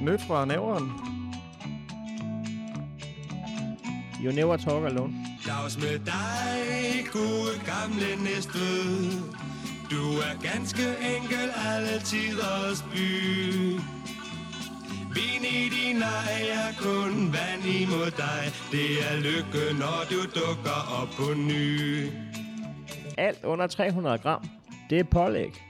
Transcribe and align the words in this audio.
Nyt 0.00 0.20
fra 0.20 0.44
næveren. 0.44 0.92
You 4.24 4.32
never 4.32 4.56
talk 4.56 4.84
alone. 4.84 5.12
Dags 5.46 5.78
med 5.78 5.98
dig, 5.98 7.06
gode 7.12 7.52
gamle 7.66 8.24
næste. 8.24 8.58
Du 9.90 10.02
er 10.26 10.34
ganske 10.52 10.82
enkel 11.16 11.46
alle 11.66 12.00
tiders 12.04 12.82
by. 12.92 13.10
Vin 15.14 15.42
i 15.44 15.68
din 15.68 16.02
ej 16.02 16.48
er 16.52 16.72
kun 16.78 17.32
vand 17.32 17.64
imod 17.64 18.10
dig. 18.10 18.42
Det 18.72 18.90
er 19.10 19.16
lykke, 19.16 19.78
når 19.78 19.98
du 20.10 20.20
dukker 20.40 20.78
op 21.02 21.08
på 21.16 21.34
ny. 21.34 22.06
Alt 23.18 23.44
under 23.44 23.66
300 23.66 24.18
gram. 24.18 24.48
Det 24.90 25.00
er 25.00 25.04
pålæg. 25.04 25.69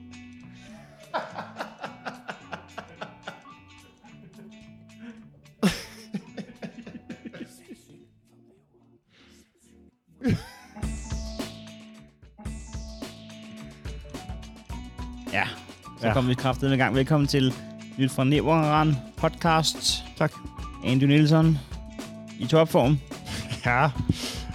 Så 16.01 16.07
Ja. 16.07 16.13
kommer 16.13 16.27
vi 16.29 16.35
kraftigt 16.35 16.71
i 16.71 16.75
gang. 16.75 16.95
Velkommen 16.95 17.27
til 17.27 17.53
Nyt 17.97 18.11
fra 18.11 18.23
Næveren 18.23 18.97
podcast. 19.17 20.03
tak. 20.17 20.31
Andy 20.85 21.03
Nielsen 21.03 21.57
i 22.39 22.45
topform. 22.47 22.99
Ja, 23.65 23.89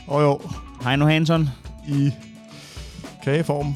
og 0.06 0.22
jo, 0.22 0.40
Heino 0.84 1.06
Hansson. 1.06 1.48
i 1.88 2.10
kageform. 3.24 3.74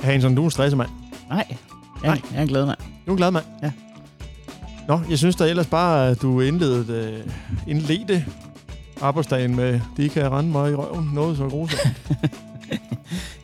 Hansen, 0.00 0.34
du 0.34 0.40
er 0.42 0.44
en 0.44 0.50
stresset 0.50 0.78
mand. 0.78 0.90
Nej, 1.28 1.46
jeg, 1.48 1.56
Nej. 2.10 2.20
jeg 2.34 2.42
er 2.42 2.46
glad 2.46 2.66
mand. 2.66 2.78
Du 2.78 3.10
er 3.10 3.10
en 3.10 3.16
glad 3.16 3.30
mand. 3.30 3.44
Ja. 3.62 3.72
Nå, 4.88 5.00
jeg 5.10 5.18
synes 5.18 5.36
da 5.36 5.44
ellers 5.44 5.66
bare, 5.66 6.08
at 6.08 6.22
du 6.22 6.40
indledte, 6.40 6.92
øh, 6.92 7.20
indledte 7.66 8.24
arbejdsdagen 9.00 9.56
med, 9.56 9.80
de 9.96 10.08
kan 10.08 10.30
rende 10.32 10.50
mig 10.50 10.70
i 10.70 10.74
røven. 10.74 11.10
Noget 11.14 11.36
så 11.36 11.48
grusomt. 11.48 12.02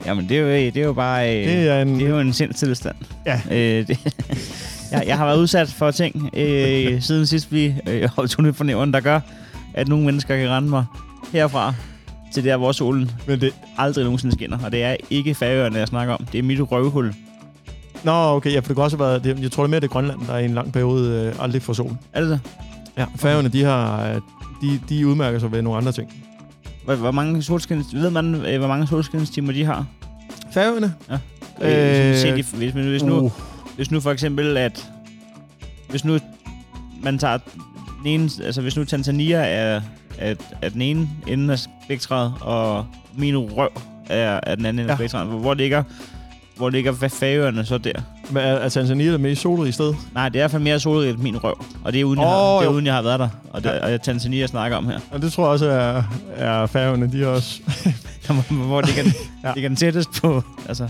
Jamen, 0.09 0.29
det 0.29 0.37
er 0.37 0.41
jo, 0.41 0.49
det 0.49 0.77
er 0.77 0.85
jo 0.85 0.93
bare... 0.93 1.39
Øh, 1.41 1.49
det 1.49 1.69
er 1.69 1.83
en... 1.83 1.95
Det 2.01 2.07
er 2.07 2.11
jo 2.11 2.19
en 2.21 2.33
sindstilstand. 2.33 2.97
Ja. 3.27 3.41
Øh, 3.51 3.87
det, 3.87 3.99
jeg, 4.93 5.05
jeg 5.07 5.19
har 5.19 5.27
været 5.27 5.39
udsat 5.39 5.69
for 5.69 5.91
ting 5.91 6.31
øh, 6.37 7.03
siden 7.09 7.27
sidst 7.27 7.53
vi 7.53 7.75
øh, 7.89 8.09
holdt 8.17 8.65
nævren, 8.65 8.93
der 8.93 9.01
gør, 9.01 9.21
at 9.75 9.89
nogle 9.89 10.05
mennesker 10.05 10.37
kan 10.37 10.51
rende 10.51 10.69
mig 10.69 10.85
herfra 11.33 11.75
til 12.33 12.45
der, 12.45 12.57
hvor 12.57 12.73
solen 12.73 13.11
Men 13.27 13.41
det... 13.41 13.53
aldrig 13.79 14.05
nogensinde 14.05 14.35
skinner. 14.35 14.59
Og 14.65 14.73
det 14.73 14.83
er 14.83 14.97
ikke 15.11 15.35
færøerne, 15.35 15.79
jeg 15.79 15.89
snakker 15.89 16.15
om. 16.15 16.25
Det 16.33 16.39
er 16.39 16.43
mit 16.43 16.61
røvhul. 16.73 17.15
Nå, 18.05 18.13
okay, 18.13 18.53
ja, 18.53 18.59
for 18.59 18.67
det 18.67 18.77
kan 18.77 18.85
også 18.85 18.97
have 18.97 19.09
været... 19.09 19.25
Det, 19.25 19.43
jeg 19.43 19.53
tror 19.53 19.63
det 19.63 19.69
er 19.69 19.71
mere, 19.71 19.81
det 19.81 19.87
er 19.87 19.93
Grønland, 19.93 20.21
der 20.29 20.39
i 20.39 20.45
en 20.45 20.55
lang 20.55 20.73
periode 20.73 21.33
øh, 21.37 21.45
aldrig 21.45 21.63
får 21.63 21.73
sol. 21.73 21.97
Er 22.13 22.21
det 22.21 22.31
det? 22.31 22.41
Ja, 22.99 23.05
færgerne, 23.17 23.49
de 23.49 23.65
har... 23.65 24.09
øh, 24.09 24.21
De, 24.63 24.81
de 24.89 25.07
udmærker 25.07 25.39
sig 25.39 25.53
ved 25.53 25.63
nogle 25.63 25.79
andre 25.79 25.93
ting. 25.93 26.13
Hvor, 26.85 26.95
hvor 26.95 27.11
mange 27.11 27.43
solskins, 27.43 27.87
ved 27.95 28.11
man, 28.11 28.35
øh, 28.35 28.59
hvor 28.59 28.69
mange 28.69 28.87
solskinstimer 28.87 29.53
de 29.53 29.65
har? 29.65 29.87
Færgerne? 30.53 30.95
Øh, 31.11 31.19
Øh, 31.61 32.17
se, 32.17 32.29
de, 32.37 32.43
hvis, 32.57 32.73
hvis, 32.73 33.03
nu, 33.03 33.19
Uh, 33.19 33.33
hvis 33.77 33.91
nu 33.91 34.01
for 34.01 34.11
eksempel, 34.11 34.57
at 34.57 34.89
hvis 35.91 36.05
nu 36.05 36.19
man 37.03 37.19
tager 37.19 37.39
den 38.03 38.07
ene, 38.07 38.31
altså 38.45 38.61
hvis 38.63 38.77
nu 38.77 38.85
Tanzania 38.85 39.37
er, 39.39 39.81
er, 40.19 40.35
er 40.63 40.69
den 40.69 40.83
ene 40.83 41.09
ende 41.27 41.53
af 41.53 41.59
spektret, 41.85 42.33
og 42.41 42.87
min 43.17 43.37
røv 43.39 43.69
er, 44.09 44.41
er 44.43 44.55
den 44.55 44.67
anden 44.67 44.79
ende 44.79 44.85
Ja. 44.85 44.91
af 44.93 44.99
spektret, 44.99 45.27
hvor, 45.27 45.39
hvor 45.39 45.55
ligger 45.55 45.83
hvor 46.57 46.71
ligger 46.71 46.93
hvad 46.93 47.11
færøerne 47.11 47.65
så 47.65 47.79
der? 47.79 48.01
Men 48.31 48.43
er, 48.43 48.47
er 48.47 48.69
Tanzania 48.69 49.13
det 49.13 49.21
mest 49.21 49.43
solrige 49.43 49.73
sted? 49.73 49.95
Nej, 50.15 50.29
det 50.29 50.37
er 50.37 50.41
i 50.41 50.43
hvert 50.43 50.51
fald 50.51 50.63
mere 50.63 50.81
solrigt 50.81 51.15
end 51.15 51.23
min 51.23 51.45
røv. 51.45 51.65
Og 51.85 51.93
det 51.93 52.01
er 52.01 52.05
uden, 52.05 52.19
jeg, 52.21 52.27
Åh, 52.27 52.33
har, 52.33 52.59
det 52.59 52.67
er 52.67 52.71
uden 52.71 52.87
jeg 52.87 52.95
har 52.95 53.03
været 53.03 53.21
der. 53.21 53.29
Og 53.53 53.65
det 53.65 53.71
Ja. 53.71 53.75
og 53.83 53.89
det 53.89 53.95
er 53.95 53.99
Tanzania, 53.99 54.41
jeg 54.41 54.49
snakker 54.49 54.77
om 54.77 54.87
her. 54.87 54.99
Og 55.11 55.23
det 55.23 55.33
tror 55.33 55.45
jeg 55.45 55.51
også 55.51 55.67
er, 55.67 56.03
er 56.37 56.67
færgerne, 56.67 57.13
de 57.13 57.23
er 57.23 57.27
også... 57.27 57.61
hvor 58.51 58.81
ligger 58.81 59.03
den, 59.03 59.13
Ja. 59.45 59.53
ja. 59.57 59.69
den 59.69 59.77
tættest 59.77 60.09
på... 60.23 60.43
Altså, 60.69 60.89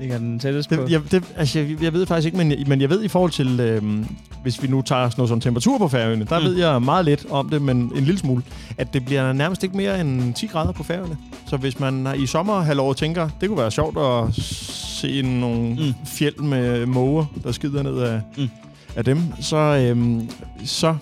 ligger 0.00 0.18
den 0.18 0.38
tættest 0.38 0.68
på... 0.68 0.74
Det, 0.74 0.90
jeg, 0.90 1.00
det, 1.10 1.24
altså, 1.36 1.58
jeg, 1.58 1.82
jeg 1.82 1.92
ved 1.92 2.06
faktisk 2.06 2.26
ikke, 2.26 2.38
men, 2.38 2.54
men 2.66 2.80
jeg 2.80 2.90
ved 2.90 3.02
i 3.02 3.08
forhold 3.08 3.30
til, 3.30 3.60
øhm, 3.60 4.06
hvis 4.42 4.62
vi 4.62 4.68
nu 4.68 4.82
tager 4.82 5.08
sådan 5.08 5.20
noget 5.20 5.28
som 5.28 5.40
temperatur 5.40 5.78
på 5.78 5.88
færøerne, 5.88 6.24
der 6.24 6.38
mm. 6.38 6.44
Ved 6.44 6.56
jeg 6.56 6.82
meget 6.82 7.04
lidt 7.04 7.26
om 7.30 7.48
det, 7.48 7.62
men 7.62 7.76
en 7.76 8.04
lille 8.04 8.18
smule, 8.18 8.42
at 8.78 8.92
det 8.94 9.04
bliver 9.04 9.32
nærmest 9.32 9.62
ikke 9.64 9.76
mere 9.76 10.00
end 10.00 10.34
10 10.34 10.46
grader 10.46 10.72
på 10.72 10.82
færøerne. 10.82 11.16
Så 11.46 11.56
hvis 11.56 11.80
man 11.80 12.08
i 12.16 12.26
sommerhalvåret 12.26 12.96
tænker, 12.96 13.28
det 13.40 13.48
kunne 13.48 13.58
være 13.58 13.70
sjovt 13.70 13.98
at 13.98 14.34
se 14.44 15.22
nogle 15.22 15.70
mm. 15.70 15.94
Fjeld 16.06 16.38
med 16.38 16.86
måger, 16.86 17.24
der 17.44 17.52
skider 17.52 17.82
ned 17.82 17.98
af, 17.98 18.20
mm. 18.36 18.42
Mm. 18.42 18.48
af 18.96 19.04
dem, 19.04 19.22
så, 19.40 19.56
øhm, 19.56 20.30
så 20.64 20.96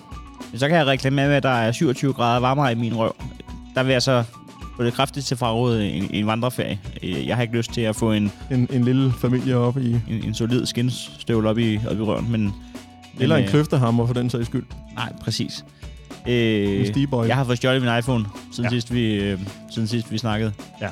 Så 0.55 0.67
kan 0.67 0.77
jeg 0.77 0.85
reklamere 0.87 1.27
med, 1.27 1.35
at 1.35 1.43
der 1.43 1.49
er 1.49 1.71
27 1.71 2.13
grader 2.13 2.39
varmere 2.39 2.71
i 2.71 2.75
min 2.75 2.97
røv. 2.97 3.15
Der 3.75 3.83
vil 3.83 3.91
jeg 3.91 4.01
så 4.01 4.23
få 4.77 4.83
det 4.83 4.93
kraftigt 4.93 5.25
til 5.25 5.37
frarådet 5.37 5.97
en, 5.97 6.09
en 6.13 6.27
vandreferie. 6.27 6.79
Øh, 7.03 7.27
Jeg 7.27 7.35
har 7.35 7.41
ikke 7.43 7.57
lyst 7.57 7.73
til 7.73 7.81
at 7.81 7.95
få 7.95 8.11
en, 8.11 8.31
en, 8.51 8.67
en 8.73 8.83
lille 8.83 9.13
familie 9.21 9.55
op 9.57 9.77
i... 9.77 9.91
en, 9.91 10.01
en 10.23 10.33
solid 10.33 10.65
skinstøvl 10.65 11.45
op 11.45 11.57
i, 11.57 11.79
op 11.89 11.97
i 11.97 12.01
røven, 12.01 12.31
men... 12.31 12.41
men, 12.41 12.53
Eller 13.19 13.35
en 13.35 13.43
øh, 13.43 13.49
kløftehammer 13.49 14.05
for 14.07 14.13
den 14.13 14.29
sags 14.29 14.45
skyld. 14.45 14.65
Nej, 14.95 15.13
præcis. 15.21 15.65
En 16.27 16.33
Øh, 16.33 16.87
stiboy. 16.87 17.25
jeg 17.27 17.35
har 17.35 17.43
fået 17.43 17.57
stjålet 17.57 17.81
min 17.81 17.91
iPhone, 17.99 18.25
siden, 18.51 18.63
Ja. 18.65 18.69
sidst, 18.69 18.93
vi, 18.93 19.13
øh, 19.13 19.39
siden 19.69 19.87
sidst 19.87 20.11
vi 20.11 20.17
snakkede. 20.17 20.53
Ja. 20.81 20.89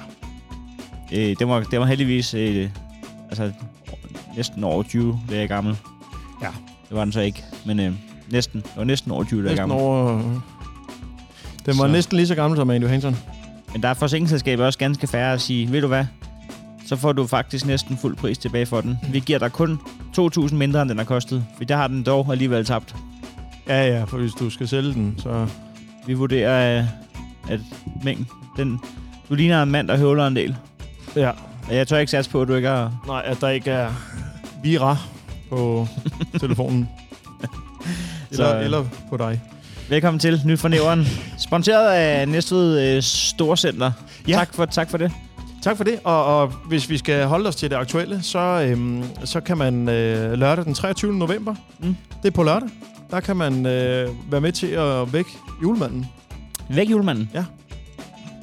Øh, 1.14 1.36
det, 1.40 1.48
var, 1.48 1.60
det 1.64 1.80
var 1.80 1.86
heldigvis 1.86 2.34
øh, 2.34 2.70
altså, 3.30 3.52
næsten 4.36 4.64
over 4.64 4.84
20 4.84 5.20
dage 5.30 5.48
gammel. 5.48 5.76
Ja. 6.42 6.48
Det 6.90 6.98
var 6.98 7.04
den 7.04 7.12
så 7.14 7.20
ikke, 7.22 7.44
men 7.66 7.80
øh, 7.80 7.94
næsten. 8.31 8.62
Det 8.62 8.72
var 8.78 8.84
næsten 8.84 9.12
over 9.12 9.24
20 9.24 9.40
dage 9.40 9.50
Næsten 9.50 9.58
gammel. 9.70 9.78
over... 9.78 10.12
Den 11.66 11.78
var 11.78 11.88
Så- 11.88 11.88
næsten 11.88 12.16
lige 12.18 12.28
så 12.28 12.36
gammel 12.36 12.58
som 12.58 12.70
Andy 12.70 12.86
Hansen. 12.86 13.18
Men 13.75 13.83
der 13.83 13.89
er 13.89 13.94
forsikringsselskaber 13.94 14.66
også 14.66 14.80
ganske 14.80 15.07
færre 15.07 15.33
at 15.33 15.42
sige, 15.42 15.72
ved 15.72 15.81
du 15.81 15.88
hvad, 15.88 16.06
så 16.88 16.95
får 16.95 17.12
du 17.12 17.27
faktisk 17.27 17.66
næsten 17.66 17.98
fuld 17.98 18.16
pris 18.16 18.38
tilbage 18.38 18.66
for 18.66 18.81
den. 18.81 19.00
Vi 19.12 19.19
giver 19.19 19.39
dig 19.39 19.51
kun 19.51 19.80
2.000 20.19 20.56
mindre, 20.56 20.81
end 20.81 20.89
den 20.89 20.98
har 20.98 21.06
kostet, 21.06 21.45
for 21.57 21.63
der 21.63 21.75
har 21.75 21.88
den 21.88 22.04
dog 22.04 22.31
alligevel 22.31 22.66
tabt. 22.66 22.95
Ja, 23.68 23.88
ja, 23.88 24.04
for 24.04 24.18
hvis 24.18 24.31
du 24.31 24.50
skal 24.50 24.68
sælge 24.68 24.94
den, 24.94 25.16
så... 25.18 25.48
Vi 26.07 26.13
vurderer, 26.13 26.80
øh, 26.80 26.86
at 27.50 27.60
mængden, 28.04 28.27
den, 28.57 28.80
du 29.30 29.36
ligner 29.36 29.63
en 29.63 29.72
mand, 29.72 29.88
der 29.88 29.98
høvler 29.98 30.28
en 30.28 30.36
del. 30.36 30.56
Ja. 31.16 31.31
Og 31.68 31.75
jeg 31.75 31.88
tør 31.88 31.98
ikke 31.98 32.12
satse 32.12 32.31
på, 32.31 32.42
at 32.42 32.48
du 32.48 32.56
ikke 32.56 32.68
har... 32.68 33.04
Nej, 33.07 33.21
at 33.25 33.42
der 33.42 33.50
ikke 33.50 33.71
er 33.71 33.92
vira 34.63 34.98
på 35.50 35.88
telefonen. 36.39 36.89
eller, 38.31 38.45
Så, 38.45 38.60
eller 38.60 38.86
på 39.10 39.18
dig. 39.18 39.42
Velkommen 39.90 40.20
til 40.20 40.42
Nyt 40.46 40.60
fra 40.60 40.70
Nævren. 40.70 41.06
Sponsoreret 41.40 41.92
af 41.92 42.28
Næstved 42.28 42.96
øh, 42.98 43.02
Storcenter. 43.04 43.92
Ja. 44.28 44.34
Tak, 44.34 44.54
for, 44.54 44.66
tak 44.66 44.90
for 44.90 44.98
det. 44.98 45.12
Tak 45.64 45.78
for 45.78 45.84
det. 45.84 46.00
Og, 46.04 46.26
og 46.26 46.48
hvis 46.68 46.90
vi 46.90 46.98
skal 46.98 47.26
holde 47.26 47.48
os 47.48 47.56
til 47.56 47.70
det 47.70 47.76
aktuelle, 47.76 48.20
så, 48.24 48.40
øhm, 48.40 49.04
så 49.24 49.40
kan 49.40 49.58
man 49.58 49.90
øh, 49.90 50.34
lørdag 50.34 50.66
den 50.66 50.74
23. 50.74 51.14
november, 51.14 51.56
Mm. 51.80 51.96
det 52.24 52.28
er 52.28 52.32
på 52.36 52.44
lørdag, 52.44 52.70
der 53.12 53.20
kan 53.20 53.38
man 53.38 53.66
øh, 53.66 54.10
være 54.32 54.42
med 54.42 54.52
til 54.52 54.68
at 54.68 55.14
vække 55.14 55.30
julemanden. 55.64 56.06
Væk 56.70 56.90
julemanden. 56.90 57.30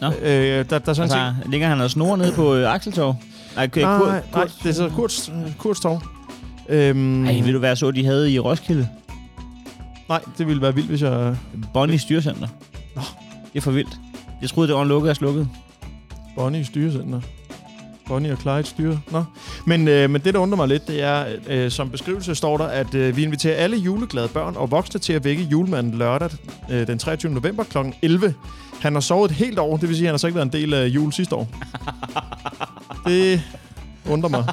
Nå. 0.01 0.07
Øh, 0.23 0.25
der, 0.71 0.79
der 0.79 0.79
er 0.87 0.93
sådan. 0.93 1.03
Altså, 1.03 1.35
ligger 1.47 1.69
han 1.69 1.81
og 1.81 1.91
snor 1.91 2.17
nede 2.17 2.33
på 2.33 2.55
øh, 2.55 2.73
Akseltorv? 2.75 3.17
Nej, 3.57 3.65
okay, 3.65 3.81
Nej, 3.81 3.99
Kurt, 3.99 4.09
nej, 4.09 4.23
nej, 4.35 4.49
det 4.63 4.69
er 4.69 4.73
så 4.75 4.89
Kurts, 4.89 5.33
Kurts 5.59 5.81
tog. 5.81 6.03
Øhm, 6.69 7.27
Ej, 7.27 7.41
vil 7.41 7.55
du 7.55 7.59
være 7.59 7.77
så, 7.77 7.91
de 7.91 8.05
havde 8.05 8.33
i 8.33 8.39
Roskilde? 8.39 8.89
Nej, 10.09 10.21
det 10.39 10.47
ville 10.47 10.63
være 10.63 10.75
vildt, 10.75 10.89
hvis 10.89 11.03
jeg... 11.03 11.37
Bonnie 11.75 11.99
Styrcenter. 11.99 12.49
Nå. 12.97 13.03
Det 13.53 13.59
er 13.59 13.61
for 13.61 13.71
vildt. 13.71 14.01
Jeg 14.41 14.51
troede, 14.51 14.69
det 14.69 14.77
var 14.77 14.83
en 14.83 14.89
lukket 14.89 15.11
og 15.11 15.17
slukket. 15.17 15.49
Bonnie 16.37 16.65
styrecenter. 16.65 17.21
Bonnie 18.07 18.33
og 18.33 18.39
Clyde 18.39 18.65
styre. 18.65 19.01
Nå. 19.11 19.25
Men, 19.67 19.89
øh, 19.89 20.11
men 20.11 20.21
det, 20.21 20.35
der 20.35 20.41
undrer 20.41 20.57
mig 20.57 20.69
lidt, 20.69 20.89
det 20.89 21.03
er, 21.03 21.27
øh, 21.47 21.71
som 21.71 21.91
beskrivelse 21.91 22.35
står 22.35 22.57
der, 22.57 22.65
at 22.65 22.95
øh, 22.95 23.17
vi 23.17 23.23
inviterer 23.23 23.57
alle 23.57 23.77
juleglade 23.77 24.29
børn 24.29 24.57
og 24.57 24.71
voksne 24.71 25.01
til 25.01 25.13
at 25.13 25.25
vække 25.25 25.43
julemanden 25.43 25.95
lørdag 25.95 26.31
øh, 26.71 26.87
den 26.87 26.99
23. 26.99 27.33
november 27.33 27.65
kl. 27.65 27.79
11. 28.03 28.35
Han 28.81 28.93
har 28.93 29.01
sovet 29.01 29.31
et 29.31 29.37
helt 29.37 29.59
år, 29.59 29.77
det 29.77 29.89
vil 29.89 29.97
sige, 29.97 30.07
at 30.07 30.09
han 30.09 30.15
har 30.15 30.19
så 30.19 30.27
ikke 30.27 30.37
været 30.37 30.47
en 30.47 30.53
del 30.53 30.75
af 30.75 30.87
jul 30.87 31.13
sidste 31.13 31.37
år. 31.37 31.49
det 33.07 33.43
undrer 34.11 34.29
mig. 34.29 34.45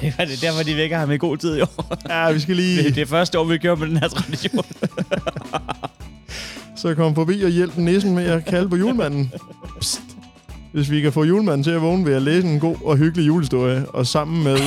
det 0.02 0.14
er 0.18 0.40
derfor, 0.40 0.62
de 0.62 0.76
vækker 0.76 0.98
ham 0.98 1.10
i 1.10 1.16
god 1.16 1.36
tid 1.36 1.56
i 1.56 1.60
år. 1.60 1.96
Ja, 2.08 2.32
vi 2.32 2.40
skal 2.40 2.56
lige 2.56 2.82
Det, 2.82 2.94
det 2.94 3.02
er 3.02 3.06
første 3.06 3.38
år, 3.38 3.44
vi 3.44 3.58
kører 3.58 3.76
med 3.76 3.86
den 3.88 3.96
her 3.96 4.08
tradition. 4.08 4.64
så 6.76 6.94
komme 6.94 7.14
forbi 7.14 7.42
og 7.42 7.50
hjælpe 7.50 7.82
nissen 7.82 8.14
med 8.14 8.24
at 8.26 8.44
kalde 8.44 8.68
på 8.68 8.76
julemanden. 8.76 9.32
Psst. 9.80 10.00
Hvis 10.72 10.90
vi 10.90 11.00
kan 11.00 11.12
få 11.12 11.24
julemanden 11.24 11.64
til 11.64 11.70
at 11.70 11.82
vågne 11.82 12.06
ved 12.06 12.14
at 12.14 12.22
læse 12.22 12.46
en 12.46 12.60
god 12.60 12.76
og 12.84 12.96
hyggelig 12.96 13.26
julehistorie, 13.26 13.86
og 13.88 14.06
sammen 14.06 14.44
med, 14.44 14.58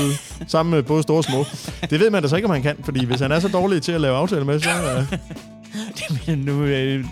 sammen 0.48 0.72
med 0.72 0.84
både 0.84 1.04
store 1.04 1.18
og 1.18 1.24
små. 1.24 1.46
Det 1.90 2.00
ved 2.00 2.10
man 2.10 2.22
da 2.24 2.28
så 2.30 2.36
ikke, 2.36 2.46
om 2.46 2.52
han 2.52 2.62
kan, 2.62 2.76
fordi 2.84 3.06
hvis 3.06 3.20
han 3.20 3.32
er 3.32 3.40
så 3.40 3.48
dårlig 3.48 3.82
til 3.82 3.92
at 3.92 4.02
lave 4.02 4.16
aftaler 4.18 4.44
med, 4.44 4.60
så... 4.60 4.70
Øh, 4.70 5.20
Men 6.28 6.38
nu... 6.38 6.64
Øh, 6.64 7.06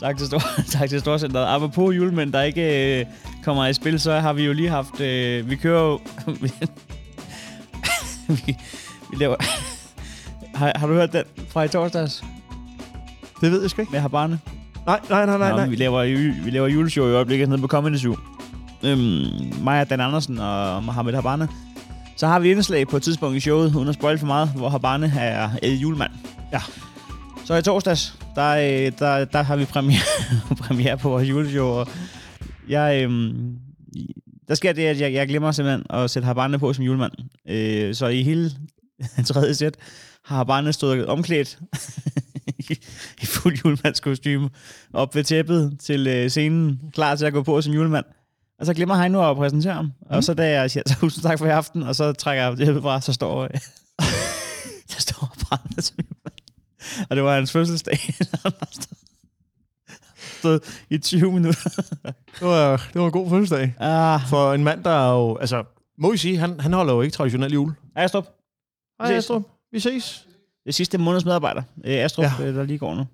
tak 0.00 0.18
til, 0.18 0.26
stor, 0.26 0.42
tak 0.70 0.88
til 0.88 1.00
Storcenteret. 1.00 1.46
Apropos 1.54 1.96
julemænd, 1.96 2.32
der 2.32 2.42
ikke 2.42 2.98
øh, 3.00 3.06
kommer 3.44 3.66
i 3.66 3.72
spil, 3.72 4.00
så 4.00 4.18
har 4.20 4.32
vi 4.32 4.44
jo 4.44 4.52
lige 4.52 4.68
haft... 4.68 5.00
Øh, 5.00 5.50
vi 5.50 5.56
kører 5.56 5.82
jo... 5.82 6.00
vi, 8.46 8.56
vi 9.10 9.16
laver... 9.16 9.36
har, 10.58 10.72
har 10.76 10.86
du 10.86 10.94
hørt 10.94 11.12
den 11.12 11.24
fra 11.48 11.62
i 11.62 11.68
torsdags 11.68 12.24
det 13.44 13.52
ved 13.52 13.60
jeg 13.60 13.70
sgu 13.70 13.82
ikke. 13.82 13.92
med 13.92 14.00
Habane? 14.00 14.38
Nej, 14.86 15.00
nej, 15.10 15.26
nej, 15.26 15.38
nej. 15.38 15.50
Nå, 15.50 15.56
nej. 15.56 15.68
Vi, 15.68 15.76
laver, 15.76 16.04
vi 16.44 16.50
laver 16.50 16.68
juleshow 16.68 17.08
i 17.08 17.12
øjeblikket 17.12 17.48
nede 17.48 17.60
på 17.60 17.66
Comedy 17.66 17.96
Zoo. 17.96 18.16
Øhm, 18.82 19.26
mig 19.62 19.90
Dan 19.90 20.00
Andersen 20.00 20.38
og 20.38 20.84
Mohammed 20.84 21.14
Habane. 21.14 21.48
Så 22.16 22.26
har 22.26 22.38
vi 22.38 22.50
indslag 22.50 22.88
på 22.88 22.96
et 22.96 23.02
tidspunkt 23.02 23.36
i 23.36 23.40
showet, 23.40 23.74
uden 23.74 23.88
at 23.88 23.94
spoil 23.94 24.18
for 24.18 24.26
meget, 24.26 24.48
hvor 24.48 24.68
Habane 24.68 25.12
er 25.18 25.50
øh, 25.62 25.82
julemand. 25.82 26.10
Ja. 26.52 26.60
Så 27.44 27.54
i 27.54 27.62
torsdags, 27.62 28.18
der, 28.34 28.50
øh, 28.50 28.92
der, 28.98 29.24
der 29.24 29.42
har 29.42 29.56
vi 29.56 29.64
premiere, 29.64 30.00
premiere 30.66 30.98
på 30.98 31.08
vores 31.08 31.28
juleshow, 31.28 31.66
og 31.66 31.88
jeg, 32.68 33.02
øhm, 33.02 33.56
der 34.48 34.54
sker 34.54 34.72
det, 34.72 34.82
at 34.82 35.00
jeg, 35.00 35.12
jeg 35.12 35.28
glemmer 35.28 35.52
simpelthen 35.52 35.86
at 35.90 36.10
sætte 36.10 36.26
Habane 36.26 36.58
på 36.58 36.72
som 36.72 36.84
julemand. 36.84 37.12
Øh, 37.48 37.94
så 37.94 38.06
i 38.06 38.22
hele 38.22 38.50
tredje 39.26 39.54
sæt 39.54 39.76
har 40.24 40.36
Habane 40.36 40.72
stået 40.72 41.06
omklædt 41.06 41.58
i, 43.22 43.26
fuld 43.26 43.58
julemandskostyme 43.64 44.50
op 44.92 45.14
ved 45.14 45.24
tæppet 45.24 45.76
til 45.80 46.06
øh, 46.06 46.30
scenen, 46.30 46.80
klar 46.92 47.14
til 47.14 47.26
at 47.26 47.32
gå 47.32 47.42
på 47.42 47.60
som 47.60 47.72
julemand. 47.72 48.04
Og 48.58 48.66
så 48.66 48.74
glemmer 48.74 48.94
han 48.94 49.10
nu 49.10 49.30
at 49.30 49.36
præsentere 49.36 49.72
ham. 49.72 49.84
Mm. 49.84 49.92
Og 50.06 50.24
så 50.24 50.34
da 50.34 50.50
jeg 50.50 50.70
siger, 50.70 50.82
tusind 51.00 51.22
tak 51.22 51.38
for 51.38 51.46
i 51.46 51.50
aften, 51.50 51.82
og 51.82 51.94
så 51.94 52.12
trækker 52.12 52.44
jeg 52.44 52.56
det 52.56 52.82
fra, 52.82 53.00
så 53.00 53.12
står, 53.12 53.42
øh, 53.42 53.50
der 54.92 54.98
står 54.98 55.34
Habane 55.36 55.82
som 55.82 55.96
julemand. 55.98 56.34
Og 57.10 57.16
det 57.16 57.24
var 57.24 57.34
hans 57.34 57.52
fødselsdag. 57.52 57.98
Stået- 60.44 60.84
i 60.90 60.98
20 60.98 61.32
minutter. 61.32 61.60
Det 62.40 62.48
var, 62.48 62.76
det 62.92 63.00
var 63.00 63.06
en 63.06 63.12
god 63.12 63.30
fødselsdag. 63.30 63.74
Ah, 63.80 64.20
For 64.28 64.52
en 64.52 64.64
mand, 64.64 64.84
der 64.84 64.90
er 64.90 65.12
jo... 65.12 65.36
Altså, 65.36 65.64
må 65.98 66.10
vi 66.10 66.16
sige, 66.16 66.38
han, 66.38 66.60
han 66.60 66.72
holder 66.72 66.94
jo 66.94 67.00
ikke 67.02 67.14
traditionel 67.14 67.52
jul. 67.52 67.72
Astrup. 67.96 68.26
Hej. 69.02 69.12
Astrup. 69.12 69.42
Vi 69.72 69.78
ses. 69.80 70.26
Det 70.66 70.74
sidste 70.74 70.98
måneds 70.98 71.24
medarbejder. 71.24 71.62
Øh, 71.84 71.94
Astrup, 72.04 72.24
Ja. 72.24 72.32
ja. 72.44 72.52
der 72.52 72.64
lige 72.64 72.78
går 72.78 72.94
nu. 72.94 73.06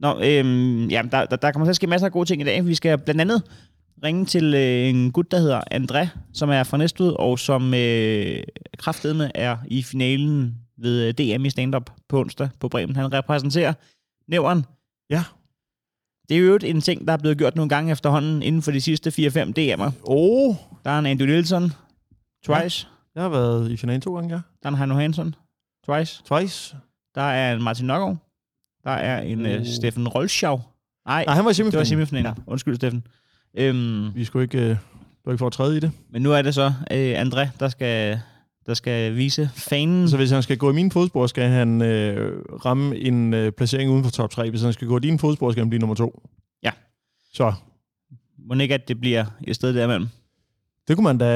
Nå, 0.00 0.20
øhm, 0.24 0.88
ja, 0.88 1.02
der, 1.10 1.26
der, 1.26 1.36
der 1.36 1.52
kommer 1.52 1.66
til 1.66 1.70
at 1.70 1.76
ske 1.76 1.86
masser 1.86 2.06
af 2.06 2.12
gode 2.12 2.28
ting 2.28 2.42
i 2.42 2.44
dag. 2.44 2.66
Vi 2.66 2.74
skal 2.74 2.98
blandt 2.98 3.20
andet 3.20 3.42
ringe 4.04 4.24
til 4.24 4.54
øh, 4.54 4.88
en 4.88 5.12
gut, 5.12 5.30
der 5.30 5.38
hedder 5.38 5.60
André, 5.74 6.08
som 6.32 6.50
er 6.50 6.62
fra 6.62 6.76
Næstved, 6.76 7.12
og 7.18 7.38
som 7.38 7.74
øh, 7.74 8.42
kraftedeme 8.78 9.36
er 9.36 9.56
i 9.66 9.82
finalen 9.82 10.54
ved 10.78 11.02
øh, 11.08 11.14
DM 11.38 11.44
i 11.44 11.50
stand-up 11.50 11.90
på 12.08 12.20
onsdag 12.20 12.48
på 12.60 12.68
Bremen. 12.68 12.96
Han 12.96 13.12
repræsenterer 13.12 13.72
nævren. 14.28 14.64
Ja. 15.10 15.24
Det 16.32 16.38
er 16.40 16.44
jo 16.46 16.58
en 16.64 16.80
ting, 16.80 17.06
der 17.06 17.12
er 17.12 17.16
blevet 17.16 17.38
gjort 17.38 17.56
nogle 17.56 17.68
gange 17.68 17.92
efterhånden 17.92 18.42
inden 18.42 18.62
for 18.62 18.70
de 18.70 18.80
sidste 18.80 19.10
4-5 19.10 19.12
DM'er. 19.58 19.90
Oh, 20.04 20.54
Der 20.84 20.90
er 20.90 20.98
en 20.98 21.06
Andy 21.06 21.22
Nielsen, 21.22 21.72
twice. 22.46 22.86
jeg 23.14 23.22
har 23.22 23.28
været 23.30 23.70
i 23.70 23.76
finalen 23.76 24.00
to 24.00 24.14
gange, 24.14 24.34
ja. 24.34 24.40
Der 24.62 24.68
er 24.68 24.68
en 24.68 24.78
Heino 24.78 24.94
Hansen, 24.94 25.34
twice. 25.86 26.22
Twice. 26.24 26.76
Der 27.14 27.22
er 27.22 27.54
en 27.54 27.62
Martin 27.62 27.86
Nørgaard. 27.86 28.16
Der 28.84 28.90
er 28.90 29.22
en 29.22 29.46
uh. 29.46 29.60
Uh. 29.60 29.66
Steffen 29.66 30.08
Rolschau. 30.08 30.60
Nej, 31.06 31.24
Nej, 31.24 31.34
han 31.34 31.44
var 31.44 31.50
i 31.50 31.54
det 31.54 31.64
var 31.64 31.70
semifinalen. 31.84 31.86
semifinalen. 31.86 32.26
Ja. 32.26 32.42
Undskyld, 32.46 32.76
Steffen. 32.76 33.04
Øhm, 33.58 34.14
Vi 34.14 34.24
skulle 34.24 34.42
ikke... 34.42 34.58
Øh, 34.70 34.76
du 35.24 35.30
ikke 35.30 35.38
for 35.38 35.46
at 35.46 35.52
træde 35.52 35.76
i 35.76 35.80
det. 35.80 35.92
men 36.12 36.22
nu 36.22 36.32
er 36.32 36.42
det 36.42 36.54
så 36.54 36.72
øh, 36.90 37.22
André, 37.22 37.48
der 37.60 37.68
skal, 37.68 38.20
der 38.66 38.74
skal 38.74 39.16
vise 39.16 39.50
fanen. 39.54 40.08
Så 40.08 40.16
hvis 40.16 40.30
han 40.30 40.42
skal 40.42 40.58
gå 40.58 40.70
i 40.70 40.74
mine 40.74 40.90
fodspor, 40.90 41.26
skal 41.26 41.48
han 41.48 41.82
øh, 41.82 42.42
ramme 42.64 42.96
en 42.96 43.34
øh, 43.34 43.52
placering 43.52 43.90
uden 43.90 44.04
for 44.04 44.10
top 44.10 44.30
3. 44.30 44.50
Hvis 44.50 44.62
han 44.62 44.72
skal 44.72 44.88
gå 44.88 44.96
i 44.96 45.00
dine 45.00 45.18
fodspor, 45.18 45.50
skal 45.50 45.60
han 45.60 45.70
blive 45.70 45.80
nummer 45.80 45.94
2. 45.94 46.22
Ja. 46.62 46.70
Så 47.32 47.52
Må 48.38 48.54
ikke, 48.54 48.74
at 48.74 48.88
det 48.88 49.00
bliver 49.00 49.24
et 49.44 49.56
sted 49.56 49.74
derimellem. 49.74 50.08
det 50.88 50.96
kunne 50.96 51.04
man 51.04 51.18
da, 51.18 51.26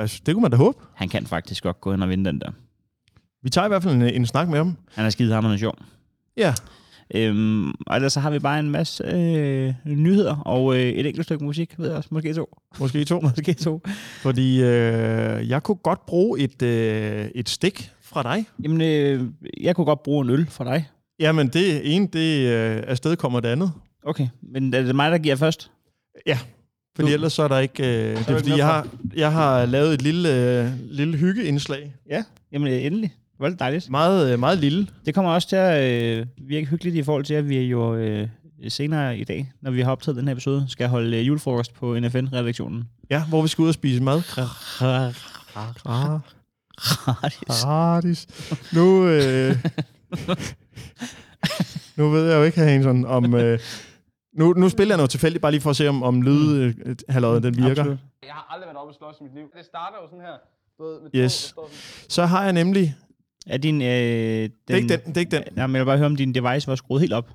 altså, 0.00 0.22
det 0.26 0.34
kunne 0.34 0.42
man 0.42 0.50
da 0.50 0.56
håbe. 0.56 0.78
Han 0.94 1.08
kan 1.08 1.26
faktisk 1.26 1.62
godt 1.62 1.80
gå 1.80 1.90
hen 1.90 2.02
og 2.02 2.08
vinde 2.08 2.24
den 2.24 2.40
der. 2.40 2.50
Vi 3.42 3.50
tager 3.50 3.64
i 3.64 3.68
hvert 3.68 3.82
fald 3.82 3.94
en, 3.94 4.02
en 4.02 4.26
snak 4.26 4.48
med 4.48 4.58
ham. 4.58 4.76
Han 4.94 5.06
er 5.06 5.10
skide 5.10 5.32
hammerende 5.34 5.58
sjov. 5.58 5.78
Ja. 6.36 6.54
Øhm, 7.14 7.68
og 7.70 7.96
ellers 7.96 8.12
så 8.12 8.20
har 8.20 8.30
vi 8.30 8.38
bare 8.38 8.58
en 8.60 8.70
masse 8.70 9.04
øh, 9.04 9.74
nyheder 9.84 10.36
og 10.36 10.74
øh, 10.76 10.80
et 10.82 11.06
enkelt 11.06 11.24
stykke 11.26 11.44
musik, 11.44 11.74
ved 11.78 11.86
jeg 11.88 11.96
også. 11.96 12.08
Måske 12.12 12.34
to. 12.34 12.46
Måske 12.78 13.04
to. 13.04 13.20
Måske 13.36 13.52
to. 13.54 13.80
Fordi 14.22 14.62
øh, 14.62 15.48
jeg 15.48 15.62
kunne 15.62 15.76
godt 15.76 16.06
bruge 16.06 16.40
et, 16.40 16.62
øh, 16.62 17.26
et 17.34 17.48
stik 17.48 17.90
fra 18.02 18.22
dig. 18.22 18.44
Jamen, 18.64 18.80
øh, 18.80 19.22
jeg 19.60 19.76
kunne 19.76 19.84
godt 19.84 20.02
bruge 20.02 20.24
en 20.24 20.30
øl 20.30 20.46
fra 20.50 20.64
dig. 20.64 20.88
Jamen, 21.20 21.48
det 21.48 21.94
ene, 21.96 22.06
det 22.12 22.46
øh, 22.48 22.82
afsted 22.86 23.16
kommer 23.16 23.40
det 23.40 23.48
andet. 23.48 23.72
Okay, 24.06 24.28
men 24.52 24.74
er 24.74 24.82
det 24.82 24.96
mig, 24.96 25.10
der 25.10 25.18
giver 25.18 25.36
først? 25.36 25.70
Fordi 26.96 27.08
Du- 27.08 27.14
ellers 27.14 27.32
så 27.32 27.42
er 27.42 27.48
der 27.48 27.58
ikke... 27.58 27.82
Øh, 27.82 28.10
det 28.10 28.28
er 28.28 28.38
fordi, 28.38 28.50
jeg 28.50 28.58
for- 28.58 28.64
har, 28.64 28.86
jeg 29.16 29.32
har 29.32 29.66
lavet 29.66 29.94
et 29.94 30.02
lille, 30.02 30.60
øh, 30.62 30.68
lille 30.90 31.16
hyggeindslag. 31.16 31.94
Ja. 32.10 32.24
Jamen, 32.52 32.68
øh, 32.72 32.84
endelig. 32.84 33.12
Det 33.36 33.40
var 33.42 33.48
lidt 33.48 33.60
dejligt. 33.60 33.90
Meget, 33.90 34.32
øh, 34.32 34.38
meget 34.38 34.58
lille. 34.58 34.86
Det 35.06 35.14
kommer 35.14 35.30
også 35.32 35.48
til 35.48 35.56
at 35.56 35.92
øh, 36.18 36.26
virke 36.38 36.66
hyggeligt 36.66 36.96
i 36.96 37.02
forhold 37.02 37.24
til, 37.24 37.34
at 37.34 37.48
vi 37.48 37.58
jo 37.60 37.94
øh, 37.94 38.28
senere 38.68 39.18
i 39.18 39.24
dag, 39.24 39.52
når 39.60 39.70
vi 39.70 39.80
har 39.80 39.92
optaget 39.92 40.16
den 40.16 40.28
her 40.28 40.32
episode, 40.32 40.66
skal 40.68 40.88
holde 40.88 41.16
øh, 41.18 41.26
julefrokost 41.26 41.74
på 41.74 41.98
NFN-redaktionen. 42.00 42.84
Ja, 43.10 43.24
hvor 43.28 43.42
vi 43.42 43.48
skal 43.48 43.62
ud 43.62 43.68
og 43.68 43.74
spise 43.74 44.02
mad. 44.02 44.22
Gratis. 45.56 45.82
Gratis. 47.62 48.26
Nu, 48.72 49.06
øh, 49.08 49.56
nu 51.96 52.08
ved 52.10 52.28
jeg 52.30 52.38
jo 52.38 52.42
ikke, 52.42 52.60
Hansen, 52.60 53.06
om... 53.06 53.34
Øh, 53.34 53.58
nu, 54.38 54.52
nu 54.52 54.68
spiller 54.68 54.92
jeg 54.94 54.96
noget 54.96 55.10
tilfældigt, 55.10 55.42
bare 55.42 55.52
lige 55.52 55.60
for 55.60 55.70
at 55.70 55.76
se, 55.76 55.88
om, 55.88 56.02
om 56.02 56.22
lyd, 56.22 56.56
øh, 56.58 56.74
den 57.42 57.56
virker. 57.56 57.70
Absolut. 57.70 57.98
Jeg 58.22 58.32
har 58.32 58.46
aldrig 58.50 58.66
været 58.66 58.76
oppe 58.76 58.90
og 58.90 58.94
slås 58.94 59.14
i 59.20 59.24
mit 59.24 59.34
liv. 59.34 59.44
Det 59.58 59.64
starter 59.64 59.96
jo 60.02 60.08
sådan 60.08 60.24
her. 60.24 60.36
Ved, 60.84 61.00
med 61.02 61.10
Yes. 61.14 61.52
to. 61.56 61.68
Så 62.08 62.26
har 62.26 62.44
jeg 62.44 62.52
nemlig... 62.52 62.94
Er 63.46 63.56
din... 63.56 63.82
Øh, 63.82 63.88
den, 63.88 64.50
Det 64.68 64.74
er 64.74 64.76
ikke 64.76 64.88
den, 64.88 65.00
det 65.06 65.16
er 65.16 65.20
ikke 65.20 65.36
den. 65.36 65.42
Jamen, 65.56 65.76
jeg 65.76 65.80
vil 65.80 65.86
bare 65.86 65.96
høre, 65.96 66.06
om 66.06 66.16
din 66.16 66.34
device 66.34 66.66
var 66.68 66.74
skruet 66.74 67.00
helt 67.00 67.12
op. 67.12 67.30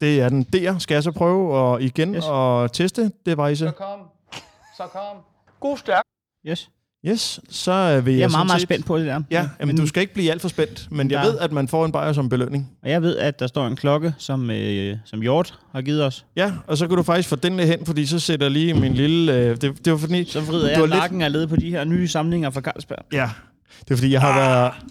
Det 0.00 0.20
er 0.20 0.28
den 0.28 0.42
der. 0.42 0.78
Skal 0.78 0.94
jeg 0.94 1.02
så 1.02 1.10
prøve 1.12 1.54
og 1.54 1.82
igen 1.82 2.14
Yes. 2.14 2.24
og 2.28 2.72
teste 2.72 3.10
device? 3.26 3.56
Så 3.56 3.70
kom. 3.70 3.98
Så 4.76 4.82
kom. 4.92 5.16
God 5.60 5.76
stærk. 5.76 6.02
Yes. 6.46 6.70
Yes, 7.06 7.40
så 7.48 7.72
øh, 7.72 8.06
vil 8.06 8.12
jeg 8.12 8.20
Jeg 8.20 8.26
er 8.26 8.30
meget, 8.30 8.46
meget 8.46 8.60
set- 8.60 8.66
spændt 8.68 8.86
på 8.86 8.98
det 8.98 9.06
der. 9.06 9.22
Ja, 9.30 9.48
jamen, 9.60 9.76
du 9.76 9.86
skal 9.86 10.00
ikke 10.00 10.14
blive 10.14 10.30
alt 10.30 10.42
for 10.42 10.48
spændt, 10.48 10.88
men 10.90 11.10
jeg 11.10 11.22
Der- 11.24 11.30
ved, 11.30 11.38
at 11.38 11.52
man 11.52 11.68
får 11.68 11.84
en 11.84 11.92
bajer 11.92 12.12
som 12.12 12.28
belønning. 12.28 12.70
Og 12.82 12.90
jeg 12.90 13.02
ved, 13.02 13.16
at 13.16 13.40
der 13.40 13.46
står 13.46 13.66
en 13.66 13.76
klokke, 13.76 14.14
som, 14.18 14.50
øh, 14.50 14.96
som 15.04 15.20
Hjort 15.22 15.58
har 15.72 15.82
givet 15.82 16.04
os. 16.04 16.26
Ja, 16.36 16.52
og 16.66 16.76
så 16.78 16.88
kan 16.88 16.96
du 16.96 17.02
faktisk 17.02 17.28
få 17.28 17.36
den 17.36 17.58
der 17.58 17.64
hen, 17.64 17.86
fordi 17.86 18.06
så 18.06 18.18
sætter 18.18 18.46
jeg 18.46 18.50
lige 18.52 18.74
min 18.74 18.94
lille... 18.94 19.34
Øh, 19.36 19.56
det, 19.60 19.84
det 19.84 19.92
var 19.92 19.98
fordi... 19.98 20.24
Så 20.24 20.40
vrider 20.40 20.60
Du 20.62 20.84
jeg 20.86 21.00
har 21.02 21.08
lidt- 21.08 21.22
af 21.22 21.32
led 21.32 21.46
på 21.46 21.56
de 21.56 21.70
her 21.70 21.84
nye 21.84 22.08
samlinger 22.08 22.50
fra 22.50 22.60
Carlsberg. 22.60 23.04
Ja, 23.12 23.30
det 23.80 23.90
er 23.90 23.96
fordi, 23.96 24.12
jeg 24.12 24.20
har 24.20 24.34
været... 24.40 24.72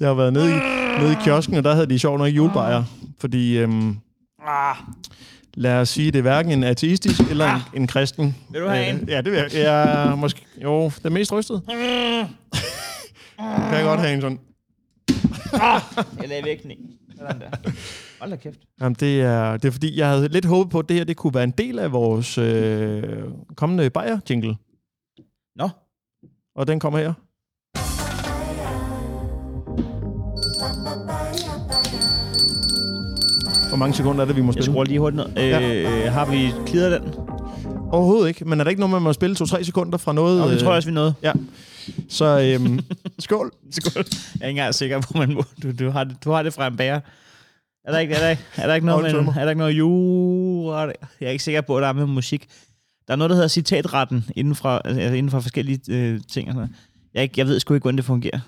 jeg 0.00 0.08
har 0.08 0.14
været 0.14 0.32
nede 0.32 0.50
i, 0.50 0.54
nede 1.00 1.12
i 1.12 1.16
kiosken, 1.24 1.56
og 1.56 1.64
der 1.64 1.74
havde 1.74 1.86
de 1.86 1.98
sjovt 1.98 2.18
nok 2.18 2.28
julebajer. 2.28 2.84
Fordi 3.20 3.58
øhm, 3.58 3.96
Ah, 4.48 4.76
Lad 5.54 5.80
os 5.80 5.88
sige, 5.88 6.10
det 6.10 6.18
er 6.18 6.22
hverken 6.22 6.52
en 6.52 6.64
ateistisk 6.64 7.20
eller 7.30 7.54
en, 7.54 7.60
en 7.82 7.86
kristen. 7.86 8.36
Vil 8.50 8.60
du 8.60 8.68
have 8.68 8.88
Øh, 8.88 8.94
en? 9.00 9.08
Ja, 9.08 9.20
det 9.20 9.32
vil 9.32 9.38
jeg. 9.38 9.54
jeg 9.54 10.04
er 10.06 10.14
måske, 10.14 10.46
jo, 10.62 10.90
den 11.02 11.12
mest 11.12 11.32
rystede. 11.32 11.60
kan 11.66 11.76
jeg 13.72 13.84
godt 13.84 14.00
have 14.00 14.14
en 14.14 14.20
sådan. 14.20 14.38
jeg 16.20 16.28
lagde 16.28 16.44
væk 16.44 16.62
den 16.62 16.70
i. 16.70 16.76
Sådan 17.18 17.40
der. 17.40 17.70
Hold 18.20 18.30
da 18.30 18.36
kæft. 18.36 18.58
Jamen, 18.80 18.96
det 19.00 19.20
er, 19.22 19.56
det 19.56 19.68
er 19.68 19.72
fordi, 19.72 19.98
jeg 19.98 20.08
havde 20.08 20.28
lidt 20.28 20.44
håbet 20.44 20.70
på, 20.72 20.78
at 20.78 20.88
det 20.88 20.96
her 20.96 21.04
det 21.04 21.16
kunne 21.16 21.34
være 21.34 21.44
en 21.44 21.54
del 21.58 21.78
af 21.78 21.92
vores 21.92 22.38
øh, 22.38 23.02
kommende 23.56 23.90
Bayer-jingle. 23.90 24.48
Nå, 24.48 24.54
Og 26.56 26.66
den 26.66 26.80
kommer 26.80 26.98
her. 26.98 27.12
Hvor 33.68 33.76
mange 33.76 33.94
sekunder 33.94 34.22
er 34.22 34.26
det, 34.26 34.36
vi 34.36 34.40
må 34.40 34.46
jeg 34.46 34.52
spille? 34.54 34.72
skruer 34.72 34.84
lige 34.84 34.98
hurtigt 34.98 35.34
ned. 35.36 35.44
Øh, 36.06 36.12
Har 36.12 36.24
vi 36.30 36.52
klidret 36.66 37.00
den? 37.02 37.14
Overhovedet 37.92 38.28
ikke. 38.28 38.44
Men 38.44 38.60
er 38.60 38.64
der 38.64 38.70
ikke 38.70 38.80
noget, 38.80 38.90
man 38.92 39.02
må 39.02 39.12
spille 39.12 39.36
2-3 39.40 39.62
sekunder 39.62 39.98
fra 39.98 40.12
noget? 40.12 40.40
Nå, 40.40 40.46
det 40.48 40.54
øh, 40.54 40.60
tror 40.60 40.68
jeg 40.68 40.76
også, 40.76 40.88
vi 40.88 40.94
nåede. 40.94 41.14
Ja. 41.22 41.32
Så 42.08 42.40
øhm, 42.60 42.80
skål. 43.18 43.50
Skål. 43.70 43.92
Jeg 43.94 44.40
er 44.40 44.46
ikke 44.46 44.50
engang 44.50 44.74
sikker 44.74 45.00
på, 45.00 45.18
man 45.18 45.34
må. 45.34 45.42
Du, 45.62 45.72
du, 45.84 45.90
har, 45.90 46.04
det, 46.04 46.16
du 46.24 46.30
har 46.30 46.42
det 46.42 46.52
fra 46.54 46.66
en 46.66 46.76
bager. 46.76 47.00
Er 47.84 47.92
der 47.92 47.98
ikke, 47.98 48.14
er 48.14 48.18
der, 48.18 48.28
ikke- 48.30 48.42
er 48.56 48.66
der 48.66 48.74
ikke 48.74 48.86
noget, 48.86 49.14
med, 49.24 49.32
er 49.36 49.42
der 49.42 49.48
ikke 49.50 49.58
noget 49.58 49.72
jura? 49.78 50.80
Jeg 50.80 51.26
er 51.26 51.30
ikke 51.30 51.44
sikker 51.44 51.60
på, 51.60 51.76
at 51.76 51.82
der 51.82 51.88
er 51.88 51.92
med 51.92 52.06
musik. 52.06 52.46
Der 53.08 53.12
er 53.12 53.16
noget, 53.16 53.30
der 53.30 53.36
hedder 53.36 53.48
citatretten 53.48 54.24
inden 54.36 54.54
for, 54.54 54.68
altså 54.68 55.00
inden 55.02 55.30
for 55.30 55.40
forskellige 55.40 55.80
øh, 55.88 56.20
ting. 56.28 56.48
Og 56.48 56.54
sådan. 56.54 56.74
Jeg, 57.14 57.38
jeg 57.38 57.46
ved 57.46 57.60
sgu 57.60 57.74
ikke, 57.74 57.82
hvordan 57.82 57.96
det 57.96 58.04
fungerer. 58.04 58.40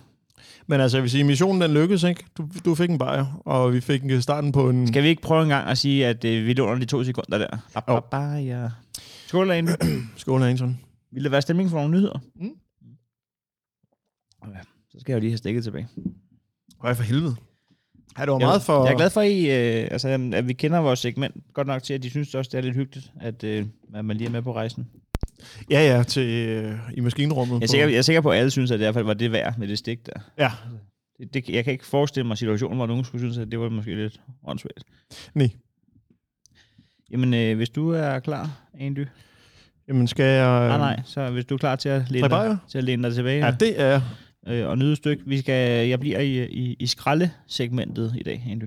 Men 0.67 0.81
altså, 0.81 0.97
jeg 0.97 1.03
vil 1.03 1.11
sige, 1.11 1.25
missionen 1.25 1.61
den 1.61 1.71
lykkedes, 1.75 2.03
ikke? 2.03 2.25
Du, 2.39 2.49
du 2.65 2.75
fik 2.75 2.91
en 2.91 2.99
bajer, 2.99 3.43
og 3.45 3.73
vi 3.73 3.81
fik 3.81 4.03
starten 4.21 4.53
på 4.53 4.71
en... 4.71 4.89
Skal 4.89 5.03
vi 5.03 5.09
ikke 5.09 5.23
prøve 5.23 5.43
en 5.43 5.49
gang 5.49 5.69
at 5.69 5.79
sige, 5.79 6.07
at 6.07 6.25
øh, 6.25 6.47
vi 6.47 6.53
låner 6.53 6.79
de 6.79 6.85
to 6.85 7.05
sekunder 7.05 7.39
der? 7.39 7.49
Ba, 7.75 7.81
ba, 7.81 7.93
Jo. 7.95 8.01
ba, 8.11 8.19
ja. 8.35 8.69
Skål, 9.27 9.51
Andy. 9.51 9.71
Skål, 10.17 10.43
Hansen. 10.43 10.81
Vil 11.13 11.25
det 11.25 11.33
være 11.33 11.43
stemning 11.43 11.71
for 11.71 11.77
nogle 11.77 11.91
nyheder? 11.93 12.19
Mm. 12.37 12.51
Okay. 14.41 14.61
Så 14.91 15.01
skal 15.01 15.13
jeg 15.13 15.17
jo 15.17 15.21
lige 15.21 15.31
have 15.31 15.39
stikket 15.39 15.65
tilbage. 15.65 15.89
Høj 16.79 16.95
for 16.95 17.03
helvede. 17.03 17.37
Ja, 18.19 18.23
det 18.25 18.33
var 18.33 18.39
meget 18.39 18.63
for... 18.63 18.85
Jeg 18.85 18.93
er 18.93 18.97
glad 18.97 19.11
for, 19.11 19.21
at, 19.21 19.31
I, 19.31 19.51
øh, 19.51 19.89
altså, 19.91 20.31
at 20.35 20.49
vi 20.49 20.53
kender 20.53 20.79
vores 20.79 20.99
segment 21.01 21.35
godt 21.55 21.67
nok 21.67 21.83
til, 21.83 21.95
at 21.95 22.03
de 22.03 22.11
synes 22.11 22.35
også, 22.35 22.49
det 22.53 22.59
er 22.59 22.63
lidt 22.63 22.75
hyggeligt, 22.75 23.13
at, 23.21 23.45
øh, 23.45 23.67
at 23.95 24.05
man 24.05 24.17
lige 24.17 24.27
er 24.29 24.33
med 24.33 24.43
på 24.43 24.55
rejsen. 24.55 24.89
Ja, 25.71 25.97
ja, 25.97 26.03
til, 26.03 26.49
øh, 26.49 26.75
i 26.95 27.01
maskinrummet. 27.01 27.55
Jeg 27.55 27.63
er, 27.63 27.69
sikker, 27.69 27.89
jeg 27.89 27.97
er 27.99 28.03
sikker 28.03 28.21
på, 28.21 28.31
at 28.31 28.39
alle 28.39 28.51
synes, 28.51 28.71
at 28.71 28.79
det 28.79 28.85
i 28.85 28.87
hvert 28.87 28.95
fald 28.95 29.05
var 29.05 29.15
det 29.15 29.33
værd 29.33 29.59
med 29.59 29.69
det 29.69 29.79
stik 29.79 30.07
der. 30.07 30.21
Ja, 30.39 30.51
Det, 31.19 31.35
det, 31.35 31.49
jeg 31.49 31.65
kan 31.65 31.73
ikke 31.73 31.87
forestille 31.87 32.27
mig 32.27 32.39
situationen, 32.39 32.77
hvor 32.77 32.87
nogen 32.87 33.05
skulle 33.05 33.21
synes, 33.21 33.39
at 33.39 33.51
det 33.51 33.61
var 33.61 33.69
måske 33.69 33.95
lidt 33.95 34.21
åndssvagt. 34.47 34.85
nej. 35.35 35.49
Jamen, 37.11 37.35
øh, 37.35 37.57
hvis 37.57 37.69
du 37.71 37.91
er 37.91 38.19
klar, 38.19 38.51
Andy. 38.81 39.07
Jamen, 39.89 40.07
skal 40.07 40.25
jeg... 40.25 40.63
Øh, 40.63 40.69
nej, 40.69 40.79
nej. 40.79 41.01
Så 41.05 41.31
hvis 41.31 41.45
du 41.45 41.55
er 41.55 41.59
klar 41.59 41.77
til 41.77 41.89
at 41.89 42.11
læne, 42.11 42.29
dig, 42.29 42.57
til 42.69 42.79
at 42.79 42.85
læne 42.85 43.03
dig 43.03 43.15
tilbage 43.15 43.45
Ja, 43.47 43.51
det 43.61 43.81
er... 43.81 44.01
øh, 44.47 44.69
og 44.69 44.79
nyde 44.79 44.93
et 44.93 44.99
stykke. 44.99 45.23
Vi 45.27 45.39
skal, 45.39 45.89
jeg 45.89 46.01
bliver 46.01 46.19
i, 46.19 46.45
i, 46.45 46.77
i 46.79 46.87
skraldesegmentet 46.87 48.15
i 48.19 48.23
dag, 48.23 48.47
Andy. 48.51 48.65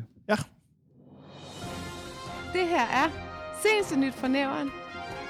Det 2.54 2.68
her 2.68 2.82
er 2.82 3.10
Seneste 3.64 4.00
Nyt 4.00 4.14
fra 4.14 4.28
Næveren 4.28 4.70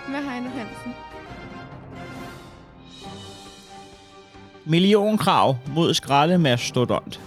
med 0.09 0.19
Heino 0.19 0.49
Hansen. 0.49 0.93
Millionkrav 4.65 5.57
mod 5.75 5.93
skraldemastodont. 5.93 7.21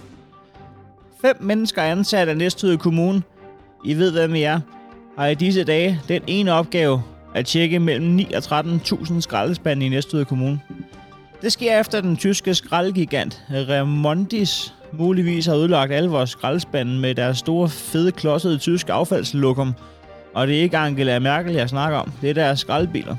Fem 1.21 1.35
mennesker 1.41 1.81
ansat 1.81 2.29
af 2.29 2.37
Næstved 2.37 2.77
Kommune, 2.77 3.23
I 3.85 3.93
ved 3.93 4.11
hvem 4.11 4.35
I 4.35 4.41
er, 4.41 4.59
har 5.17 5.27
i 5.27 5.35
disse 5.35 5.63
dage 5.63 6.01
den 6.07 6.21
ene 6.27 6.53
opgave 6.53 7.03
at 7.35 7.45
tjekke 7.45 7.79
mellem 7.79 8.07
9 8.07 8.33
og 8.33 8.39
13.000 8.39 9.21
skraldespande 9.21 9.85
i 9.85 9.89
Næstved 9.89 10.25
Kommune. 10.25 10.61
Det 11.41 11.51
sker 11.51 11.79
efter 11.79 12.01
den 12.01 12.17
tyske 12.17 12.53
skraldgigant 12.53 13.41
Remondis 13.51 14.73
muligvis 14.97 15.45
har 15.45 15.55
ødelagt 15.55 15.91
alle 15.91 16.09
vores 16.09 16.29
skraldespande 16.29 16.99
med 16.99 17.15
deres 17.15 17.37
store, 17.37 17.69
fede, 17.69 18.11
klodsede 18.11 18.57
tyske 18.57 18.93
affaldslokum. 18.93 19.73
Og 20.33 20.47
det 20.47 20.57
er 20.57 20.61
ikke 20.61 20.77
Angela 20.77 21.19
Merkel, 21.19 21.53
jeg 21.53 21.69
snakker 21.69 21.97
om. 21.97 22.11
Det 22.21 22.29
er 22.29 22.33
deres 22.33 22.59
skraldbiler. 22.59 23.15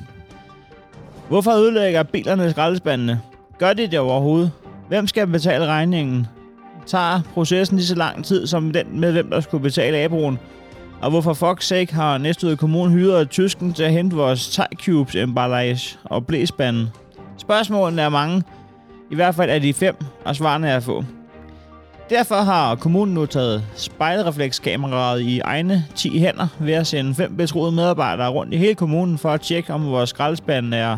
Hvorfor 1.29 1.51
ødelægger 1.51 2.03
bilerne 2.03 2.51
skraldespandene? 2.51 3.21
Gør 3.59 3.73
de 3.73 3.87
det 3.87 3.99
overhovedet? 3.99 4.53
Hvem 4.89 5.07
skal 5.07 5.27
betale 5.27 5.67
regningen? 5.67 6.27
Tager 6.87 7.21
processen 7.35 7.77
lige 7.77 7.87
så 7.87 7.95
lang 7.95 8.25
tid 8.25 8.47
som 8.47 8.73
den 8.73 9.01
med, 9.01 9.13
hvem 9.13 9.31
der 9.31 9.41
skulle 9.41 9.63
betale 9.63 9.99
abroen? 9.99 10.39
Og 11.01 11.11
hvorfor 11.11 11.35
fuck 11.35 11.63
sake 11.63 11.95
har 11.95 12.19
Næstved 12.19 12.57
Kommune 12.57 12.93
hyret 12.93 13.31
tysken 13.31 13.73
til 13.73 13.83
at 13.83 13.93
hente 13.93 14.17
vores 14.17 14.49
Thai 14.49 14.67
Cubes 14.85 15.15
emballage 15.15 15.99
og 16.05 16.27
blæsbanden? 16.27 16.89
Spørgsmålene 17.39 18.03
er 18.03 18.09
mange. 18.09 18.43
I 19.11 19.15
hvert 19.15 19.35
fald 19.35 19.51
er 19.51 19.59
de 19.59 19.75
fem, 19.75 19.97
og 20.25 20.37
svarene 20.37 20.69
er 20.69 20.81
få. 20.81 21.05
Derfor 22.11 22.35
har 22.35 22.75
kommunen 22.75 23.15
nu 23.15 23.27
taget 23.27 23.65
spejlreflekskameraet 23.75 25.21
i 25.21 25.41
egne 25.41 25.85
10 25.95 26.19
hænder 26.19 26.47
ved 26.59 26.75
at 26.75 26.87
sende 26.87 27.15
fem 27.15 27.37
betroede 27.37 27.73
medarbejdere 27.73 28.29
rundt 28.29 28.55
i 28.55 28.57
hele 28.57 28.75
kommunen 28.75 29.19
for 29.19 29.31
at 29.31 29.41
tjekke, 29.41 29.73
om 29.73 29.91
vores 29.91 30.11
skraldespand 30.11 30.75
er, 30.75 30.97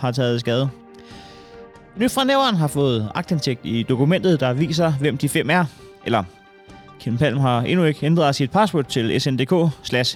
har 0.00 0.10
taget 0.10 0.40
skade. 0.40 0.68
Nyt 1.96 2.12
fra 2.12 2.24
nævren 2.24 2.56
har 2.56 2.66
fået 2.66 3.10
aktindsigt 3.14 3.60
i 3.64 3.82
dokumentet, 3.82 4.40
der 4.40 4.52
viser, 4.52 4.92
hvem 4.92 5.18
de 5.18 5.28
fem 5.28 5.50
er. 5.50 5.64
Eller, 6.04 6.24
Kim 7.00 7.18
Palm 7.18 7.38
har 7.38 7.60
endnu 7.60 7.84
ikke 7.84 8.06
ændret 8.06 8.34
sit 8.34 8.50
password 8.50 8.84
til 8.84 9.20
sndk 9.20 9.52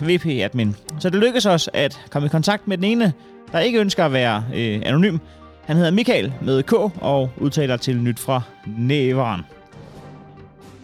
vp-admin. 0.02 0.76
Så 0.98 1.10
det 1.10 1.20
lykkedes 1.20 1.46
os 1.46 1.70
at 1.72 2.00
komme 2.10 2.26
i 2.26 2.28
kontakt 2.28 2.68
med 2.68 2.76
den 2.76 2.84
ene, 2.84 3.12
der 3.52 3.58
ikke 3.58 3.80
ønsker 3.80 4.04
at 4.04 4.12
være 4.12 4.44
øh, 4.54 4.82
anonym. 4.84 5.18
Han 5.64 5.76
hedder 5.76 5.90
Michael 5.90 6.32
med 6.42 6.62
K 6.62 6.72
og 7.02 7.30
udtaler 7.36 7.76
til 7.76 7.96
nyt 7.96 8.18
fra 8.18 8.42
Næveren. 8.66 9.40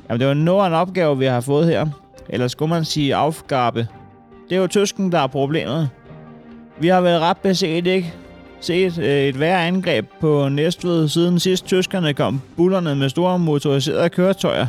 Jamen, 0.09 0.21
det 0.21 0.29
var 0.29 0.35
noget 0.35 0.63
af 0.63 0.67
en 0.67 0.75
opgave, 0.75 1.19
vi 1.19 1.25
har 1.25 1.41
fået 1.41 1.67
her. 1.67 1.87
Eller 2.29 2.49
skulle 2.49 2.69
man 2.69 2.85
sige 2.85 3.15
afgabe. 3.15 3.89
Det 4.49 4.57
er 4.57 4.61
jo 4.61 4.67
tysken, 4.67 5.13
der 5.13 5.19
er 5.19 5.27
problemet. 5.27 5.89
Vi 6.79 6.89
har 6.89 7.01
været 7.01 7.21
ret 7.21 7.37
beset 7.37 7.87
ikke 7.87 8.15
set 8.61 8.99
øh, 8.99 9.23
et 9.23 9.41
værre 9.41 9.67
angreb 9.67 10.07
på 10.21 10.49
Næstved, 10.49 11.09
siden 11.09 11.41
sidst 11.41 11.67
tyskerne 11.67 12.15
kom 12.15 12.41
bullerne 12.57 12.95
med 12.95 13.09
store 13.09 13.39
motoriserede 13.39 14.09
køretøjer. 14.09 14.67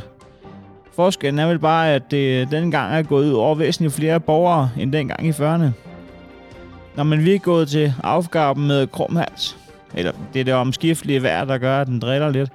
Forskellen 0.95 1.39
er 1.39 1.47
vel 1.47 1.59
bare, 1.59 1.93
at 1.93 2.11
det 2.11 2.41
øh, 2.41 2.51
dengang 2.51 2.95
er 2.95 3.01
gået 3.01 3.25
ud 3.25 3.33
over 3.33 3.55
væsentligt 3.55 3.93
flere 3.93 4.19
borgere 4.19 4.69
end 4.79 4.91
dengang 4.91 5.27
i 5.27 5.31
40'erne. 5.31 5.92
Når 6.95 7.03
man 7.03 7.25
vi 7.25 7.35
er 7.35 7.39
gået 7.39 7.67
til 7.67 7.93
afgaben 8.03 8.67
med 8.67 8.87
krumhals, 8.87 9.57
eller 9.95 10.11
det 10.33 10.39
er 10.39 10.43
det 10.43 10.53
omskiftelige 10.53 11.23
vejr, 11.23 11.45
der 11.45 11.57
gør, 11.57 11.81
at 11.81 11.87
den 11.87 11.99
driller 11.99 12.29
lidt, 12.29 12.49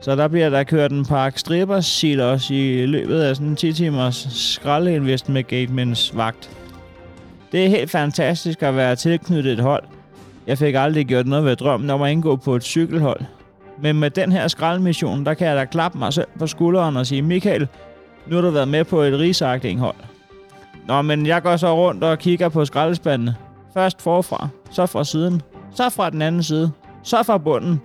så 0.00 0.16
der 0.16 0.28
bliver 0.28 0.50
der 0.50 0.62
kørt 0.62 0.92
en 0.92 1.04
pakke 1.04 1.40
strippers 1.40 2.04
også 2.20 2.54
i 2.54 2.86
løbet 2.86 3.20
af 3.20 3.36
sådan 3.36 3.48
en 3.48 3.56
10 3.56 3.72
timers 3.72 4.28
skraldeinvestments 4.30 6.16
vagt. 6.16 6.50
Det 7.52 7.64
er 7.64 7.68
helt 7.68 7.90
fantastisk 7.90 8.62
at 8.62 8.76
være 8.76 8.96
tilknyttet 8.96 9.52
et 9.52 9.60
hold. 9.60 9.84
Jeg 10.46 10.58
fik 10.58 10.74
aldrig 10.74 11.06
gjort 11.06 11.26
noget 11.26 11.44
ved 11.44 11.56
drømmen 11.56 11.90
om 11.90 12.02
at 12.02 12.12
indgå 12.12 12.36
på 12.36 12.56
et 12.56 12.62
cykelhold. 12.62 13.20
Men 13.82 14.00
med 14.00 14.10
den 14.10 14.32
her 14.32 14.48
skraldmission, 14.48 15.26
der 15.26 15.34
kan 15.34 15.46
jeg 15.46 15.56
da 15.56 15.64
klappe 15.64 15.98
mig 15.98 16.12
selv 16.12 16.28
på 16.38 16.46
skulderen 16.46 16.96
og 16.96 17.06
sige, 17.06 17.22
Michael, 17.22 17.68
nu 18.26 18.34
har 18.34 18.42
du 18.42 18.50
været 18.50 18.68
med 18.68 18.84
på 18.84 19.00
et 19.00 19.18
rigsagtinghold. 19.18 19.96
Nå, 20.88 21.02
men 21.02 21.26
jeg 21.26 21.42
går 21.42 21.56
så 21.56 21.76
rundt 21.76 22.04
og 22.04 22.18
kigger 22.18 22.48
på 22.48 22.64
skraldespandene. 22.64 23.36
Først 23.76 24.02
forfra, 24.02 24.48
så 24.70 24.86
fra 24.86 25.04
siden, 25.04 25.42
så 25.74 25.90
fra 25.90 26.10
den 26.10 26.22
anden 26.22 26.42
side, 26.42 26.70
så 27.02 27.22
fra 27.22 27.38
bunden, 27.38 27.80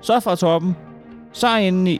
så 0.00 0.20
fra 0.20 0.36
toppen, 0.36 0.76
så 1.32 1.56
indeni. 1.56 1.98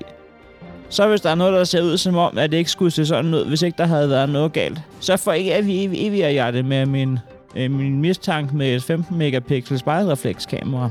Så 0.88 1.08
hvis 1.08 1.20
der 1.20 1.30
er 1.30 1.34
noget, 1.34 1.52
der 1.52 1.64
ser 1.64 1.82
ud 1.82 1.96
som 1.96 2.16
om, 2.16 2.38
at 2.38 2.52
det 2.52 2.58
ikke 2.58 2.70
skulle 2.70 2.90
se 2.90 3.06
sådan 3.06 3.34
ud, 3.34 3.46
hvis 3.46 3.62
ikke 3.62 3.78
der 3.78 3.86
havde 3.86 4.10
været 4.10 4.28
noget 4.28 4.52
galt, 4.52 4.82
så 5.00 5.16
får 5.16 5.32
ikke 5.32 5.58
evig, 5.58 5.84
evig, 5.84 6.06
evig 6.06 6.20
jeg 6.20 6.52
det 6.52 6.64
med 6.64 6.86
min, 6.86 7.18
øh, 7.56 7.70
min 7.70 8.00
mistanke 8.00 8.56
med 8.56 8.74
et 8.74 8.82
15 8.82 9.18
megapixel 9.18 9.78
spejlreflekskamera. 9.78 10.90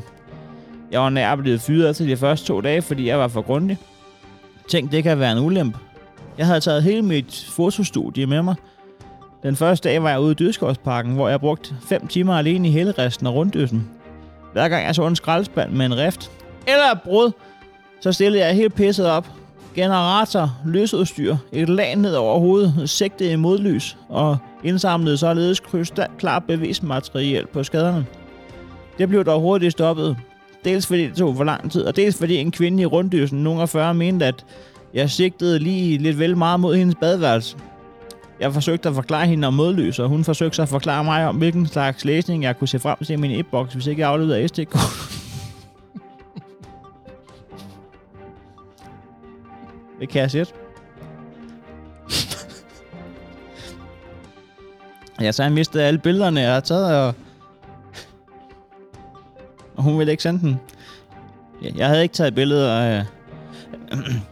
Jeg 0.91 1.01
var 1.01 1.10
nær 1.10 1.36
blevet 1.36 1.62
fyret 1.62 1.96
til 1.96 2.08
de 2.08 2.17
første 2.17 2.48
to 2.48 2.62
dage, 2.62 2.81
fordi 2.81 3.08
jeg 3.08 3.20
var 3.20 3.27
for 3.27 3.41
grundig. 3.41 3.77
Tænk, 4.67 4.91
det 4.91 5.03
kan 5.03 5.20
være 5.20 5.31
en 5.31 5.39
ulempe. 5.39 5.77
Jeg 6.38 6.46
havde 6.46 6.60
taget 6.60 6.84
hele 6.84 7.01
mit 7.01 7.48
fotostudie 7.50 8.25
med 8.25 8.41
mig. 8.41 8.55
Den 9.43 9.55
første 9.55 9.89
dag 9.89 10.03
var 10.03 10.10
jeg 10.10 10.19
ude 10.19 10.31
i 10.31 10.36
Dyrskovsparken, 10.36 11.13
hvor 11.13 11.29
jeg 11.29 11.39
brugte 11.39 11.75
5 11.81 12.07
timer 12.07 12.38
alene 12.38 12.67
i 12.67 12.71
hele 12.71 12.91
resten 12.91 13.27
af 13.27 13.31
runddyssen. 13.31 13.89
Hver 14.53 14.69
gang 14.69 14.86
jeg 14.86 14.95
så 14.95 15.07
en 15.07 15.15
skraldespand 15.15 15.71
med 15.71 15.86
en 15.86 15.98
rift, 15.98 16.31
eller 16.67 16.91
et 16.91 17.01
brud, 17.01 17.31
så 18.01 18.12
stillede 18.12 18.45
jeg 18.45 18.55
helt 18.55 18.75
pisset 18.75 19.07
op. 19.07 19.27
Generator, 19.75 20.57
løsudstyr, 20.65 21.36
et 21.51 21.69
lag 21.69 21.95
ned 21.95 22.15
over 22.15 22.39
hovedet, 22.39 22.89
sigtede 22.89 23.31
i 23.31 23.36
modlys 23.36 23.98
og 24.10 24.38
indsamlede 24.63 25.17
således 25.17 25.60
krystalklart 25.60 26.43
bevismateriel 26.43 27.48
på 27.48 27.63
skaderne. 27.63 28.05
Det 28.98 29.10
blev 29.10 29.25
dog 29.25 29.41
hurtigt 29.41 29.71
stoppet. 29.71 30.17
Dels 30.65 30.88
fordi 30.88 31.07
det 31.07 31.15
tog 31.15 31.36
for 31.36 31.43
lang 31.43 31.71
tid, 31.71 31.86
og 31.86 31.95
dels 31.95 32.17
fordi 32.17 32.38
en 32.38 32.51
kvinde 32.51 32.83
i 32.83 32.86
runddysen, 32.86 33.43
nogen 33.43 33.62
af 33.62 33.69
40, 33.69 33.93
mente, 33.93 34.25
at 34.25 34.45
jeg 34.93 35.10
sigtede 35.10 35.60
lige 35.60 35.98
lidt 35.98 36.19
vel 36.19 36.38
meget 36.38 36.60
mod 36.60 36.75
hendes 36.75 36.95
badeværelse. 36.95 37.57
Jeg 38.41 38.53
forsøgte 38.53 38.89
at 38.89 38.95
forklare 38.95 39.27
hende 39.27 39.48
om 39.48 39.53
modløs, 39.53 40.00
og 40.00 40.10
hun 40.10 40.24
forsøgte 40.24 40.55
så 40.55 40.62
at 40.62 40.69
forklare 40.69 41.03
mig 41.03 41.27
om, 41.27 41.36
hvilken 41.36 41.67
slags 41.67 42.05
læsning 42.05 42.43
jeg 42.43 42.57
kunne 42.57 42.67
se 42.67 42.79
frem 42.79 42.98
til 43.05 43.13
i 43.13 43.15
min 43.15 43.39
e-boks, 43.39 43.74
hvis 43.74 43.88
ikke 43.88 44.01
jeg 44.01 44.10
afleverede 44.10 44.48
sd 44.48 44.57
Det 50.00 50.10
kan 50.10 50.21
jeg 50.21 50.31
sætte. 50.31 50.53
ja, 55.21 55.31
så 55.31 55.43
har 55.43 55.50
jeg 55.50 55.53
mistet 55.53 55.79
alle 55.79 56.00
billederne, 56.00 56.39
jeg 56.41 56.53
har 56.53 56.60
taget, 56.60 56.95
og... 56.95 57.13
og 59.75 59.83
hun 59.83 60.00
ville 60.00 60.12
ikke 60.12 60.24
sende 60.24 60.41
dem. 60.41 60.55
Jeg 61.75 61.88
havde 61.88 62.03
ikke 62.03 62.13
taget 62.13 62.36
billeder 62.36 62.75
af... 62.75 63.05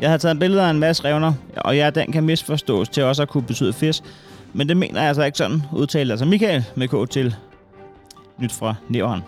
Jeg 0.00 0.10
har 0.10 0.16
taget 0.16 0.38
billeder 0.38 0.66
af 0.66 0.70
en 0.70 0.78
masse 0.78 1.04
revner, 1.04 1.32
og 1.56 1.76
ja, 1.76 1.90
den 1.90 2.12
kan 2.12 2.24
misforstås 2.24 2.88
til 2.88 3.02
også 3.02 3.22
at 3.22 3.28
kunne 3.28 3.42
betyde 3.42 3.72
fisk. 3.72 4.02
Men 4.52 4.68
det 4.68 4.76
mener 4.76 5.00
jeg 5.00 5.08
altså 5.08 5.24
ikke 5.24 5.38
sådan, 5.38 5.62
udtaler 5.72 6.12
altså 6.12 6.24
Michael 6.24 6.64
med 6.74 6.88
K 6.88 7.10
til 7.10 7.34
nyt 8.38 8.52
fra 8.52 8.74
Nævren. 8.88 9.20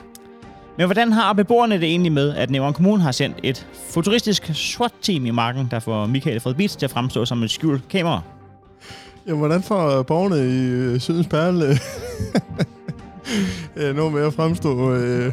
Men 0.78 0.86
hvordan 0.86 1.12
har 1.12 1.32
beboerne 1.32 1.74
det 1.74 1.84
egentlig 1.84 2.12
med, 2.12 2.34
at 2.34 2.50
Nævren 2.50 2.74
Kommune 2.74 3.02
har 3.02 3.12
sendt 3.12 3.36
et 3.42 3.66
futuristisk 3.90 4.50
SWAT-team 4.54 5.26
i 5.26 5.30
marken, 5.30 5.68
der 5.70 5.78
får 5.78 6.06
Michael 6.06 6.40
Fred 6.40 6.54
Beats 6.54 6.76
til 6.76 6.86
at 6.86 6.90
fremstå 6.90 7.24
som 7.24 7.42
et 7.42 7.50
skjult 7.50 7.88
kamera? 7.88 8.20
Ja, 9.26 9.34
hvordan 9.34 9.62
får 9.62 10.02
borgerne 10.02 10.36
i 10.36 10.66
øh, 10.66 11.00
Sydens 11.00 11.26
Perle 11.26 11.64
øh, 13.76 13.96
noget 13.96 14.12
med 14.12 14.26
at 14.26 14.34
fremstå 14.34 14.94
øh, 14.94 15.32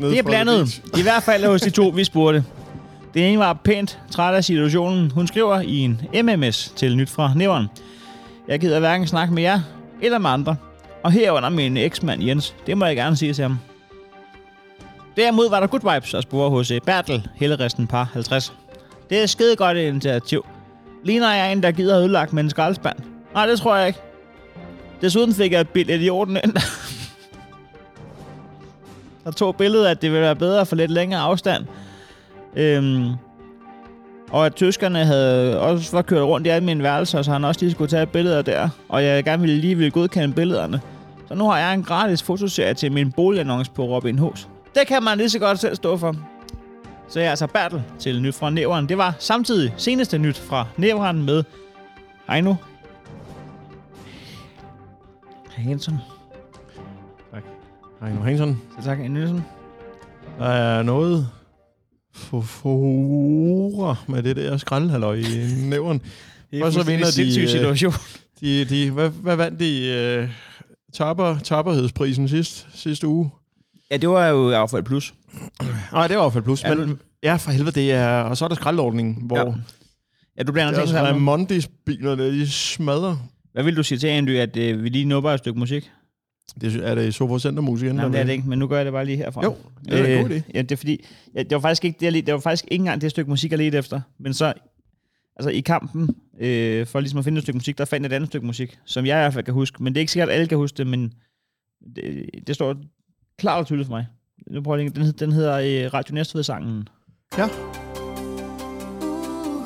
Det 0.00 0.18
er 0.18 0.22
blandet. 0.22 0.82
I 0.98 1.02
hvert 1.02 1.22
fald 1.22 1.44
hos 1.44 1.60
de 1.60 1.70
to, 1.70 1.88
vi 1.88 2.04
spurgte. 2.04 2.44
Den 3.14 3.22
ene 3.22 3.38
var 3.38 3.52
pænt 3.52 3.98
træt 4.10 4.34
af 4.34 4.44
situationen. 4.44 5.10
Hun 5.10 5.26
skriver 5.26 5.60
i 5.60 5.78
en 5.78 6.00
MMS 6.24 6.72
til 6.76 6.96
nyt 6.96 7.10
fra 7.10 7.32
Nævren. 7.36 7.66
Jeg 8.48 8.60
gider 8.60 8.80
hverken 8.80 9.06
snakke 9.06 9.34
med 9.34 9.42
jer 9.42 9.60
eller 10.02 10.18
med 10.18 10.30
andre. 10.30 10.56
Og 11.02 11.12
herunder 11.12 11.48
min 11.48 11.76
eksmand 11.76 12.22
Jens. 12.22 12.54
Det 12.66 12.78
må 12.78 12.86
jeg 12.86 12.96
gerne 12.96 13.16
sige 13.16 13.32
til 13.32 13.42
ham. 13.42 13.58
Derimod 15.16 15.50
var 15.50 15.60
der 15.60 15.66
good 15.66 15.94
vibes 15.94 16.14
at 16.14 16.22
spore 16.22 16.50
hos 16.50 16.70
eh, 16.70 16.80
Bertel, 16.86 17.28
Helleresten 17.34 17.86
par 17.86 18.10
50. 18.12 18.52
Det 19.10 19.22
er 19.22 19.26
skide 19.26 19.56
godt 19.56 19.76
initiativ. 19.76 20.46
Ligner 21.04 21.32
jeg 21.32 21.52
en, 21.52 21.62
der 21.62 21.70
gider 21.70 21.98
ødelagt 21.98 22.32
med 22.32 22.44
en 22.44 22.50
skraldespand? 22.50 22.98
Nej, 23.34 23.46
det 23.46 23.58
tror 23.58 23.76
jeg 23.76 23.86
ikke. 23.86 23.98
Desuden 25.00 25.34
fik 25.34 25.52
jeg 25.52 25.60
et 25.60 25.68
billede 25.68 26.04
i 26.04 26.10
orden 26.10 26.36
ind. 26.44 26.56
Der 29.24 29.30
tog 29.30 29.56
billedet, 29.56 29.86
at 29.86 30.02
det 30.02 30.10
ville 30.10 30.22
være 30.22 30.36
bedre 30.36 30.66
for 30.66 30.76
lidt 30.76 30.90
længere 30.90 31.20
afstand. 31.20 31.66
Øhm, 32.56 33.10
og 34.30 34.46
at 34.46 34.54
tyskerne 34.54 35.04
havde 35.04 35.60
også 35.60 35.96
var 35.96 36.02
kørt 36.02 36.22
rundt 36.22 36.46
i 36.46 36.50
alle 36.50 36.66
mine 36.66 36.82
værelser, 36.82 37.22
så 37.22 37.32
han 37.32 37.44
også 37.44 37.60
lige 37.60 37.72
skulle 37.72 37.90
tage 37.90 38.06
billeder 38.06 38.42
der. 38.42 38.68
Og 38.88 39.04
jeg 39.04 39.24
gerne 39.24 39.40
ville 39.40 39.56
lige 39.56 39.76
ville 39.76 39.90
godkende 39.90 40.34
billederne. 40.34 40.80
Så 41.28 41.34
nu 41.34 41.48
har 41.48 41.58
jeg 41.58 41.74
en 41.74 41.82
gratis 41.82 42.22
fotoserie 42.22 42.74
til 42.74 42.92
min 42.92 43.12
boligannonce 43.12 43.72
på 43.72 43.84
Robin 43.84 44.18
Hus. 44.18 44.48
Det 44.74 44.86
kan 44.86 45.02
man 45.02 45.18
lige 45.18 45.30
så 45.30 45.38
godt 45.38 45.58
selv 45.58 45.76
stå 45.76 45.96
for. 45.96 46.14
Så 47.08 47.20
jeg 47.20 47.26
er 47.26 47.30
altså 47.30 47.46
Bertel 47.46 47.82
til 47.98 48.22
nyt 48.22 48.34
fra 48.34 48.50
Nævren. 48.50 48.88
Det 48.88 48.98
var 48.98 49.14
samtidig 49.18 49.74
seneste 49.76 50.18
nyt 50.18 50.38
fra 50.38 50.66
Nævren 50.76 51.22
med 51.22 51.44
Heino 52.30 52.54
Hansen. 55.50 55.98
Heino 58.02 58.20
Hansson. 58.20 58.60
Så 58.78 58.84
tak, 58.84 58.98
Nielsen. 58.98 59.44
Der 60.38 60.46
er 60.46 60.82
noget 60.82 61.28
fora 62.14 63.96
med 64.08 64.22
det 64.22 64.36
der 64.36 64.56
skraldhalløj 64.56 65.14
i 65.14 65.46
nævren. 65.62 66.02
Det 66.50 66.62
Og 66.62 66.72
så 66.72 66.82
vinder 66.82 67.10
de, 67.16 67.42
øh, 67.42 67.48
situation. 67.48 67.92
De, 68.40 68.64
de, 68.64 68.90
hvad, 68.90 69.08
hvad 69.10 69.36
vandt 69.36 69.60
de? 69.60 69.88
Øh, 69.88 70.28
tapper, 70.92 71.38
tapperhedsprisen 71.38 72.28
sidst, 72.28 72.66
sidste 72.74 73.06
uge? 73.08 73.30
Ja, 73.90 73.96
det 73.96 74.08
var 74.08 74.26
jo 74.26 74.50
affald 74.50 74.82
plus. 74.82 75.14
Nej, 75.92 76.06
det 76.08 76.16
var 76.16 76.22
i 76.22 76.24
hvert 76.24 76.32
fald 76.32 76.44
plus. 76.44 76.64
Ja, 76.64 76.74
men, 76.74 76.98
ja, 77.22 77.36
for 77.36 77.50
helvede, 77.50 77.80
det 77.80 77.92
er... 77.92 78.08
Og 78.20 78.36
så 78.36 78.44
er 78.44 78.48
der 78.48 78.54
skraldordningen, 78.54 79.18
hvor 79.22 79.36
Ja. 79.36 79.44
ja. 80.38 80.42
Du 80.42 80.52
er 80.52 80.56
ting 80.56 80.78
også 80.78 80.94
sammen. 80.94 81.14
nu. 81.14 81.20
Mondis 81.20 81.68
biler, 81.86 82.14
der 82.14 82.30
de 82.30 82.50
smadrer. 82.50 83.16
Hvad 83.52 83.64
vil 83.64 83.76
du 83.76 83.82
sige 83.82 83.98
til 83.98 84.06
Andy, 84.06 84.38
at 84.38 84.56
øh, 84.56 84.82
vi 84.82 84.88
lige 84.88 85.04
nupper 85.04 85.30
et 85.30 85.38
stykke 85.38 85.58
musik? 85.58 85.90
Det 86.60 86.84
er 86.84 86.94
det 86.94 87.14
Sofa 87.14 87.38
Center 87.38 87.62
musik 87.62 87.92
Nej, 87.92 88.08
det 88.08 88.20
er 88.20 88.24
det 88.24 88.32
ikke, 88.32 88.48
men 88.48 88.58
nu 88.58 88.66
gør 88.66 88.76
jeg 88.76 88.84
det 88.84 88.92
bare 88.92 89.04
lige 89.04 89.16
herfra. 89.16 89.44
Jo, 89.44 89.56
det 89.84 90.00
er 90.00 90.18
en 90.18 90.22
god 90.22 90.36
idé. 90.36 90.42
Ja, 90.54 90.62
det 90.62 90.72
er 90.72 90.76
fordi, 90.76 91.04
ja, 91.34 91.42
det 91.42 91.50
var 91.50 91.60
faktisk 91.60 91.84
ikke 91.84 91.96
det, 92.00 92.14
jeg 92.14 92.26
det 92.26 92.34
var 92.34 92.40
faktisk 92.40 92.64
ikke 92.64 92.82
engang 92.82 93.00
det 93.00 93.10
stykke 93.10 93.30
musik, 93.30 93.50
jeg 93.50 93.58
ledte 93.58 93.78
efter. 93.78 94.00
Men 94.18 94.34
så, 94.34 94.52
altså 95.36 95.50
i 95.50 95.60
kampen, 95.60 96.10
øh, 96.40 96.86
for 96.86 97.00
ligesom 97.00 97.18
at 97.18 97.24
finde 97.24 97.38
et 97.38 97.42
stykke 97.42 97.56
musik, 97.56 97.78
der 97.78 97.84
fandt 97.84 98.04
jeg 98.04 98.12
et 98.12 98.16
andet 98.16 98.28
stykke 98.28 98.46
musik, 98.46 98.78
som 98.84 99.06
jeg 99.06 99.18
i 99.18 99.22
hvert 99.22 99.32
fald 99.34 99.44
kan 99.44 99.54
huske. 99.54 99.82
Men 99.82 99.92
det 99.92 99.98
er 99.98 100.00
ikke 100.00 100.12
sikkert, 100.12 100.28
at 100.28 100.34
alle 100.34 100.46
kan 100.46 100.58
huske 100.58 100.76
det, 100.78 100.86
men 100.86 101.12
det, 101.96 102.30
det 102.46 102.54
står 102.54 102.76
klart 103.38 103.60
og 103.60 103.66
tydeligt 103.66 103.86
for 103.86 103.94
mig. 103.94 104.06
Nu 104.50 104.62
prøver 104.62 104.78
jeg 104.78 104.90
lige, 104.90 105.04
den, 105.04 105.12
den 105.12 105.32
hedder 105.32 105.84
øh, 105.86 105.94
Radio 105.94 106.14
Næstved-sangen. 106.14 106.88
Ja. 107.38 107.48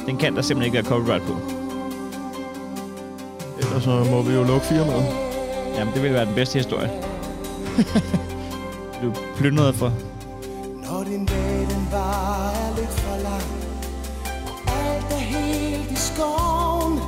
Den 0.06 0.16
kan 0.16 0.36
der 0.36 0.42
simpelthen 0.42 0.74
ikke 0.74 0.74
være 0.74 0.98
copyright 0.98 1.22
på. 1.22 1.34
Ellers 3.60 3.82
så 3.82 4.06
må 4.10 4.22
vi 4.22 4.34
jo 4.34 4.42
lukke 4.42 4.66
firmaet. 4.66 5.27
Jamen, 5.78 5.94
det 5.94 6.02
ville 6.02 6.14
være 6.14 6.26
den 6.26 6.34
bedste 6.34 6.58
historie. 6.58 6.90
du 9.02 9.12
plyndrede 9.36 9.72
for. 9.72 9.92
Når 10.84 11.04
din 11.04 11.26
dag 11.26 11.58
den 11.70 11.88
er 11.92 12.76
lidt 12.76 12.90
for 12.90 13.16
lang 13.22 13.42
Og 14.66 14.72
alt 14.92 15.12
er 15.12 15.18
helt 15.36 15.90
i 15.90 15.96
skoven 15.96 16.98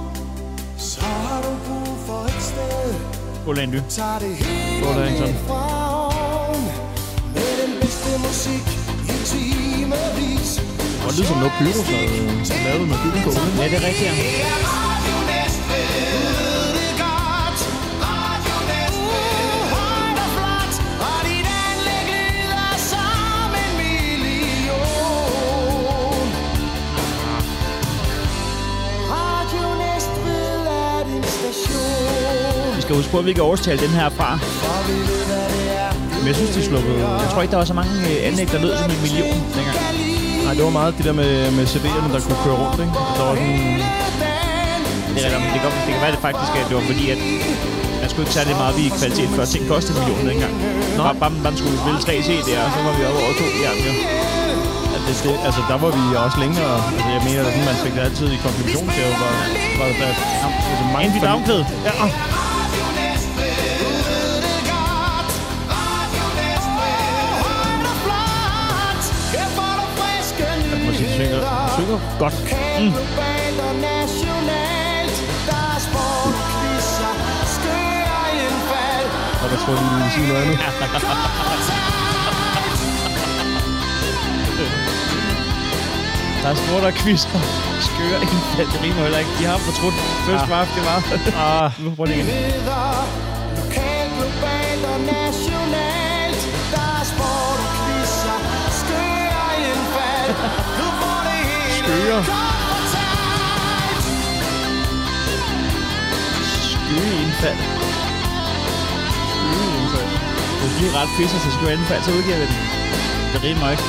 Så 0.78 1.00
har 1.00 1.42
du 1.42 1.48
brug 1.66 1.96
for 2.06 2.22
et 2.24 2.42
sted 2.42 2.94
Skål, 3.42 3.58
Andy. 3.58 3.76
Tag 3.88 4.20
det 4.20 4.36
hele 4.36 4.94
med 4.94 5.34
fra 5.48 5.66
oven 6.46 6.64
Med 7.34 7.50
den 7.62 7.80
bedste 7.80 8.10
musik 8.26 8.66
i 9.12 9.14
timevis 9.30 10.50
Og 11.06 11.12
lyder 11.12 11.26
som 11.26 11.36
noget 11.36 11.52
Pyrus 11.58 12.48
har 12.48 12.68
lavet 12.68 12.88
med 12.88 12.96
byggenkål. 13.04 13.32
Ja, 13.58 13.64
det 13.64 13.74
er 13.76 13.86
rigtigt, 13.88 14.06
ja. 14.06 14.12
Skal 32.90 33.02
huske 33.02 33.12
på, 33.14 33.18
ikke 33.32 33.42
årstal 33.50 33.78
den 33.86 33.94
her 34.00 34.08
fra. 34.18 34.30
Er 34.34 34.38
Men 36.18 36.26
jeg 36.30 36.36
synes, 36.40 36.52
de 36.56 36.62
slukkede... 36.70 36.98
Jeg 37.24 37.28
tror 37.32 37.40
ikke, 37.44 37.52
der 37.56 37.62
var 37.62 37.68
så 37.74 37.76
mange 37.80 37.94
øh, 38.10 38.28
anlæg, 38.28 38.46
der 38.52 38.58
lød 38.64 38.72
som 38.80 38.90
en 38.96 39.00
million 39.06 39.36
dengang. 39.56 39.78
Nej, 40.44 40.52
det 40.58 40.62
var 40.68 40.74
meget 40.80 40.92
det 40.98 41.04
der 41.08 41.16
med, 41.22 41.32
med 41.58 41.64
CD'erne, 41.72 42.10
der 42.14 42.20
kunne 42.26 42.40
køre 42.44 42.56
rundt, 42.62 42.78
ikke? 42.84 42.94
Der 43.16 43.22
var 43.28 43.34
sådan... 43.40 43.58
Det 45.14 45.20
er 45.26 45.40
men 45.44 45.50
det 45.54 45.60
kan, 45.64 45.70
det 45.86 45.90
kan 45.94 46.02
være 46.06 46.14
det 46.16 46.22
faktisk, 46.28 46.50
at 46.60 46.64
det 46.68 46.74
var 46.78 46.84
fordi, 46.92 47.04
at 47.14 47.20
man 48.00 48.08
skulle 48.10 48.24
ikke 48.26 48.36
særlig 48.38 48.54
meget 48.62 48.74
i 48.84 48.86
kvalitet, 49.00 49.28
før 49.36 49.44
ting 49.54 49.62
kostede 49.72 49.94
en 49.96 50.00
million 50.00 50.22
dengang. 50.30 50.52
Nå. 50.96 51.00
Bare, 51.06 51.16
bare 51.22 51.32
man 51.48 51.54
skulle 51.60 51.76
spille 51.82 51.98
tre 52.06 52.14
CD'er, 52.26 52.60
og 52.66 52.70
så 52.74 52.78
var 52.86 52.92
vi 52.98 53.02
oppe 53.08 53.20
over 53.24 53.34
to 53.40 53.46
jern, 53.62 53.78
jo. 53.88 53.92
At 54.96 55.00
det, 55.06 55.14
det, 55.24 55.34
altså, 55.48 55.60
der 55.70 55.76
var 55.84 55.90
vi 55.98 56.02
også 56.24 56.38
længere. 56.44 56.74
Altså, 56.94 57.10
jeg 57.16 57.22
mener, 57.28 57.40
at 57.50 57.56
man 57.70 57.76
fik 57.84 57.92
det 57.96 58.02
altid 58.08 58.26
i 58.36 58.38
konfirmationsgave, 58.46 59.12
var, 59.22 59.34
var 59.78 59.88
der, 60.00 60.10
altså, 60.70 60.84
mange 60.94 61.06
Andy 61.08 61.18
Dagnklæd. 61.26 61.62
Ja, 61.88 61.94
quizzer, 76.60 77.12
skøre 77.56 78.26
indfald 78.44 79.08
Og 79.42 79.46
der 79.50 79.56
tror 79.62 79.72
jeg, 79.74 79.82
de 79.84 79.88
ville 79.96 80.10
sige 80.16 80.26
noget 80.28 80.42
andet. 80.42 80.58
Der 86.42 86.48
er 86.48 86.54
sport 86.54 86.84
og 86.84 86.92
quizzer. 86.92 87.40
Skøre 87.80 88.18
indfald. 88.22 88.66
Det 88.72 88.82
rimer 88.82 89.02
heller 89.02 89.18
ikke. 89.18 89.30
De 89.38 89.44
har 89.44 89.58
fortrudt. 89.58 89.94
Først 90.26 90.48
var 90.50 90.64
det 90.76 90.84
var. 90.90 91.00
Ah, 91.64 91.84
Nu 91.84 91.90
prøver 91.96 92.06
det 92.06 92.16
igen. 92.16 92.26
Komfortabelt. 102.08 102.26
Skøre 106.72 107.12
indfald. 107.22 107.60
skøre 109.30 109.68
indfald. 109.80 110.10
Hvis 110.60 110.72
vi 110.80 110.84
er 110.90 110.94
ret 111.00 111.10
quizzer 111.16 111.40
til 111.44 111.52
skøre 111.56 111.72
indfald, 111.76 112.02
så 112.06 112.10
udgiver 112.16 112.38
vi 112.42 112.46
den. 112.52 112.58
Det 113.32 113.40
rimer 113.46 113.70
ikke. 113.74 113.86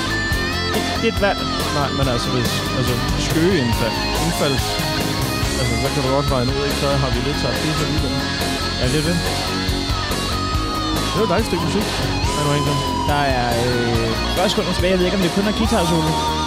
Det, 1.01 1.07
er 1.09 1.13
et 1.15 1.21
valg. 1.21 1.39
Nej, 1.79 1.89
men 1.97 2.05
altså, 2.13 2.29
hvis, 2.35 2.51
altså 2.79 2.93
skøre 3.27 3.55
indfald. 3.63 3.95
Indfalds... 4.25 4.65
Altså, 5.59 5.73
så 5.83 5.87
kan 5.93 5.99
du 6.03 6.09
godt 6.17 6.27
regne 6.31 6.51
ud, 6.55 6.61
ikke? 6.67 6.77
Så 6.83 6.87
har 7.03 7.09
vi 7.13 7.19
lidt 7.27 7.39
taget 7.43 7.57
så 7.79 7.83
alligevel. 7.87 8.13
Ja, 8.79 8.85
det 8.93 8.99
er 9.01 9.05
det. 9.09 9.17
Det 11.07 11.15
er 11.15 11.19
jo 11.19 11.23
et 11.27 11.31
dejligt 11.33 11.49
stykke 11.49 11.65
musik. 11.69 11.85
Er? 12.39 12.91
Der 13.11 13.21
er 13.37 13.47
øh, 13.65 14.35
40 14.35 14.49
sekunder 14.49 14.73
tilbage. 14.73 14.91
Jeg 14.91 14.99
ved 14.99 15.05
ikke, 15.05 15.17
om 15.17 15.23
det 15.23 15.31
kun 15.31 15.47
er 15.47 15.57
guitar 15.59 15.85
solo. 15.85 16.40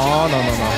Oh, 0.00 0.30
nå, 0.32 0.38
nå, 0.46 0.52
nå. 0.62 0.68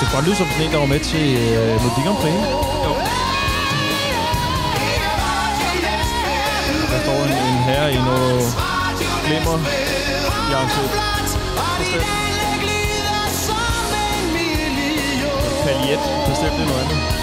Det 0.00 0.08
kan 0.08 0.14
godt 0.14 0.24
lyde 0.26 0.36
som 0.36 0.46
sådan 0.46 0.66
en, 0.66 0.72
der 0.72 0.78
var 0.78 0.86
med 0.86 1.00
til 1.00 1.26
øh, 1.34 1.82
Melodi 1.82 2.00
Grand 2.06 2.18
Prix. 2.22 2.34
Jo. 2.86 2.92
Der 6.92 6.98
står 7.04 7.18
en, 7.24 7.32
en 7.48 7.58
herre 7.68 7.92
i 7.92 7.96
noget 7.96 8.72
glimmer. 9.26 9.58
Janset. 10.52 10.90
Paljet. 15.64 16.00
Bestemt 16.28 16.58
det 16.58 16.66
noget 16.66 16.82
andet. 16.82 17.21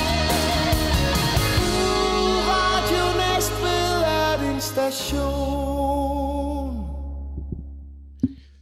Station. 4.92 6.86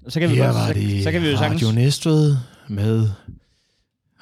Så 0.08 0.20
kan 0.20 0.30
vi, 0.30 0.38
godt, 0.38 0.56
så, 0.56 1.04
så 1.04 1.12
kan 1.12 1.22
vi 1.22 1.30
jo 1.30 1.38
sagtens... 1.38 1.64
Radio 1.64 1.76
Næstved 1.76 2.36
med 2.68 3.10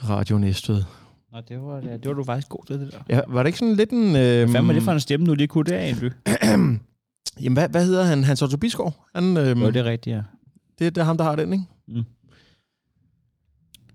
Radio 0.09 0.37
Næstved. 0.37 0.83
Nå, 1.31 1.41
det 1.49 1.61
var, 1.61 1.81
ja, 1.81 1.93
det 1.97 2.07
var 2.07 2.13
du 2.13 2.23
faktisk 2.23 2.49
god 2.49 2.65
til, 2.67 2.79
det 2.79 2.91
der. 2.91 3.15
Ja, 3.15 3.21
var 3.27 3.43
det 3.43 3.47
ikke 3.47 3.59
sådan 3.59 3.75
lidt 3.75 3.89
en... 3.89 4.15
Øh, 4.15 4.49
Hvad 4.49 4.61
var 4.61 4.73
det 4.73 4.83
for 4.83 4.91
en 4.91 4.99
stemme, 4.99 5.25
du 5.25 5.33
lige 5.33 5.47
kunne 5.47 5.63
der, 5.63 5.77
Andrew? 5.77 6.09
Jamen, 7.41 7.53
hvad, 7.53 7.69
hvad 7.69 7.85
hedder 7.85 8.03
han? 8.03 8.23
Hans 8.23 8.41
Otto 8.41 8.57
Bisgaard? 8.57 9.07
Han, 9.15 9.37
øh, 9.37 9.61
Jo, 9.61 9.67
det 9.67 9.75
er 9.75 9.83
rigtigt, 9.83 10.15
ja. 10.15 10.21
det, 10.79 10.95
det 10.95 11.01
er 11.01 11.05
ham, 11.05 11.17
der 11.17 11.23
har 11.23 11.35
den, 11.35 11.53
ikke? 11.53 11.65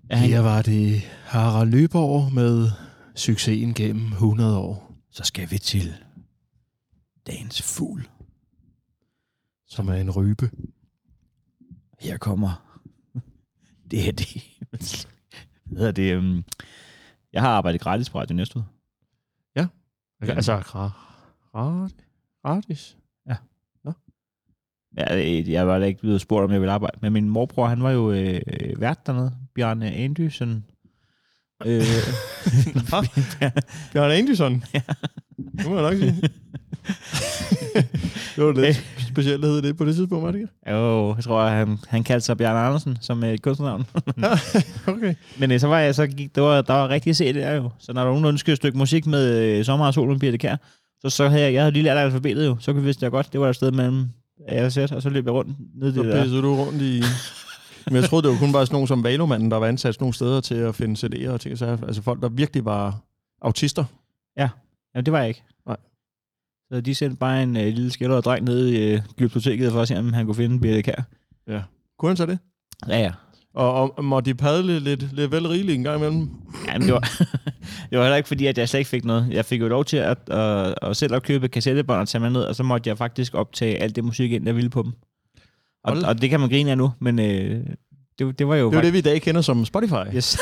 ja 0.09 0.15
han, 0.15 0.29
Her 0.29 0.39
var 0.39 0.61
det 0.61 1.01
Harald 1.25 1.69
Løborg 1.69 2.33
med 2.33 2.67
succesen 3.15 3.73
gennem 3.73 4.05
100 4.05 4.57
år, 4.57 4.93
så 5.11 5.23
skal 5.23 5.51
vi 5.51 5.57
til 5.57 5.93
dagens 7.31 7.61
fugl. 7.61 8.07
som 9.67 9.87
er 9.87 9.93
en 9.93 10.11
rybe. 10.11 10.51
Her 11.99 12.17
kommer... 12.17 12.79
Det 13.91 14.07
er 14.07 14.11
det. 14.11 14.59
Hvad 15.65 15.77
hedder 15.77 15.91
det? 15.91 16.17
Um, 16.17 16.45
jeg 17.33 17.41
har 17.41 17.49
arbejdet 17.49 17.81
gratis 17.81 18.09
på 18.09 18.19
Radio 18.19 18.35
Næstved. 18.35 18.63
Ja. 19.55 19.67
Altså, 20.21 20.61
gra, 20.65 20.91
gratis. 21.51 21.95
gratis. 22.43 22.97
Ja, 24.97 25.17
øh, 25.17 25.51
jeg 25.51 25.67
var 25.67 25.79
da 25.79 25.85
ikke 25.85 25.99
blevet 26.01 26.21
spurgt, 26.21 26.43
om 26.43 26.51
jeg 26.51 26.61
ville 26.61 26.71
arbejde. 26.73 26.97
Men 27.01 27.13
min 27.13 27.29
morbror, 27.29 27.67
han 27.67 27.83
var 27.83 27.91
jo 27.91 28.11
øh, 28.11 28.41
vært 28.77 29.07
dernede. 29.07 29.35
Bjarne 29.55 29.91
Andysen. 29.91 30.65
Øh, 31.65 31.81
Bjørn 33.93 34.11
Anderson. 34.11 34.63
Ja. 34.73 34.81
Det 35.37 35.65
må 35.69 35.79
jeg 35.79 35.91
nok 35.91 35.97
sige. 35.97 36.29
det 38.35 38.43
var 38.43 38.61
lidt 38.61 38.85
specielt, 39.07 39.45
hed 39.45 39.61
det 39.61 39.77
på 39.77 39.85
det 39.85 39.95
tidspunkt, 39.95 40.25
var 40.25 40.31
det 40.31 40.39
ikke? 40.39 40.71
jo, 40.71 41.15
jeg 41.15 41.23
tror, 41.23 41.47
han, 41.47 41.79
han 41.87 42.03
kaldte 42.03 42.25
sig 42.25 42.37
Bjarne 42.37 42.59
Andersen 42.59 42.97
som 43.01 43.23
et 43.23 43.41
kunstnernavn. 43.41 43.85
Okay. 44.87 45.15
Men 45.39 45.51
øh, 45.51 45.59
så 45.59 45.67
var 45.67 45.79
jeg 45.79 45.95
så 45.95 46.07
gik, 46.07 46.35
det 46.35 46.43
var, 46.43 46.61
der 46.61 46.73
var 46.73 46.89
rigtig 46.89 47.15
set 47.15 47.35
der 47.35 47.51
jo. 47.51 47.69
Så 47.79 47.93
når 47.93 48.01
der 48.03 48.09
nogen, 48.09 48.23
der 48.23 48.31
ønskede 48.31 48.51
et 48.53 48.57
stykke 48.57 48.77
musik 48.77 49.05
med 49.05 49.37
øh, 49.37 49.65
Sommer 49.65 49.85
og 49.85 49.93
Sol 49.93 50.11
og 50.11 50.19
Birte 50.19 50.37
Kær, 50.37 50.55
så, 51.01 51.09
så 51.09 51.29
havde 51.29 51.43
jeg, 51.43 51.53
jeg 51.53 51.61
havde 51.61 51.71
lige 51.73 51.83
lært 51.83 51.97
alfabetet 51.97 52.45
jo. 52.45 52.57
Så 52.59 52.71
kunne 52.71 52.81
vi 52.81 52.85
vidste 52.85 53.03
jeg 53.03 53.11
godt, 53.11 53.33
det 53.33 53.39
var 53.41 53.49
et 53.49 53.55
sted 53.55 53.71
mellem 53.71 54.09
A 54.47 54.65
og 54.65 54.71
Z, 54.71 54.77
og 54.77 55.01
så 55.01 55.09
løb 55.09 55.25
jeg 55.25 55.33
rundt 55.33 55.55
ned 55.75 55.93
Så 55.93 56.03
det 56.03 56.13
der. 56.13 56.21
pissede 56.23 56.41
du 56.41 56.55
rundt 56.55 56.81
i... 56.81 57.03
Men 57.85 57.95
jeg 57.95 58.03
troede, 58.03 58.27
det 58.27 58.33
var 58.33 58.39
kun 58.39 58.51
bare 58.51 58.65
sådan 58.65 58.75
nogen 58.75 58.87
som 58.87 59.03
Valomanden, 59.03 59.51
der 59.51 59.57
var 59.57 59.67
ansat 59.67 59.99
nogle 59.99 60.13
steder 60.13 60.41
til 60.41 60.55
at 60.55 60.75
finde 60.75 61.07
CD'er 61.07 61.29
og 61.29 61.41
ting. 61.41 61.57
sager. 61.57 61.77
Altså 61.87 62.01
folk, 62.01 62.21
der 62.21 62.29
virkelig 62.29 62.65
var 62.65 62.99
autister. 63.41 63.85
Jamen, 64.95 65.05
det 65.05 65.11
var 65.11 65.19
jeg 65.19 65.27
ikke. 65.27 65.43
Så 66.73 66.81
de 66.81 66.95
sendte 66.95 67.17
bare 67.17 67.43
en 67.43 67.57
øh, 67.57 67.63
lille 67.63 67.91
skældere 67.91 68.21
dreng 68.21 68.45
ned 68.45 68.67
i 68.67 68.77
øh, 68.77 68.99
glyptoteket 69.17 69.71
for 69.71 69.81
at 69.81 69.87
se, 69.87 69.99
om 69.99 70.13
han 70.13 70.25
kunne 70.25 70.35
finde 70.35 70.59
Birte 70.59 70.81
Kær. 70.81 71.01
Kunne 71.99 72.09
han 72.09 72.17
så 72.17 72.25
det? 72.25 72.39
Ja, 72.87 72.99
ja. 72.99 73.11
Og, 73.53 73.97
og 73.97 74.03
måtte 74.03 74.31
de 74.31 74.35
padle 74.35 74.79
lidt, 74.79 75.15
lidt 75.15 75.31
vel 75.31 75.47
rigeligt 75.47 75.75
en 75.75 75.83
gang 75.83 75.97
imellem? 75.97 76.29
Jamen, 76.67 76.87
det 76.87 76.93
var, 76.93 76.99
det 77.89 77.97
var 77.97 78.03
heller 78.03 78.15
ikke 78.15 78.27
fordi, 78.27 78.45
at 78.45 78.57
jeg 78.57 78.69
slet 78.69 78.79
ikke 78.79 78.89
fik 78.89 79.05
noget. 79.05 79.27
Jeg 79.31 79.45
fik 79.45 79.61
jo 79.61 79.67
lov 79.67 79.85
til 79.85 79.97
at, 79.97 80.29
at, 80.29 80.75
at 80.81 80.97
selv 80.97 81.13
at 81.13 81.23
købe 81.23 81.47
kassettebånd 81.47 82.01
og 82.01 82.07
tage 82.07 82.21
med 82.21 82.29
ned, 82.29 82.41
og 82.41 82.55
så 82.55 82.63
måtte 82.63 82.89
jeg 82.89 82.97
faktisk 82.97 83.35
optage 83.35 83.77
alt 83.77 83.95
det 83.95 84.03
musik 84.03 84.31
ind, 84.31 84.45
jeg 84.45 84.55
ville 84.55 84.69
på 84.69 84.83
dem. 84.83 84.91
Og, 85.83 85.93
Hold. 85.93 86.03
og 86.03 86.21
det 86.21 86.29
kan 86.29 86.39
man 86.39 86.49
grine 86.49 86.71
af 86.71 86.77
nu, 86.77 86.91
men 86.99 87.19
øh, 87.19 87.65
det, 88.19 88.39
det 88.39 88.47
var 88.47 88.55
jo 88.55 88.69
Det 88.69 88.75
er 88.75 88.79
jo 88.79 88.85
det, 88.85 88.93
vi 88.93 88.97
i 88.97 89.01
dag 89.01 89.21
kender 89.21 89.41
som 89.41 89.65
Spotify. 89.65 90.15
Yes. 90.15 90.39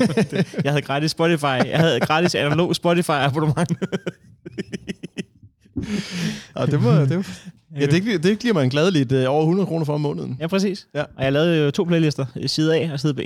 jeg 0.64 0.72
havde 0.72 0.82
gratis 0.82 1.10
Spotify. 1.10 1.44
Jeg 1.44 1.78
havde 1.78 2.00
gratis 2.00 2.34
analog 2.34 2.74
Spotify 2.76 3.10
abonnement. 3.10 3.72
Ja, 6.56 6.66
det, 6.66 6.82
må, 6.82 6.90
det, 6.92 7.40
ja, 7.80 7.86
det, 7.86 8.02
giver- 8.02 8.18
det 8.18 8.38
giver 8.38 8.54
man 8.54 8.68
gladeligt 8.68 9.12
uh, 9.12 9.18
over 9.28 9.40
100 9.42 9.66
kroner 9.66 9.84
for 9.84 9.94
om 9.94 10.00
måneden. 10.00 10.36
ja, 10.40 10.46
præcis. 10.46 10.88
Ja. 10.94 11.02
Og 11.16 11.24
jeg 11.24 11.32
lavede 11.32 11.64
jo 11.64 11.70
to 11.70 11.84
playlister, 11.84 12.26
side 12.46 12.76
A 12.80 12.92
og 12.92 13.00
side 13.00 13.14
B. 13.14 13.20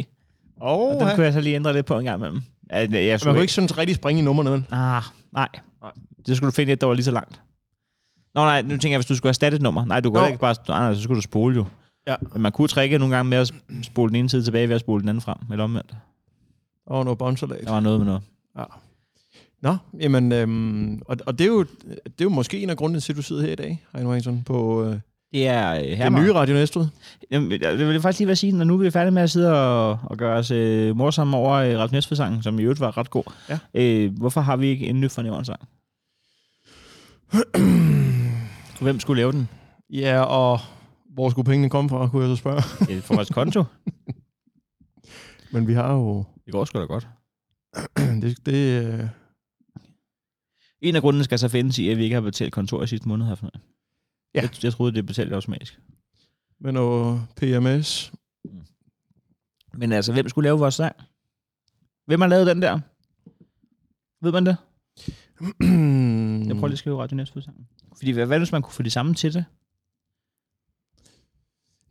Oh, 0.60 0.94
Og 0.94 1.00
dem 1.00 1.08
kunne 1.14 1.24
jeg 1.24 1.32
så 1.32 1.40
lige 1.40 1.54
ændre 1.56 1.72
lidt 1.72 1.86
på 1.86 1.98
en 1.98 2.04
gang 2.04 2.18
imellem. 2.18 2.40
Jeg, 2.70 2.92
jeg, 2.92 3.04
jeg 3.06 3.20
Man 3.24 3.34
kunne 3.34 3.40
ikke 3.42 3.52
sådan 3.52 3.78
rigtig 3.78 3.96
springe 3.96 4.22
i 4.22 4.24
numrene, 4.24 4.50
vel? 4.50 4.64
Ah, 4.70 5.02
nej. 5.32 5.48
Det 6.26 6.36
skulle 6.36 6.50
du 6.50 6.54
finde 6.54 6.72
et, 6.72 6.80
der 6.80 6.86
var 6.86 6.94
lige 6.94 7.04
så 7.04 7.10
langt. 7.10 7.40
Nå 8.34 8.40
nej, 8.40 8.62
nu 8.62 8.68
tænker 8.68 8.88
jeg, 8.90 8.98
hvis 8.98 9.06
du 9.06 9.16
skulle 9.16 9.30
erstatte 9.30 9.56
et 9.56 9.62
nummer. 9.62 9.84
Nej, 9.84 10.00
du 10.00 10.10
kunne 10.10 10.20
Nå. 10.20 10.26
ikke 10.26 10.38
bare... 10.38 10.54
Nej, 10.68 10.78
nej, 10.78 10.94
så 10.94 11.02
skulle 11.02 11.16
du 11.16 11.22
spole 11.22 11.56
jo. 11.56 11.64
Ja. 12.06 12.14
Men 12.32 12.42
man 12.42 12.52
kunne 12.52 12.68
trække 12.68 12.98
nogle 12.98 13.16
gange 13.16 13.28
med 13.30 13.38
at 13.38 13.52
spole 13.82 14.08
den 14.08 14.16
ene 14.16 14.28
side 14.28 14.42
tilbage 14.42 14.68
ved 14.68 14.74
at 14.74 14.80
spole 14.80 15.00
den 15.00 15.08
anden 15.08 15.22
frem. 15.22 15.36
Eller 15.50 15.64
omvendt. 15.64 15.94
Og 16.86 17.04
noget 17.04 17.18
båndsalat. 17.18 17.60
Der 17.64 17.70
var 17.72 17.80
noget 17.80 17.98
med 18.00 18.06
noget. 18.06 18.22
Nå, 19.62 19.76
jamen, 20.00 20.32
øhm, 20.32 21.02
og, 21.06 21.16
og 21.26 21.38
det, 21.38 21.44
er 21.44 21.48
jo, 21.48 21.62
det 21.88 22.20
er 22.20 22.24
jo 22.24 22.28
måske 22.28 22.62
en 22.62 22.70
af 22.70 22.76
grundene 22.76 23.00
til, 23.00 23.12
at 23.12 23.16
du 23.16 23.22
sidder 23.22 23.42
her 23.42 23.52
i 23.52 23.54
dag, 23.54 23.84
Heino 23.92 24.10
Hansson, 24.12 24.42
på 24.46 24.84
øh, 24.84 24.96
Det 25.32 25.46
er 25.46 25.70
øh, 25.74 25.84
den 25.84 25.96
Herman. 25.96 26.22
nye 26.22 26.32
Radio 26.32 26.54
Næstved. 26.54 26.86
Jamen, 27.30 27.60
jeg 27.62 27.78
vil 27.78 28.00
faktisk 28.00 28.18
lige 28.18 28.26
være 28.26 28.36
sige, 28.36 28.52
når 28.52 28.64
nu 28.64 28.74
er 28.74 28.78
vi 28.78 28.90
færdige 28.90 29.10
med 29.10 29.22
at 29.22 29.30
sidde 29.30 29.52
og, 29.62 29.98
og 30.02 30.16
gøre 30.16 30.38
os 30.38 30.50
øh, 30.50 30.96
morsomme 30.96 31.36
over 31.36 31.52
øh, 31.54 31.78
Ralf 31.78 31.92
Næstved-sangen, 31.92 32.42
som 32.42 32.58
i 32.58 32.62
øvrigt 32.62 32.80
var 32.80 32.98
ret 32.98 33.10
god. 33.10 33.22
Ja. 33.48 33.58
Øh, 33.74 34.18
hvorfor 34.18 34.40
har 34.40 34.56
vi 34.56 34.66
ikke 34.66 34.86
en 34.86 35.00
ny 35.00 35.10
fornævren 35.10 35.44
sang? 35.44 35.60
Hvem 38.80 39.00
skulle 39.00 39.20
lave 39.20 39.32
den? 39.32 39.48
Ja, 39.90 40.20
og 40.20 40.58
hvor 41.14 41.30
skulle 41.30 41.46
pengene 41.46 41.70
komme 41.70 41.90
fra, 41.90 42.08
kunne 42.08 42.26
jeg 42.28 42.36
så 42.36 42.40
spørge. 42.40 42.62
Øh, 42.94 43.02
For 43.02 43.14
vores 43.14 43.28
konto? 43.30 43.64
Men 45.52 45.68
vi 45.68 45.74
har 45.74 45.92
jo... 45.94 46.24
Det 46.44 46.52
går 46.52 46.64
sgu 46.64 46.78
da 46.80 46.84
godt. 46.84 47.08
Det, 48.22 48.46
det, 48.46 48.84
øh, 48.84 49.00
En 50.80 50.96
af 50.96 51.02
grundene 51.02 51.24
skal 51.24 51.38
så 51.38 51.48
findes 51.48 51.78
i, 51.78 51.88
at 51.88 51.96
vi 51.98 52.04
ikke 52.04 52.14
har 52.14 52.20
betalt 52.20 52.52
kontor 52.52 52.82
i 52.82 52.86
sidste 52.86 53.08
måned 53.08 53.26
her. 53.26 53.36
Ja. 53.42 53.48
Jeg, 54.34 54.64
jeg 54.64 54.72
troede, 54.72 54.94
det 54.94 55.06
betalte 55.06 55.34
automatisk. 55.34 55.80
med 56.60 56.72
noget 56.72 57.26
PMS. 57.36 58.12
Men 59.74 59.92
altså, 59.92 60.12
hvem 60.12 60.28
skulle 60.28 60.46
lave 60.46 60.58
vores 60.58 60.74
sang? 60.74 60.96
Hvem 62.06 62.20
har 62.20 62.28
lavet 62.28 62.46
den 62.46 62.62
der? 62.62 62.80
Ved 64.22 64.32
man 64.32 64.46
det? 64.46 64.56
Jeg 66.48 66.56
prøver 66.56 66.66
lige 66.68 66.72
at 66.74 66.78
skrive 66.78 67.02
Radio 67.02 67.16
Næstved 67.16 67.42
sangen. 67.42 67.68
Fordi 67.96 68.10
hvad, 68.10 68.26
hvad 68.26 68.38
hvis 68.38 68.52
man 68.52 68.62
kunne 68.62 68.72
få 68.72 68.82
de 68.82 68.90
samme 68.90 69.14
til 69.14 69.34
det? 69.34 69.44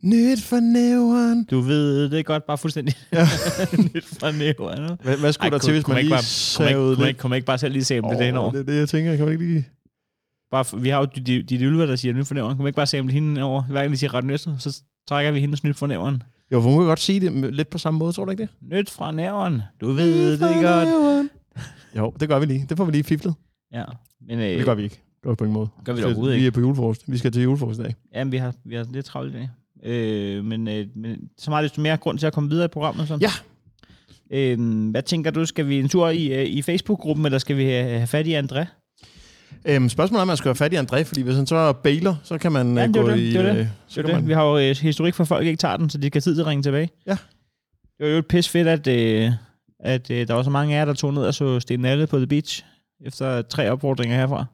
Nyt 0.02 0.42
for 0.42 0.60
næveren. 0.60 1.44
Du 1.44 1.60
ved 1.60 2.08
det 2.10 2.26
godt, 2.26 2.46
bare 2.46 2.58
fuldstændig. 2.58 2.94
Ja. 3.12 3.26
Nyt 3.94 4.04
fra 4.04 4.32
næveren. 4.32 4.98
Hvad, 5.02 5.16
hvad 5.16 5.32
skulle 5.32 5.46
Ej, 5.46 5.50
der 5.50 5.58
til, 5.58 5.72
hvis 5.72 5.88
man 5.88 5.96
lige 5.96 6.10
bare- 6.10 6.22
savede 6.22 6.94
kunne, 6.96 7.00
man 7.00 7.08
ikke, 7.08 7.18
kunne 7.20 7.28
man 7.28 7.36
ikke 7.36 7.46
bare 7.46 7.58
selv 7.58 7.72
lige 7.72 7.84
sample 7.84 8.10
oh, 8.10 8.16
det 8.16 8.26
henover? 8.26 8.50
Det 8.50 8.60
er 8.60 8.64
det, 8.64 8.78
jeg 8.78 8.88
tænker. 8.88 9.16
Kan 9.16 9.24
man 9.24 9.32
ikke 9.32 9.44
lige... 9.46 9.68
Bare, 10.50 10.80
vi 10.82 10.88
har 10.88 10.98
jo 10.98 11.04
de, 11.16 11.42
de, 11.42 11.58
de 11.58 11.68
ulver, 11.68 11.86
der 11.86 11.96
siger 11.96 12.14
nyt 12.14 12.26
for 12.26 12.34
næveren. 12.34 12.56
Kunne 12.56 12.62
man 12.64 12.68
ikke 12.68 12.76
bare 12.76 12.86
sample 12.86 13.12
hende 13.12 13.42
over? 13.42 13.62
Hver 13.62 13.80
gang 13.80 13.92
de 13.92 13.96
siger 13.96 14.14
Radio 14.14 14.26
Næstved, 14.26 14.58
så 14.58 14.82
trækker 15.08 15.32
vi 15.32 15.40
hendes 15.40 15.64
nyt 15.64 15.76
for 15.76 15.86
næveren. 15.86 16.22
Jo, 16.52 16.60
for 16.60 16.68
man 16.70 16.78
kan 16.78 16.86
godt 16.86 17.00
sige 17.00 17.20
det 17.20 17.54
lidt 17.54 17.70
på 17.70 17.78
samme 17.78 17.98
måde, 17.98 18.12
tror 18.12 18.24
du 18.24 18.30
ikke 18.30 18.42
det? 18.42 18.50
Nyt 18.72 18.90
fra 18.90 19.12
næveren. 19.12 19.62
Du 19.80 19.92
ved 19.92 20.32
det 20.32 20.40
godt. 20.62 21.28
Jo, 21.96 22.14
det 22.20 22.28
gør 22.28 22.38
vi 22.38 22.46
lige. 22.46 22.66
Det 22.68 22.76
får 22.76 22.84
vi 22.84 22.92
lige 22.92 23.04
fiflet. 23.04 23.34
Ja, 23.72 23.84
men 24.28 24.38
øh, 24.38 24.44
Det 24.44 24.64
gør 24.64 24.74
vi 24.74 24.82
ikke. 24.82 24.94
Det 24.94 25.22
gør 25.22 25.30
vi 25.30 25.36
på 25.36 25.44
ingen 25.44 25.54
måde. 25.54 25.68
gør 25.84 25.92
vi 25.92 26.00
da 26.00 26.06
overhovedet 26.06 26.32
Vi 26.34 26.38
ikke. 26.38 26.46
er 26.46 26.50
på 26.50 26.60
julefrokost. 26.60 27.02
Vi 27.06 27.18
skal 27.18 27.32
til 27.32 27.42
julefrokost 27.42 27.80
i 27.80 27.82
dag. 27.82 27.94
Jamen, 28.14 28.32
vi 28.32 28.36
har, 28.36 28.54
vi 28.64 28.74
har 28.74 28.86
lidt 28.92 29.06
travlt 29.06 29.34
i 29.34 29.36
dag. 29.38 29.48
Øh, 29.84 30.44
men, 30.44 30.68
øh, 30.68 30.86
men 30.96 31.16
så 31.38 31.50
meget 31.50 31.62
desto 31.64 31.80
mere 31.80 31.96
grund 31.96 32.18
til 32.18 32.26
at 32.26 32.32
komme 32.32 32.50
videre 32.50 32.64
i 32.64 32.68
programmet. 32.68 33.08
Så. 33.08 33.18
Ja. 33.20 33.30
Øh, 34.32 34.90
hvad 34.90 35.02
tænker 35.02 35.30
du? 35.30 35.44
Skal 35.46 35.68
vi 35.68 35.78
en 35.78 35.88
tur 35.88 36.08
i, 36.08 36.26
øh, 36.40 36.46
i 36.46 36.62
Facebook-gruppen, 36.62 37.24
eller 37.26 37.38
skal 37.38 37.56
vi 37.56 37.64
have, 37.64 37.84
have 37.90 38.06
fat 38.06 38.26
i 38.26 38.34
André? 38.34 38.64
Øhm, 39.64 39.88
spørgsmålet 39.88 40.18
er, 40.18 40.22
om 40.22 40.28
man 40.28 40.36
skal 40.36 40.48
have 40.48 40.54
fat 40.56 40.72
i 40.72 40.76
André, 40.76 41.02
fordi 41.02 41.22
hvis 41.22 41.36
han 41.36 41.46
så 41.46 41.72
bailer, 41.72 42.14
så 42.22 42.38
kan 42.38 42.52
man 42.52 42.74
Ja, 42.74 42.80
ja, 42.80 42.86
det 42.86 42.94
gå 42.94 43.10
det, 43.10 43.18
i... 43.18 43.32
det 43.32 43.44
det. 43.44 43.56
øh, 43.56 43.66
Så 43.88 44.02
det, 44.02 44.10
kan 44.10 44.14
man, 44.18 44.28
Vi 44.28 44.32
har 44.32 44.44
jo 44.44 44.58
øh, 44.58 44.76
historik 44.76 45.14
for, 45.14 45.24
at 45.24 45.28
folk 45.28 45.46
ikke 45.46 45.56
tager 45.56 45.76
den, 45.76 45.90
så 45.90 45.98
de 45.98 46.10
kan 46.10 46.22
tid 46.22 46.34
til 46.34 46.40
at 46.40 46.46
ringe 46.46 46.62
tilbage. 46.62 46.90
Ja. 47.06 47.16
Det 47.98 48.06
var 48.06 48.08
jo 48.08 48.18
et 48.18 48.26
pis 48.26 48.48
fedt, 48.48 48.68
at, 48.68 48.86
øh, 48.86 49.30
at 49.80 50.10
øh, 50.10 50.28
der 50.28 50.34
var 50.34 50.42
så 50.42 50.50
mange 50.50 50.74
af 50.74 50.78
jer, 50.78 50.84
der 50.84 50.94
tog 50.94 51.14
ned 51.14 51.22
og 51.22 51.34
så 51.34 51.60
Sten 51.60 51.80
Nalle 51.80 52.06
på 52.06 52.16
The 52.16 52.26
Beach, 52.26 52.64
efter 53.06 53.42
tre 53.42 53.70
opfordringer 53.70 54.16
herfra. 54.16 54.44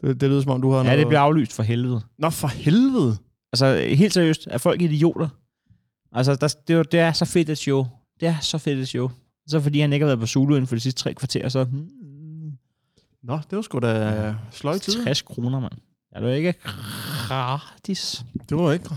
Det, 0.00 0.20
det 0.20 0.28
lyder 0.30 0.40
som 0.42 0.50
om, 0.52 0.62
du 0.62 0.70
har 0.70 0.78
Ja, 0.78 0.82
noget... 0.84 0.98
det 0.98 1.06
bliver 1.06 1.20
aflyst 1.20 1.52
for 1.52 1.62
helvede. 1.62 2.00
Nå, 2.18 2.30
for 2.30 2.48
helvede. 2.48 3.16
Altså, 3.52 3.94
helt 3.96 4.12
seriøst, 4.12 4.48
er 4.50 4.58
folk 4.58 4.82
idioter? 4.82 5.28
Altså, 6.12 6.34
der, 6.34 6.54
det, 6.68 6.76
er 6.76 6.82
det 6.82 7.00
er 7.00 7.12
så 7.12 7.24
fedt 7.24 7.50
et 7.50 7.58
show. 7.58 7.86
Det 8.20 8.28
er 8.28 8.38
så 8.40 8.58
fedt 8.58 8.78
et 8.78 8.88
show. 8.88 9.10
Så 9.48 9.60
fordi 9.60 9.80
han 9.80 9.92
ikke 9.92 10.04
har 10.04 10.08
været 10.08 10.20
på 10.20 10.26
Zulu 10.26 10.54
inden 10.54 10.66
for 10.66 10.76
de 10.76 10.80
sidste 10.80 11.00
tre 11.02 11.14
kvarter, 11.14 11.48
så 11.48 11.64
hmm, 11.64 12.52
Nå, 13.22 13.38
det 13.50 13.56
var 13.56 13.62
sgu 13.62 13.78
da 13.78 14.34
sløjt 14.50 14.80
tid. 14.80 15.04
60 15.04 15.22
kroner, 15.22 15.60
mand. 15.60 15.72
Er 16.12 16.20
du 16.20 16.26
ikke 16.26 16.54
gratis? 17.28 18.24
Det 18.48 18.56
var 18.56 18.72
ikke 18.72 18.88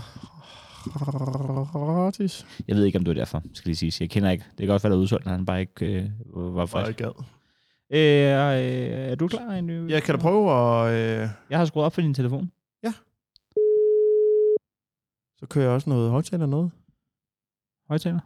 gratis. 1.72 2.46
Jeg 2.68 2.76
ved 2.76 2.84
ikke, 2.84 2.98
om 2.98 3.04
det 3.04 3.16
var 3.16 3.20
derfor, 3.20 3.42
skal 3.54 3.68
lige 3.68 3.76
sige. 3.76 3.92
Jeg 4.00 4.10
kender 4.10 4.30
ikke. 4.30 4.44
Det 4.50 4.58
kan 4.58 4.66
godt 4.68 4.84
være, 4.84 4.92
er 4.92 4.96
udsolgt, 4.96 5.26
han 5.26 5.46
bare 5.46 5.60
ikke 5.60 5.86
øh, 5.86 6.04
var 6.34 6.50
Bare 6.52 6.68
frisk. 6.68 6.88
ikke 6.88 7.02
gad. 7.04 7.24
Øh, 7.92 7.98
øh, 7.98 9.10
er 9.10 9.14
du 9.14 9.28
klar? 9.28 9.50
Andy? 9.52 9.90
Ja, 9.90 10.00
kan 10.00 10.14
du 10.14 10.20
prøve 10.20 10.50
at... 10.52 10.94
Øh, 11.22 11.28
Jeg 11.50 11.58
har 11.58 11.64
skruet 11.64 11.86
op 11.86 11.92
for 11.92 12.00
din 12.00 12.14
telefon. 12.14 12.52
så 15.38 15.46
kører 15.46 15.64
jeg 15.64 15.74
også 15.74 15.90
noget 15.90 16.10
højtaler 16.10 16.46
noget. 16.46 16.70
Højtaler. 17.88 18.20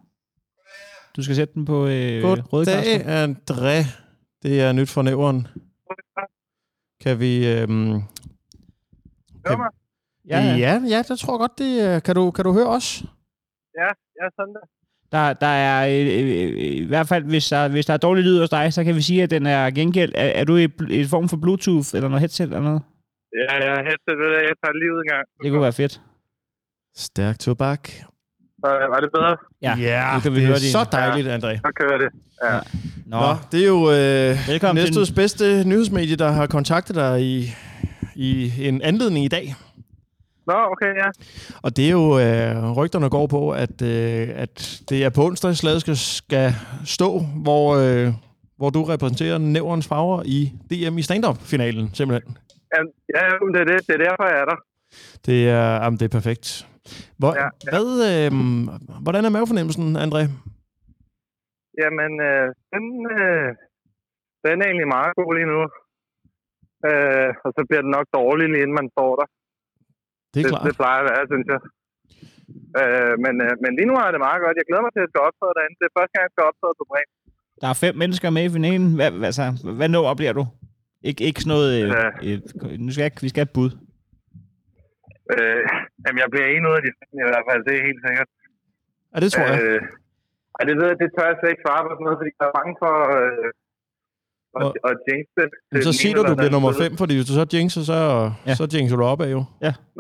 Du 1.16 1.22
skal 1.22 1.37
sætte 1.37 1.55
den 1.55 1.64
på 1.64 1.87
øh, 1.87 2.22
Goddag, 2.22 2.53
rødkastet. 2.53 3.00
André. 3.24 3.77
Det 4.42 4.61
er 4.61 4.72
nyt 4.72 4.90
fra 4.90 5.03
nævren. 5.03 5.46
Kan 7.00 7.20
vi... 7.20 7.33
Øhm, 7.53 8.03
kan, 9.46 9.59
Ja, 10.29 10.38
ja. 10.38 10.57
ja, 10.57 10.81
ja, 10.88 11.03
det 11.09 11.18
tror 11.18 11.33
jeg 11.35 11.38
godt. 11.38 11.59
Det, 11.59 11.81
er- 11.83 12.00
kan, 12.00 12.14
du, 12.14 12.31
kan 12.31 12.44
du 12.44 12.53
høre 12.53 12.68
os? 12.68 13.03
Ja, 13.81 13.88
ja, 14.20 14.27
sådan 14.37 14.55
der. 14.55 14.66
Der, 15.12 15.32
der 15.32 15.46
er 15.46 15.86
øh, 15.88 16.06
øh, 16.06 16.60
i 16.82 16.84
hvert 16.84 17.08
fald, 17.08 17.24
hvis 17.24 17.48
der, 17.48 17.68
hvis 17.68 17.86
der 17.86 17.92
er 17.92 17.96
dårlig 17.96 18.24
lyd 18.24 18.38
hos 18.40 18.50
dig, 18.50 18.72
så 18.72 18.84
kan 18.84 18.94
vi 18.96 19.02
sige, 19.02 19.22
at 19.22 19.30
den 19.30 19.46
er 19.46 19.70
gengældt. 19.70 20.14
Er, 20.16 20.24
er 20.40 20.44
du 20.44 20.56
i 20.56 20.68
et 20.90 21.08
form 21.08 21.28
for 21.28 21.36
Bluetooth 21.36 21.88
eller 21.94 22.08
noget 22.08 22.20
headset 22.20 22.44
eller 22.44 22.60
noget? 22.60 22.82
Ja, 23.48 23.54
ja, 23.66 23.74
headset, 23.74 24.14
du, 24.20 24.24
jeg 24.32 24.54
tager 24.64 24.78
lige 24.80 24.92
ud 24.94 25.00
en 25.04 25.08
gang. 25.08 25.24
Det 25.42 25.50
kunne 25.50 25.62
være 25.62 25.72
fedt. 25.72 26.00
Stærk 26.96 27.38
tobak. 27.38 27.88
Så 28.64 28.70
var 28.92 29.00
det 29.00 29.10
bedre? 29.14 29.36
Ja, 29.62 29.74
ja 29.78 30.14
nu 30.14 30.20
kan 30.20 30.32
vi 30.32 30.36
det 30.38 30.46
høre 30.46 30.56
er 30.56 30.60
din- 30.60 30.70
så 30.70 30.88
dejligt, 30.92 31.28
André. 31.28 31.56
Så 31.56 31.72
kører 31.80 31.98
det. 31.98 32.08
Nå, 33.06 33.20
Nå, 33.20 33.26
det 33.52 33.62
er 33.62 33.66
jo 33.66 33.90
øh, 33.90 34.48
Velkommen 34.48 34.84
til 34.84 34.90
Næsteds 34.96 35.12
bedste 35.12 35.64
nyhedsmedie, 35.68 36.16
der 36.16 36.30
har 36.30 36.46
kontaktet 36.46 36.96
dig 36.96 37.22
i, 37.22 37.46
i 38.14 38.52
en 38.68 38.82
anledning 38.82 39.24
i 39.24 39.28
dag. 39.28 39.54
Nå, 40.46 40.54
okay, 40.72 40.92
ja. 41.02 41.09
Og 41.62 41.76
det 41.76 41.87
er 41.87 41.90
jo, 41.90 42.18
øh, 42.24 42.72
rygterne 42.78 43.11
går 43.11 43.26
på, 43.26 43.50
at, 43.50 43.83
øh, 43.83 44.28
at 44.44 44.83
det 44.88 45.04
er 45.04 45.11
på 45.11 45.22
onsdag, 45.26 45.57
slaget 45.57 45.80
skal, 45.80 45.96
skal 45.96 46.52
stå, 46.87 47.18
hvor, 47.44 47.64
øh, 47.85 48.12
hvor 48.57 48.70
du 48.70 48.83
repræsenterer 48.85 49.38
nævrens 49.38 49.88
farver 49.88 50.22
i 50.24 50.52
DM 50.70 50.98
i 50.98 51.02
stand-up-finalen, 51.02 51.90
simpelthen. 51.94 52.37
Jamen, 52.76 52.92
Ja, 53.16 53.22
det 53.54 53.61
er 53.61 53.68
det. 53.72 53.78
Det 53.87 53.94
er 53.94 54.04
derfor, 54.07 54.24
jeg 54.33 54.38
er 54.40 54.48
der. 54.52 54.59
Det 55.26 55.38
er, 55.48 55.66
jamen, 55.83 55.98
det 55.98 56.07
er 56.07 56.18
perfekt. 56.18 56.46
Hvor, 57.18 57.33
ja. 57.40 57.48
ja. 57.64 57.70
Hvad, 57.72 57.88
øh, 58.11 58.30
hvordan 59.04 59.24
er 59.24 59.30
mavefornemmelsen, 59.30 59.96
André? 60.07 60.22
Jamen, 61.83 62.12
øh, 62.28 62.48
den, 62.74 62.85
øh, 63.16 63.48
den 64.44 64.57
er 64.62 64.66
egentlig 64.66 64.90
meget 64.96 65.12
god 65.18 65.30
lige 65.38 65.50
nu. 65.54 65.61
Øh, 66.88 67.30
og 67.44 67.50
så 67.57 67.61
bliver 67.68 67.83
den 67.85 67.92
nok 67.96 68.07
dårlig 68.18 68.46
lige 68.48 68.62
inden 68.64 68.78
man 68.80 68.90
står 68.94 69.12
der. 69.20 69.26
Det 70.34 70.40
er 70.40 70.46
det, 70.46 70.52
klart. 70.52 70.66
det 70.68 70.76
plejer 70.80 71.00
at 71.02 71.08
være, 71.10 71.24
synes 71.32 71.46
jeg. 71.52 71.60
Øh, 72.80 73.14
men, 73.24 73.34
øh, 73.44 73.52
men 73.64 73.70
lige 73.78 73.88
nu 73.90 73.94
er 74.04 74.10
det 74.14 74.20
meget 74.28 74.40
godt. 74.44 74.58
Jeg 74.60 74.66
glæder 74.68 74.84
mig 74.86 74.92
til 74.94 75.04
at 75.06 75.10
skal 75.12 75.26
optræde 75.28 75.54
derinde. 75.58 75.76
Det 75.80 75.86
er 75.88 75.94
første 75.98 76.12
gang, 76.14 76.24
jeg 76.26 76.34
skal 76.34 76.48
optræde 76.50 76.74
på 76.80 76.86
Bremen. 76.90 77.14
der 77.60 77.68
er 77.72 77.78
fem 77.84 77.94
mennesker 78.02 78.28
med 78.36 78.44
i 78.48 78.54
finalen. 78.56 78.88
Hvad, 78.98 79.10
altså, 79.30 79.44
hvad 79.78 79.88
nummer 79.94 80.14
bliver 80.20 80.34
du? 80.40 80.44
Ik, 81.08 81.16
ikke 81.28 81.40
sådan 81.40 81.54
noget... 81.54 81.70
Øh, 81.82 81.90
øh, 82.26 82.38
nu 82.84 82.88
skal 82.92 83.04
jeg, 83.06 83.12
vi 83.26 83.30
skal 83.30 83.42
have 83.42 83.50
et 83.52 83.56
bud. 83.58 83.70
Øh, 85.34 85.62
jamen, 86.02 86.20
jeg 86.22 86.28
bliver 86.32 86.48
en 86.48 86.68
ud 86.68 86.74
af 86.78 86.82
de 86.86 86.90
i 87.20 87.30
hvert 87.32 87.46
fald. 87.48 87.62
Det 87.66 87.74
er 87.78 87.84
helt 87.88 88.02
sikkert. 88.06 88.28
Ja, 89.12 89.16
det 89.24 89.30
tror 89.32 89.46
jeg. 89.50 89.58
Øh, 89.62 89.80
ej, 90.56 90.62
det, 90.68 90.74
ved 90.78 90.86
jeg, 90.90 90.98
det 91.02 91.08
tør 91.10 91.30
jeg 91.30 91.36
slet 91.38 91.52
ikke 91.52 91.66
svare 91.66 91.82
på 91.84 91.90
sådan 91.92 92.04
noget, 92.06 92.20
fordi 92.20 92.30
jeg 92.38 92.46
er 92.50 92.58
bange 92.58 92.74
for 92.82 92.94
øh, 93.18 93.48
at, 94.58 94.62
Og- 94.66 94.74
at 94.90 94.96
jinx 95.08 95.24
det. 95.38 95.46
Men 95.72 95.82
så 95.82 95.90
til 95.92 95.98
sig 96.00 96.10
den 96.16 96.24
du, 96.26 96.30
du 96.30 96.34
bliver 96.40 96.50
nummer 96.56 96.70
anden 96.70 96.82
5, 96.90 96.96
fordi 97.02 97.12
hvis 97.18 97.26
du 97.30 97.34
så 97.40 97.44
jinxer, 97.54 97.82
så, 97.92 97.92
Ja. 97.92 98.50
ja. 98.50 98.54
så 98.60 98.64
jinxer 98.74 98.96
du 99.00 99.04
op 99.12 99.20
af 99.26 99.30
jo. 99.36 99.40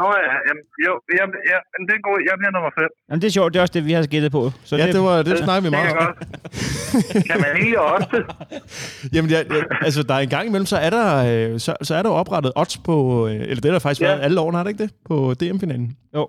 Nå 0.00 0.06
ja, 0.26 0.32
jamen, 0.48 0.64
jo, 0.86 0.92
jeg, 1.18 1.24
jeg, 1.50 1.58
men 1.74 1.82
det 1.88 1.94
er 1.98 2.02
god. 2.08 2.18
Jeg 2.28 2.34
bliver 2.40 2.52
nummer 2.56 2.70
5. 2.78 2.88
Jamen, 3.08 3.20
det 3.22 3.26
er 3.28 3.32
sjovt. 3.38 3.50
Det 3.52 3.58
er 3.58 3.64
også 3.66 3.72
det, 3.78 3.84
vi 3.86 3.92
har 3.92 4.06
gættet 4.14 4.32
på. 4.32 4.42
Så 4.68 4.72
Ja, 4.76 4.86
det, 4.96 5.00
var, 5.08 5.22
det 5.22 5.38
snakker 5.38 5.60
vi 5.60 5.70
det 5.70 5.76
meget 5.78 5.88
kan 5.88 5.98
om. 5.98 6.06
godt. 6.06 7.26
Kan 7.30 7.36
man 7.44 7.50
egentlig 7.60 7.78
også? 7.80 8.16
Jamen, 9.14 9.30
ja, 9.34 9.38
ja, 9.54 9.62
altså, 9.86 10.02
der 10.02 10.14
er 10.14 10.18
en 10.18 10.28
gang 10.28 10.46
imellem, 10.48 10.66
så 10.66 10.76
er 10.76 10.90
der, 10.90 11.06
øh, 11.52 11.60
så, 11.60 11.76
så 11.82 11.94
er 11.94 12.02
der 12.02 12.10
jo 12.10 12.14
oprettet 12.22 12.52
odds 12.56 12.76
på, 12.78 13.26
øh, 13.28 13.34
eller 13.34 13.54
det 13.54 13.64
har 13.64 13.72
der 13.72 13.78
faktisk 13.78 14.00
Ja. 14.00 14.06
været 14.06 14.20
alle 14.24 14.40
årene, 14.40 14.56
har 14.58 14.64
det 14.64 14.70
ikke 14.70 14.82
det? 14.82 14.90
På 15.08 15.34
DM-finalen. 15.40 15.96
Jo. 16.16 16.28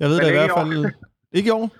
Jeg 0.00 0.08
ved 0.08 0.16
Men 0.16 0.24
da 0.24 0.28
i 0.28 0.32
hvert 0.32 0.50
fald... 0.58 0.92
Ikke 1.32 1.48
i 1.48 1.50
år? 1.50 1.70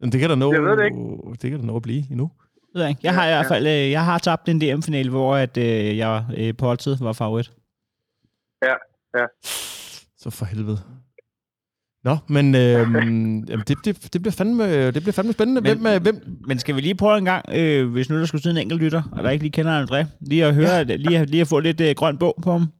Men 0.00 0.12
det 0.12 0.20
kan 0.20 0.30
der 0.30 0.36
nå, 0.36 0.52
Jeg 0.52 0.62
ved 0.62 0.76
det 0.76 0.84
ikke. 0.84 0.98
det 1.42 1.50
kan 1.50 1.60
der 1.60 1.66
nå 1.66 1.76
at 1.76 1.82
blive 1.82 2.02
endnu. 2.10 2.30
Ved 2.76 2.82
jeg 2.82 2.90
ikke. 2.90 3.00
Jeg 3.02 3.14
har 3.14 3.26
i 3.26 3.30
hvert 3.30 3.46
fald 3.48 3.66
øh, 3.66 3.90
jeg 3.90 4.04
har 4.04 4.18
tabt 4.18 4.48
en 4.48 4.60
DM-finale, 4.60 5.10
hvor 5.10 5.36
at, 5.36 5.56
øh, 5.56 5.96
jeg 5.96 6.24
øh, 6.36 6.54
på 6.56 6.66
holdtid 6.66 6.96
var 7.00 7.12
favorit. 7.12 7.52
Så 10.18 10.30
for 10.30 10.44
helvede. 10.44 10.78
Nå, 12.04 12.16
men 12.28 12.54
øh, 12.54 12.60
jamen, 13.50 13.64
det, 13.68 13.76
det, 13.84 14.12
det, 14.12 14.22
bliver 14.22 14.32
fandme, 14.32 14.86
det 14.86 15.02
bliver 15.02 15.12
fandme 15.12 15.32
spændende. 15.32 15.60
Men- 15.60 15.78
hvem, 15.80 16.02
hvem, 16.02 16.36
Men 16.46 16.58
skal 16.58 16.76
vi 16.76 16.80
lige 16.80 16.94
prøve 16.94 17.18
en 17.18 17.24
gang, 17.24 17.44
øh, 17.54 17.90
hvis 17.92 18.10
nu 18.10 18.18
der 18.18 18.26
skulle 18.26 18.42
sidde 18.42 18.56
en 18.60 18.62
enkelt 18.62 18.82
lytter, 18.82 19.02
og 19.12 19.24
der 19.24 19.30
ikke 19.30 19.44
lige 19.44 19.52
kender 19.52 19.86
André, 19.86 20.06
lige 20.20 20.44
at 20.44 20.54
høre, 20.54 20.70
ja. 20.70 20.82
lige, 20.82 21.18
at- 21.18 21.30
lige 21.30 21.40
at 21.40 21.48
få 21.48 21.60
lidt 21.60 21.80
øh, 21.80 21.94
grøn 21.96 22.18
bog 22.18 22.34
på 22.42 22.52
ham. 22.52 22.72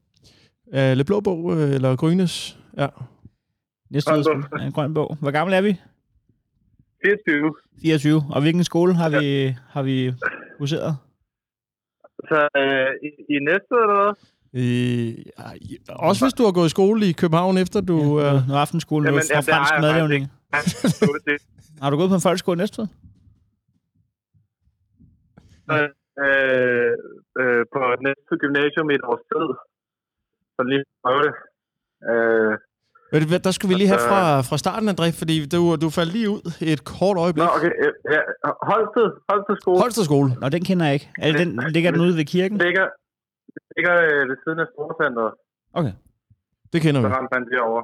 øh, 0.74 0.96
Le 0.96 1.04
Blå 1.04 1.20
Bog 1.20 1.52
øh, 1.56 1.74
eller 1.74 1.96
Grynes? 1.96 2.58
Ja. 2.76 2.86
Næste 3.90 4.10
Grøn 4.10 4.24
bog. 4.24 4.60
en 4.66 4.72
grøn 4.72 4.94
bog. 4.94 5.16
Hvor 5.20 5.30
gammel 5.30 5.54
er 5.54 5.60
vi? 5.60 5.76
24. 7.04 7.54
24. 7.82 8.22
Og 8.34 8.40
hvilken 8.42 8.64
skole 8.64 8.94
har 8.94 9.10
vi, 9.20 9.54
har 9.74 9.82
vi 9.82 10.12
huseret? 10.58 10.96
Så 12.28 12.48
øh, 12.56 12.90
i, 13.08 13.10
i 13.34 13.36
næste 13.48 13.72
eller 13.82 13.96
hvad? 14.02 14.12
Øh, 14.58 15.14
også 16.08 16.24
hvis 16.24 16.34
du 16.38 16.42
har 16.44 16.52
gået 16.52 16.66
i 16.66 16.76
skole 16.76 17.00
i 17.10 17.12
København, 17.12 17.58
efter 17.58 17.80
du... 17.80 17.96
Ja, 18.20 18.34
Øh, 18.34 18.48
nu 18.48 18.54
er 18.54 18.60
aftenskolen 18.64 19.04
Jamen, 19.06 19.22
fra 19.22 19.34
har 19.34 19.42
fransk 19.42 19.72
jeg 19.74 19.80
madlavning. 19.84 20.22
Ja, 20.52 20.60
Har 21.82 21.90
du 21.90 21.96
gået 21.96 22.10
på 22.12 22.18
en 22.20 22.26
folkeskole 22.28 22.58
næste 22.62 22.82
år? 22.82 22.88
øh, 25.74 26.92
øh, 27.40 27.62
på 27.72 27.80
næste 28.08 28.32
gymnasium 28.42 28.90
i 28.90 28.94
et 29.00 29.04
års 29.10 29.24
tid. 29.32 29.46
Så 30.54 30.60
lige 30.70 30.84
prøve 31.04 31.22
det. 31.26 31.34
Øh, 32.10 32.52
der 33.46 33.50
skulle 33.56 33.70
vi 33.72 33.78
lige 33.82 33.88
have 33.94 34.00
Altså- 34.02 34.08
fra, 34.08 34.40
fra 34.48 34.56
starten, 34.64 34.88
André, 34.94 35.06
fordi 35.20 35.36
du, 35.54 35.60
du 35.84 35.90
faldt 35.98 36.12
lige 36.16 36.28
ud 36.30 36.42
i 36.66 36.72
et 36.76 36.82
kort 36.84 37.16
øjeblik. 37.24 37.42
nå, 37.44 37.50
okay. 37.58 37.72
øh, 37.84 37.92
Ja, 38.14 38.20
Holsted, 38.70 39.08
Holsted 39.28 39.56
skole. 39.62 39.78
Holsted 39.82 40.04
skole. 40.10 40.28
Nå, 40.40 40.46
den 40.56 40.62
kender 40.68 40.84
jeg 40.88 40.94
ikke. 40.94 41.08
Er 41.22 41.28
det 41.32 41.38
den, 41.46 41.52
ligger 41.76 41.90
den 41.90 42.00
ude 42.06 42.16
ved 42.20 42.24
kirken? 42.34 42.56
ligger, 42.66 42.86
ligger 43.76 43.94
øh, 44.06 44.22
ved 44.30 44.36
siden 44.44 44.58
af 44.64 44.66
storcenteret. 44.72 45.32
Okay. 45.78 45.92
Det 46.72 46.78
kender 46.84 47.00
Så 47.02 47.08
vi. 47.08 47.14
ramte 47.14 47.30
man 47.36 47.42
derovre. 47.52 47.82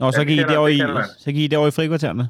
Nå, 0.00 0.06
så 0.12 0.20
Ja, 0.20 0.24
gik 0.28 0.38
I 0.38 0.40
kender- 0.40 0.52
derovre 0.52 0.72
i, 0.72 0.78
så 1.22 1.28
gik 1.34 1.44
I 1.44 1.52
derovre 1.52 1.68
i 1.72 1.76
frikvartererne. 1.78 2.24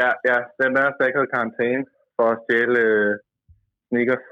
Ja, 0.00 0.08
ja. 0.28 0.36
Den 0.62 0.70
der 0.76 0.84
der 0.98 1.04
ikke 1.08 1.18
havde 1.20 1.30
karantæne 1.36 1.82
for 2.16 2.26
at 2.34 2.38
stjæle 2.44 2.78
øh, 2.88 3.10
sneakers. 3.88 4.24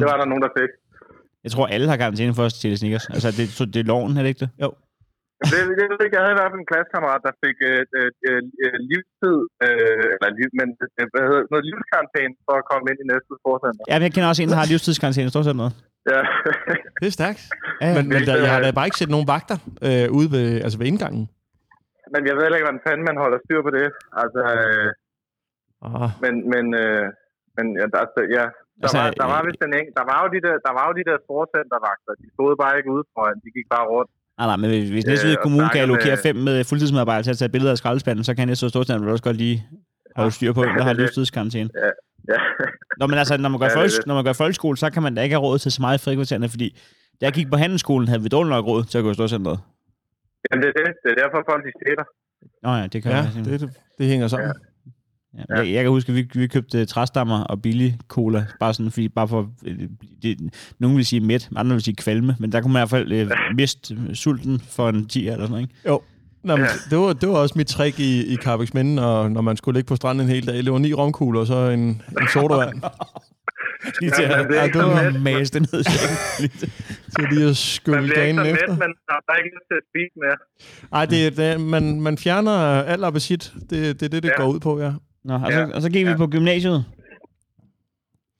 Det 0.00 0.06
var 0.12 0.16
der 0.22 0.26
nogen, 0.32 0.42
der 0.46 0.52
fik. 0.60 0.70
Jeg 1.44 1.50
tror, 1.52 1.66
alle 1.66 1.88
har 1.88 1.96
karantæne 1.96 2.34
for 2.34 2.44
at 2.44 2.52
stjæle 2.52 2.76
sneakers. 2.76 3.06
Altså, 3.14 3.28
det, 3.38 3.48
så 3.58 3.64
det 3.64 3.76
er 3.80 3.84
loven, 3.92 4.16
er 4.16 4.22
det 4.22 4.28
ikke 4.28 4.40
det? 4.40 4.50
Jo. 4.62 4.72
Det, 5.50 5.58
det, 5.78 5.84
ved 5.90 5.96
jeg 6.00 6.06
ikke. 6.06 6.16
jeg 6.16 6.22
havde 6.24 6.34
i 6.36 6.40
hvert 6.40 6.50
fald 6.52 6.62
en 6.64 6.70
klassekammerat, 6.72 7.20
der 7.28 7.34
fik 7.44 7.56
øh, 7.70 7.82
øh, 7.98 8.10
øh, 8.28 8.76
livstid, 8.90 9.38
øh, 9.66 10.04
eller 10.14 10.30
liv, 10.38 10.48
men 10.60 10.68
øh, 10.98 11.06
hvad 11.12 11.22
hedder, 11.28 11.40
det, 11.42 11.50
noget 11.52 11.64
livskarantæne 11.70 12.34
for 12.46 12.54
at 12.60 12.64
komme 12.70 12.86
ind 12.90 12.98
i 13.04 13.06
næste 13.12 13.32
storcenter. 13.42 13.84
Ja, 13.90 13.94
men 13.98 14.04
jeg 14.06 14.12
kender 14.14 14.28
også 14.32 14.42
en, 14.42 14.50
der 14.52 14.60
har 14.62 14.68
livstidskarantæne. 14.72 15.32
Står 15.34 15.42
sådan 15.48 15.60
noget. 15.62 15.74
Ja. 16.12 16.20
Det 17.00 17.06
er 17.12 17.16
stærkt. 17.20 17.40
Ja. 17.82 17.90
Men, 17.96 18.04
men 18.12 18.20
der, 18.28 18.34
jeg 18.44 18.50
har 18.54 18.60
da 18.66 18.70
øh, 18.70 18.76
bare 18.78 18.86
ikke 18.88 19.00
set 19.02 19.14
nogen 19.16 19.28
vagter 19.34 19.58
øh, 19.86 20.06
ude 20.18 20.28
ved, 20.34 20.46
altså 20.64 20.76
ved 20.80 20.86
indgangen. 20.92 21.24
men 22.12 22.20
jeg 22.28 22.34
ved 22.34 22.42
heller 22.44 22.58
ikke, 22.58 22.68
hvordan 22.68 22.86
fanden 22.88 23.04
man 23.10 23.18
holder 23.24 23.38
styr 23.44 23.60
på 23.66 23.72
det. 23.78 23.86
Altså, 24.22 24.42
øh, 24.58 24.90
Ah, 25.86 26.10
men, 26.24 26.34
men, 26.52 26.64
øh, 26.82 27.06
men 27.56 27.66
ja, 27.80 27.84
der, 27.92 27.98
altså, 28.04 28.20
ja. 28.38 28.44
Der, 28.80 28.84
Altså, 28.84 28.98
var, 29.00 29.10
der, 29.20 29.26
var 29.34 29.40
øh, 29.42 29.46
vist 29.48 29.62
en 29.66 29.74
der 29.98 30.04
var 30.12 30.18
jo 30.22 30.28
de 30.34 30.40
der, 30.46 30.54
der 30.66 30.72
var 30.78 30.84
jo 30.88 30.92
de 31.00 31.04
der 31.10 31.16
storcentervagter. 31.26 32.12
De 32.22 32.26
stod 32.34 32.50
bare 32.62 32.74
ikke 32.78 32.90
ude 32.96 33.04
foran. 33.14 33.36
De 33.44 33.50
gik 33.56 33.68
bare 33.74 33.86
rundt. 33.94 34.10
Nej, 34.38 34.46
nej, 34.46 34.56
men 34.56 34.70
hvis 34.90 35.06
Næstved 35.06 35.30
Øh, 35.30 35.36
Kommune 35.42 35.68
kan 35.68 35.80
allokere 35.80 36.10
med- 36.10 36.22
fem 36.22 36.36
med 36.36 36.64
fuldtidsmedarbejdere 36.64 37.22
til 37.22 37.30
at 37.30 37.38
tage 37.38 37.48
billeder 37.48 37.70
af 37.72 37.78
skraldespanden, 37.78 38.24
så 38.24 38.34
kan 38.34 38.48
Næstved 38.48 38.70
Storstand 38.70 39.00
vel 39.00 39.08
også 39.10 39.24
godt 39.24 39.36
lige 39.36 39.66
holde 40.16 40.30
styr 40.30 40.52
på, 40.52 40.60
hvem 40.62 40.74
der 40.74 40.84
har 40.84 40.92
livstidskarantæne. 40.92 41.70
Ja. 42.28 42.36
Nå, 42.98 43.06
men 43.06 43.18
altså, 43.18 43.36
når 43.36 43.48
man, 43.48 43.58
går 43.58 43.66
Ja, 43.66 43.78
ja, 43.80 43.86
det. 43.86 44.06
når 44.06 44.14
man 44.14 44.24
går 44.24 44.30
i 44.30 44.34
folkeskole, 44.34 44.76
så 44.76 44.90
kan 44.90 45.02
man 45.02 45.14
da 45.14 45.22
ikke 45.22 45.34
have 45.34 45.42
råd 45.42 45.58
til 45.58 45.72
så 45.72 45.82
meget 45.82 45.98
i 46.00 46.04
frikvartererne, 46.04 46.48
fordi 46.48 46.78
da 47.20 47.26
jeg 47.26 47.32
gik 47.32 47.50
på 47.50 47.56
handelsskolen, 47.56 48.08
havde 48.08 48.22
vi 48.22 48.28
dårligt 48.28 48.50
nok 48.50 48.64
råd 48.66 48.84
til 48.84 48.98
at 48.98 49.04
gå 49.04 49.10
i 49.10 49.14
storcenteret. 49.14 49.58
Jamen, 50.50 50.62
det 50.62 50.68
er 50.68 50.84
det. 50.84 50.92
Det 51.04 51.10
er 51.10 51.14
derfor, 51.22 51.38
folk 51.50 51.64
de 51.66 51.70
stjæler. 51.82 52.04
Nå 52.62 52.70
ja, 52.80 52.86
det 52.86 53.02
kan 53.02 53.12
ja, 53.12 53.16
jeg 53.16 53.30
sige. 53.32 53.44
det, 53.44 53.60
det, 53.60 53.70
det 53.98 54.06
hænger 54.06 54.28
sammen. 54.28 54.46
Ja. 54.48 54.52
Jeg, 55.48 55.72
jeg 55.72 55.82
kan 55.82 55.88
huske, 55.90 56.08
at 56.12 56.16
vi, 56.16 56.28
vi 56.34 56.46
købte 56.46 56.84
træstammer 56.84 57.40
og 57.44 57.62
billig 57.62 57.98
cola, 58.08 58.46
bare 58.60 58.74
sådan, 58.74 58.90
fordi, 58.90 59.08
bare 59.08 59.28
for, 59.28 59.50
øh, 59.66 59.78
det, 60.22 60.38
nogen 60.78 60.96
vil 60.96 61.06
sige 61.06 61.20
mæt, 61.20 61.48
andre 61.56 61.74
vil 61.74 61.82
sige 61.82 61.94
kvalme, 61.96 62.36
men 62.38 62.52
der 62.52 62.60
kunne 62.60 62.72
man 62.72 62.80
i 62.80 62.82
hvert 62.82 62.90
fald 62.90 63.12
øh, 63.12 63.30
miste 63.56 64.14
sulten 64.16 64.60
for 64.60 64.88
en 64.88 65.06
10 65.06 65.20
eller 65.28 65.36
sådan 65.36 65.50
noget, 65.50 65.62
ikke? 65.62 65.74
Jo. 65.88 66.00
Nå, 66.44 66.56
men 66.56 66.64
Ja. 66.64 66.70
det, 66.90 66.98
var, 66.98 67.12
det 67.12 67.28
var 67.28 67.34
også 67.34 67.54
mit 67.56 67.66
trick 67.66 68.00
i, 68.00 68.26
i 68.32 68.36
Carbex 68.36 68.74
Minde, 68.74 69.06
og 69.06 69.30
når 69.32 69.40
man 69.40 69.56
skulle 69.56 69.76
ligge 69.78 69.88
på 69.88 69.96
stranden 69.96 70.26
en 70.26 70.32
hel 70.34 70.46
dag. 70.46 70.56
Det 70.56 70.72
var 70.72 70.78
ni 70.78 70.94
romkugler 70.94 71.40
og 71.40 71.46
så 71.46 71.54
en, 71.68 71.80
en 71.80 72.28
sodavand. 72.32 72.82
Lige 74.00 74.10
til 74.10 74.24
Ja, 74.24 74.30
at, 74.32 74.38
men 74.38 74.48
det 74.48 74.56
er 74.56 74.60
ja, 74.60 74.64
ikke 74.64 74.78
det 74.78 74.84
så 74.84 74.88
var 74.92 75.02
det 75.02 75.22
ned. 75.22 75.44
sengen. 75.84 76.18
Lige 76.40 76.58
til- 76.58 76.72
til 77.16 77.24
lige 77.32 77.48
at 77.48 77.80
Man 77.86 78.04
bliver 78.04 78.04
ikke 78.04 78.14
dagen 78.20 78.36
så 78.36 78.42
efter. 78.42 78.68
mæt, 78.68 78.78
men 78.78 78.88
der 79.08 79.32
er 79.32 79.36
ikke 79.44 79.50
til 79.70 79.76
at 79.80 79.86
spise 79.90 80.14
mere. 80.24 80.36
Ej, 80.92 81.06
det, 81.06 81.26
er- 81.26 81.52
det, 81.54 81.60
man, 81.60 82.00
man 82.00 82.18
fjerner 82.18 82.52
al 82.82 83.04
appetit. 83.04 83.52
Det, 83.60 83.70
det 83.70 84.02
er 84.02 84.08
det, 84.08 84.12
det 84.22 84.24
Ja. 84.24 84.42
går 84.42 84.48
ud 84.48 84.60
på, 84.60 84.80
ja. 84.80 84.92
Nå, 85.28 85.34
og, 85.34 85.52
så, 85.52 85.58
Ja. 85.58 85.66
og 85.74 85.80
så 85.82 85.88
gik 85.94 86.06
vi 86.06 86.10
Ja. 86.10 86.16
på 86.16 86.26
gymnasiet 86.26 86.78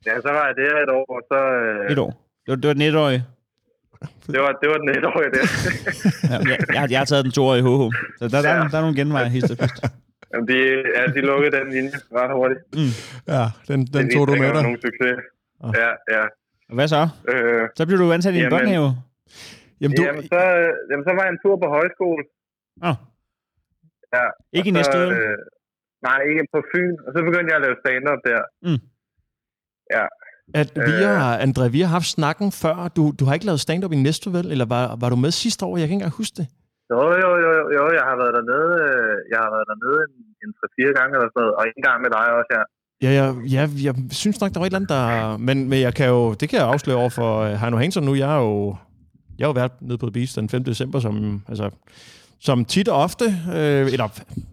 Ja, 0.07 0.15
så 0.25 0.31
var 0.37 0.45
jeg 0.49 0.55
der 0.57 0.75
et 0.85 0.91
år, 0.99 1.07
og 1.17 1.23
så... 1.31 1.39
Øh, 1.65 1.93
et 1.93 1.99
år. 1.99 2.13
Det 2.47 2.51
var, 2.53 2.57
det 2.63 2.69
var 2.69 2.75
den 2.79 2.83
etårige. 2.91 3.21
det, 4.35 4.41
var, 4.45 4.53
det 4.63 4.69
var 4.73 4.79
den 4.83 4.89
etårige 4.99 5.31
der. 5.37 5.45
Ja, 6.31 6.37
jeg, 6.51 6.59
jeg, 6.75 6.81
har- 6.81 6.89
jeg 6.93 6.99
har 7.01 7.05
taget 7.13 7.25
den 7.25 7.33
toårige 7.39 7.63
HH. 7.69 7.83
Så 8.19 8.25
der, 8.33 8.43
der, 8.47 8.53
Ja. 8.57 8.61
der 8.73 8.77
er 8.81 8.85
nogle 8.87 8.97
genveje 9.01 9.29
hist 9.37 9.51
og 9.55 9.59
pist. 9.63 9.77
Jamen, 10.33 10.49
de, 10.51 10.57
ja, 10.97 11.03
de 11.17 11.21
lukkede 11.31 11.53
den 11.59 11.67
linje 11.77 11.91
ret 12.19 12.33
hurtigt. 12.39 12.61
Ja, 13.35 13.43
den, 13.69 13.79
den 13.95 14.07
Det 14.07 14.13
tog 14.15 14.23
du 14.29 14.33
med 14.43 14.47
der 14.49 14.53
dig. 14.57 14.63
Nogen 14.63 14.81
succes. 14.87 15.17
Ah. 15.65 15.73
Ja, 15.83 15.91
ja. 16.17 16.25
Og 16.71 16.75
hvad 16.79 16.89
så? 16.89 17.03
Øh, 17.33 17.63
Så 17.79 17.83
blev 17.87 17.99
du 17.99 18.13
ansat 18.13 18.35
i 18.35 18.37
en 18.37 18.43
Jamen- 18.43 18.55
børnehave. 18.59 18.89
Jamen, 19.81 19.97
du, 19.97 20.03
jamen, 20.09 20.23
så, 20.35 20.41
øh, 20.61 20.71
jamen, 20.91 21.05
så 21.09 21.13
var 21.17 21.23
jeg 21.27 21.33
en 21.37 21.41
tur 21.45 21.57
på 21.63 21.69
højskole. 21.77 22.23
Åh, 22.89 22.97
Ja, 24.17 24.25
ikke 24.59 24.69
i 24.71 24.73
så, 24.73 24.79
næste 24.79 24.99
øh, 24.99 25.39
Nej, 26.07 26.19
ikke 26.31 26.45
på 26.55 26.61
Fyn. 26.71 26.95
Og 27.07 27.11
så 27.15 27.19
begyndte 27.27 27.49
jeg 27.51 27.59
at 27.61 27.65
lave 27.67 27.77
stand-up 27.83 28.21
der. 28.31 28.43
at 30.61 30.71
vi 30.89 30.95
øh. 31.05 31.09
har, 31.23 31.33
André, 31.47 31.65
vi 31.77 31.81
har 31.85 31.93
haft 31.99 32.11
snakken 32.17 32.49
før. 32.63 32.77
Du, 32.97 33.03
du 33.19 33.23
har 33.25 33.35
ikke 33.35 33.47
lavet 33.47 33.61
stand-up 33.67 33.93
i 33.93 34.01
næste 34.09 34.27
vel? 34.37 34.47
Eller 34.53 34.67
var, 34.75 34.85
var 35.03 35.09
du 35.13 35.17
med 35.17 35.31
sidste 35.31 35.63
år? 35.67 35.77
Jeg 35.77 35.87
kan 35.87 35.95
ikke 35.95 36.01
engang 36.03 36.21
huske 36.23 36.37
det. 36.41 36.47
Jo, 36.93 37.03
jo, 37.23 37.31
jo, 37.45 37.51
jo, 37.77 37.85
jeg 37.99 38.05
har 38.09 38.17
været 38.23 38.35
dernede, 38.39 38.73
øh, 38.89 39.17
jeg 39.33 39.39
har 39.45 39.51
været 39.55 39.67
dernede 39.73 39.99
en, 40.07 40.15
en 40.43 40.51
3-4 40.59 40.99
gange 40.99 41.13
eller 41.17 41.29
sådan 41.31 41.41
noget, 41.43 41.55
og 41.59 41.65
en 41.77 41.83
gang 41.87 41.99
med 42.05 42.11
dig 42.17 42.27
også, 42.39 42.51
ja. 42.57 42.63
Ja, 43.05 43.11
jeg, 43.19 43.27
ja, 43.55 43.63
jeg 43.87 43.95
synes 44.11 44.41
nok, 44.41 44.53
der 44.53 44.61
var 44.61 44.67
et 44.67 44.71
eller 44.71 44.83
andet, 44.83 44.95
der... 44.97 45.37
Men, 45.49 45.69
men 45.71 45.79
jeg 45.87 45.95
kan 45.95 46.09
jo, 46.09 46.21
det 46.41 46.49
kan 46.49 46.59
jeg 46.59 46.69
afsløre 46.69 46.97
over 46.97 47.13
for 47.21 47.31
uh, 47.45 47.53
Heino 47.61 47.77
Hansen 47.77 48.05
nu. 48.05 48.15
Jeg 48.15 48.31
er 48.37 48.41
jo, 48.49 48.77
jeg 49.39 49.45
har 49.45 49.51
jo 49.53 49.59
været 49.61 49.73
nede 49.81 49.99
på 49.99 50.07
The 50.07 50.13
Beast 50.13 50.37
den 50.37 50.49
5. 50.49 50.65
december, 50.65 50.99
som, 51.01 51.43
altså, 51.49 51.71
som 52.41 52.65
tit 52.65 52.89
og 52.89 52.97
ofte, 53.03 53.25
øh, 53.55 53.93
eller 53.93 54.09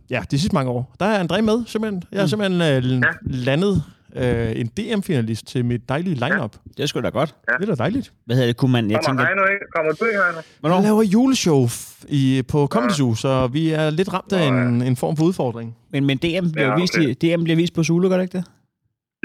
ja, 0.09 0.23
de 0.31 0.39
sidste 0.39 0.53
mange 0.55 0.71
år, 0.71 0.95
der 0.99 1.05
er 1.05 1.23
André 1.23 1.41
med, 1.41 1.63
simpelthen. 1.67 2.03
Jeg 2.11 2.21
er 2.21 2.25
simpelthen 2.25 2.61
øh, 2.61 3.01
Ja. 3.01 3.07
landet 3.23 3.83
øh, 4.15 4.51
en 4.55 4.67
DM-finalist 4.67 5.47
til 5.47 5.65
mit 5.65 5.89
dejlige 5.89 6.13
lineup. 6.13 6.55
Ja. 6.65 6.69
Det 6.77 6.83
er 6.83 6.85
sgu 6.87 7.01
da 7.01 7.09
godt. 7.09 7.35
Det 7.59 7.69
er 7.69 7.75
da 7.75 7.83
dejligt. 7.83 8.13
Hvad 8.25 8.35
hedder 8.35 8.47
det? 8.49 8.57
Kunne 8.57 8.71
man... 8.71 8.91
Jeg 8.91 8.99
Kommer 9.05 9.21
tænker, 9.21 9.35
Heino 9.35 9.53
ikke? 9.53 9.65
Kommer 9.75 9.91
du 9.91 10.05
ikke, 10.05 10.19
Heino? 10.25 10.41
hvornår? 10.59 10.75
Jeg 10.75 10.83
laver 10.83 11.03
juleshow 11.03 11.65
f- 11.67 12.05
i, 12.07 12.41
på 12.47 12.67
Comedy 12.67 12.91
Zoo, 12.91 13.15
så 13.15 13.47
vi 13.47 13.69
er 13.69 13.89
lidt 13.89 14.13
ramt 14.13 14.33
af 14.33 14.39
ja. 14.45 14.47
en, 14.67 14.81
en 14.81 14.95
form 14.95 15.17
for 15.17 15.23
udfordring. 15.25 15.75
Men, 15.91 16.05
men 16.05 16.17
DM, 16.17 16.23
bliver 16.51 16.65
Ja, 16.67 16.71
ja, 16.71 16.75
vist, 16.81 16.95
okay. 16.97 17.07
i, 17.07 17.13
DM 17.13 17.43
bliver 17.43 17.55
vist 17.57 17.73
på 17.73 17.83
Zulu, 17.83 18.09
gør 18.09 18.15
det 18.17 18.23
ikke 18.23 18.37
det? 18.37 18.45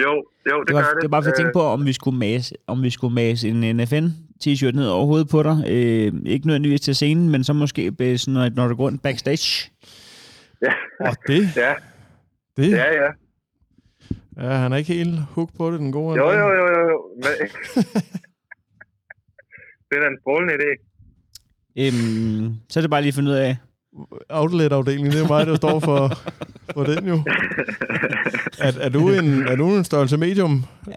Jo, 0.03 0.13
jo, 0.51 0.61
det, 0.61 0.69
Det 0.69 0.75
var, 0.75 0.81
gør 0.81 0.89
det. 0.89 0.97
det 1.03 1.03
var 1.03 1.09
bare 1.09 1.23
for 1.23 1.31
at 1.31 1.37
tænke 1.37 1.49
Øh, 1.49 1.53
på, 1.53 1.63
om 1.63 1.87
vi 1.87 1.93
skulle 1.93 2.19
mase, 2.19 2.55
om 2.67 2.83
vi 2.83 2.91
skulle 2.91 3.15
mase 3.15 3.49
en 3.49 3.65
NFN-t-shirt 4.41 4.75
ned 4.75 4.87
over 4.89 5.07
hovedet 5.07 5.29
på 5.29 5.43
dig. 5.43 5.65
Øh, 5.67 6.13
ikke 6.27 6.47
nødvendigvis 6.47 6.81
til 6.81 6.95
scenen, 6.95 7.31
men 7.31 7.45
så 7.45 7.53
måske 7.53 7.93
sådan, 8.19 8.35
når, 8.35 8.49
når 8.49 8.69
du 8.69 8.75
går 8.75 8.85
rundt 8.85 9.03
backstage. 9.03 9.71
Ja, 10.63 10.73
Og 11.01 11.17
det, 11.27 11.57
ja, 11.57 11.75
det 12.57 12.71
ja, 12.71 12.85
ja. 12.93 13.11
ja, 14.37 14.57
han 14.57 14.73
er 14.73 14.77
ikke 14.77 14.95
helt 14.95 15.21
hooked 15.21 15.57
på 15.57 15.71
det, 15.71 15.81
den 15.81 15.93
gode 15.93 16.17
Jo, 16.17 16.31
jo, 16.31 16.49
jo, 16.49 16.67
jo. 16.67 16.89
jo. 16.91 17.03
Men, 17.17 17.25
det 19.91 19.97
er 19.97 20.01
da 20.01 20.07
en 20.07 20.19
strålende 20.21 20.55
idé. 20.55 20.87
Øhm, 21.79 22.55
så 22.69 22.81
er 22.81 22.83
det 22.83 22.91
bare 22.91 23.01
lige 23.03 23.09
at 23.09 23.15
finde 23.15 23.31
ud 23.31 23.37
af, 23.37 23.57
Outlet-afdelingen, 24.29 25.13
det 25.13 25.21
er 25.23 25.29
mig, 25.29 25.47
der 25.47 25.55
står 25.55 25.81
for, 25.81 26.09
for 26.77 26.85
den 26.91 27.03
jo. 27.13 27.19
Er, 28.67 28.73
er, 28.87 28.91
du 28.97 29.01
en, 29.19 29.29
er 29.53 29.57
du 29.57 29.67
en 29.81 29.85
størrelse 29.91 30.17
medium, 30.27 30.55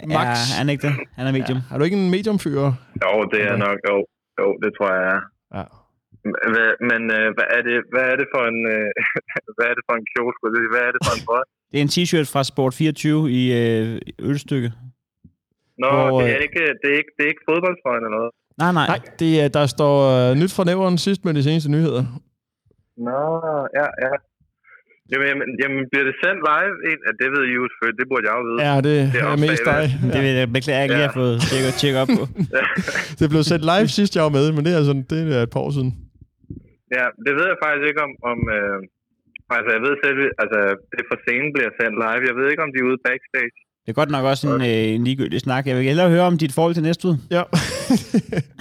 max? 0.07 0.27
er 0.51 0.57
han 0.59 0.69
ikke 0.69 0.87
det? 0.87 0.93
Han 1.17 1.27
er 1.27 1.33
medium. 1.39 1.59
Ja. 1.59 1.73
Er 1.73 1.77
du 1.77 1.83
ikke 1.87 1.97
en 2.03 2.09
medium-fyr? 2.15 2.61
Jo, 3.03 3.13
det 3.33 3.41
er 3.49 3.55
nok, 3.65 3.77
jo, 3.89 3.95
jo, 4.39 4.47
det 4.63 4.69
tror 4.77 4.89
jeg 4.95 5.03
er. 5.15 5.21
Ja. 5.57 5.65
Hvad, 6.53 6.69
men 6.89 7.01
øh, 7.17 7.27
hvad, 7.35 7.47
er 7.57 7.61
det, 7.67 7.75
hvad 7.93 8.05
er 8.11 8.15
det 8.21 8.27
for 8.33 8.43
en, 8.51 8.59
øh, 8.73 8.89
hvad 9.57 9.67
er 9.71 9.75
det 9.77 9.83
for 9.87 9.95
en 9.99 10.05
sige? 10.55 10.69
Hvad 10.73 10.83
er 10.87 10.91
det 10.95 11.01
for 11.07 11.13
en 11.17 11.23
trøje? 11.27 11.45
Det 11.71 11.77
er 11.79 11.83
en 11.87 11.93
t-shirt 11.95 12.27
fra 12.33 12.43
Sport 12.51 12.73
24 12.73 13.31
i 13.39 13.41
øh, 13.61 14.01
ølstykke. 14.29 14.69
Nå, 15.83 15.89
Hvor, 15.91 16.21
det, 16.21 16.27
øh, 16.27 16.35
er 16.35 16.41
ikke, 16.47 16.63
det, 16.81 16.87
er 16.93 16.97
ikke, 17.01 17.13
det 17.17 17.23
er 17.25 17.31
ikke 17.33 17.45
fodboldtrøjen 17.49 18.03
eller 18.05 18.17
noget. 18.19 18.31
Nej, 18.61 18.71
nej. 18.79 18.87
Nej, 18.87 18.99
det 19.19 19.31
er, 19.43 19.47
der 19.57 19.65
står 19.75 19.95
uh, 20.11 20.37
nyt 20.41 20.53
fra 20.55 20.63
nævren 20.63 20.97
sidst 20.97 21.25
med 21.25 21.33
de 21.33 21.43
seneste 21.43 21.69
nyheder. 21.71 22.03
Nå, 23.07 23.21
ja, 23.79 23.87
ja. 24.03 24.13
Jamen, 25.13 25.27
jamen, 25.31 25.47
jamen 25.61 25.79
bliver 25.91 26.05
det 26.09 26.15
sendt 26.23 26.41
live? 26.51 26.73
Ja, 27.05 27.11
det 27.21 27.27
ved 27.33 27.41
I 27.49 27.51
jo 27.59 27.63
selvfølgelig, 27.71 27.99
det 28.01 28.07
burde 28.11 28.25
jeg 28.29 28.33
jo 28.39 28.43
vide. 28.49 28.59
Ja, 28.67 28.73
det, 28.87 28.95
Det 29.13 29.19
er 29.25 29.31
er 29.35 29.41
mest 29.47 29.63
dig. 29.71 29.83
Det 30.13 30.19
vil 30.25 30.33
jeg 30.41 30.47
beklage, 30.57 30.77
jeg 30.79 30.85
ikke 30.85 30.95
lige 30.99 31.07
Ja. 31.07 31.11
har 31.13 31.19
fået 31.23 31.35
tjekket, 31.49 31.71
tjekket 31.81 31.99
op 32.03 32.09
på. 32.19 32.23
Det 33.19 33.25
blev 33.31 33.41
sendt 33.51 33.63
live 33.71 33.89
sidst, 33.97 34.11
jeg 34.17 34.23
var 34.27 34.33
med, 34.39 34.45
men 34.55 34.61
det 34.65 34.71
er, 34.77 34.81
sådan, 34.89 35.05
det 35.11 35.19
er 35.37 35.43
et 35.47 35.53
par 35.55 35.63
år 35.67 35.71
siden. 35.77 35.91
Ja, 36.97 37.05
det 37.25 37.31
ved 37.37 37.45
jeg 37.51 37.57
faktisk 37.65 37.85
ikke 37.89 38.01
om... 38.07 38.11
om 38.31 38.39
øh, 38.57 38.77
altså, 39.57 39.69
jeg 39.75 39.81
ved 39.85 39.93
selv, 40.05 40.17
altså, 40.43 40.59
det 40.93 41.01
for 41.11 41.17
scenen 41.23 41.49
bliver 41.55 41.71
sendt 41.79 41.95
live. 42.05 42.23
Jeg 42.29 42.35
ved 42.39 42.45
ikke, 42.51 42.63
om 42.65 42.71
de 42.73 42.79
er 42.81 42.87
ude 42.89 43.01
backstage. 43.07 43.55
Det 43.85 43.89
er 43.89 43.93
godt 43.93 44.11
nok 44.11 44.25
også 44.25 44.47
en, 44.55 44.61
øh, 44.61 44.67
en 44.95 45.03
ligegyldig 45.03 45.39
snak. 45.41 45.67
Jeg 45.67 45.75
vil 45.75 45.83
hellere 45.83 46.09
høre 46.09 46.21
om 46.21 46.37
dit 46.37 46.53
forhold 46.53 46.73
til 46.73 46.83
næste 46.83 47.07
ud. 47.07 47.15
Ja. 47.31 47.43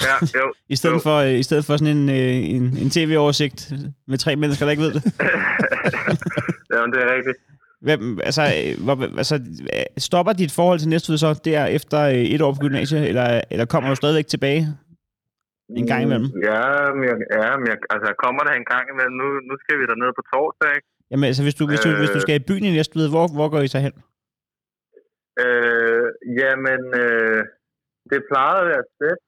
Ja, 0.09 0.17
jo. 0.41 0.53
I 0.69 0.77
stedet, 0.77 0.95
Jo. 0.95 1.01
for, 1.01 1.17
øh, 1.17 1.39
I 1.39 1.43
stedet 1.43 1.65
for 1.65 1.77
sådan 1.77 1.97
en, 1.97 2.09
øh, 2.09 2.17
en, 2.57 2.63
en 2.83 2.91
tv-oversigt 2.91 3.73
med 4.09 4.19
tre 4.19 4.37
mennesker, 4.37 4.67
der 4.67 4.71
ikke 4.71 4.83
ved 4.83 4.93
det. 4.93 5.03
Jamen, 6.73 6.91
det 6.93 7.01
er 7.05 7.09
rigtigt. 7.17 7.37
Hvem, 7.81 8.21
altså, 8.29 8.43
øh, 8.43 8.85
hvor, 8.85 8.95
altså, 9.19 9.35
øh, 9.35 9.85
stopper 9.99 10.33
dit 10.33 10.53
forhold 10.53 10.79
til 10.79 10.89
næste 10.89 11.13
ud 11.13 11.19
så 11.19 11.41
der 11.45 11.67
efter 11.67 12.01
øh, 12.01 12.15
et 12.15 12.41
år 12.43 12.53
på 12.53 12.59
gymnasiet, 12.61 13.09
eller, 13.09 13.41
eller 13.51 13.65
kommer 13.65 13.91
du 13.91 13.97
stadigvæk 13.97 14.27
tilbage 14.27 14.69
en 15.77 15.87
gang 15.87 16.03
imellem? 16.03 16.27
Ja, 16.51 16.63
men 16.97 17.05
jeg, 17.11 17.17
ja, 17.43 17.51
men 17.59 17.67
jeg, 17.71 17.77
altså, 17.91 18.09
kommer 18.25 18.43
der 18.47 18.53
en 18.61 18.65
gang 18.73 18.85
imellem. 18.93 19.15
Nu, 19.23 19.27
nu 19.49 19.55
skal 19.63 19.75
vi 19.81 19.85
derned 19.91 20.11
på 20.19 20.23
torsdag, 20.35 20.69
ikke? 20.77 20.87
Jamen, 21.11 21.25
altså, 21.25 21.43
hvis 21.43 21.55
du, 21.55 21.67
hvis 21.67 21.81
du, 21.81 21.89
Øh. 21.89 21.99
hvis 21.99 22.11
du 22.17 22.21
skal 22.21 22.35
i 22.41 22.45
byen 22.49 22.65
i 22.65 22.71
næste 22.79 22.99
ud, 22.99 23.09
hvor, 23.09 23.27
hvor 23.37 23.49
går 23.49 23.61
I 23.61 23.69
så 23.69 23.79
hen? 23.79 23.93
Øh, 25.45 26.07
jamen, 26.41 26.83
øh, 27.03 27.41
det 28.11 28.21
plejede 28.31 28.61
at 28.63 28.69
være 28.73 28.85
sæt. 28.99 29.21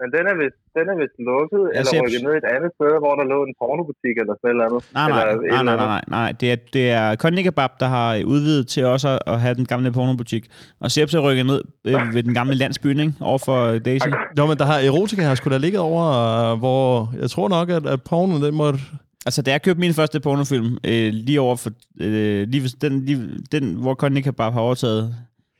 Men 0.00 0.08
den 0.16 0.24
er 0.32 0.36
vist, 0.42 0.60
den 0.76 0.86
er 0.92 0.96
vist 1.02 1.18
lukket, 1.30 1.62
Ja, 1.74 1.78
eller 1.78 1.92
rykket 2.04 2.22
ned 2.26 2.34
et 2.42 2.48
andet 2.54 2.70
sted, 2.76 2.92
hvor 3.02 3.14
der 3.18 3.24
lå 3.32 3.38
en 3.48 3.54
pornobutik 3.60 4.14
eller 4.22 4.34
sådan 4.36 4.48
et 4.48 4.54
eller 4.54 4.66
andet. 4.68 4.82
Nej, 4.98 5.08
nej, 5.08 5.22
eller 5.22 5.36
nej, 5.36 5.62
nej, 5.62 5.74
andet. 5.74 5.88
nej, 5.94 6.02
nej. 6.18 6.30
Det 6.40 6.48
er, 6.54 6.58
det 6.76 6.84
er 7.00 7.16
Conny 7.22 7.42
Kebab, 7.42 7.72
der 7.82 7.88
har 7.96 8.08
udvidet 8.32 8.66
til 8.72 8.84
også 8.94 9.08
at, 9.26 9.40
have 9.44 9.54
den 9.54 9.66
gamle 9.72 9.92
pornobutik. 9.92 10.44
Og 10.80 10.90
Seps 10.90 11.14
er 11.14 11.22
rykket 11.26 11.46
ned 11.46 11.60
øh, 11.88 12.14
ved 12.14 12.22
den 12.22 12.34
gamle 12.34 12.54
landsby, 12.54 12.86
ikke? 12.86 13.12
Over 13.20 13.38
for 13.48 13.78
Daisy. 13.78 14.08
Nå, 14.36 14.46
men 14.46 14.56
der 14.58 14.66
har 14.70 14.78
erotika 14.88 15.22
har 15.22 15.34
sgu 15.34 15.50
da 15.50 15.58
ligget 15.58 15.80
over, 15.80 16.04
øh, 16.12 16.58
hvor 16.58 16.84
jeg 17.22 17.30
tror 17.30 17.48
nok, 17.48 17.66
at, 17.70 17.86
at 17.86 18.00
porno, 18.08 18.46
den 18.46 18.54
måtte... 18.54 18.78
Altså, 19.26 19.42
da 19.42 19.50
jeg 19.50 19.62
købte 19.62 19.80
min 19.80 19.94
første 19.94 20.20
pornofilm, 20.20 20.78
øh, 20.90 21.08
lige 21.12 21.40
over 21.40 21.56
for... 21.56 21.70
Øh, 22.00 22.48
lige, 22.48 22.68
den, 22.82 23.04
lige, 23.04 23.18
den, 23.52 23.64
hvor 23.82 23.94
Conny 23.94 24.20
Kebab 24.20 24.52
har 24.52 24.60
overtaget 24.60 25.14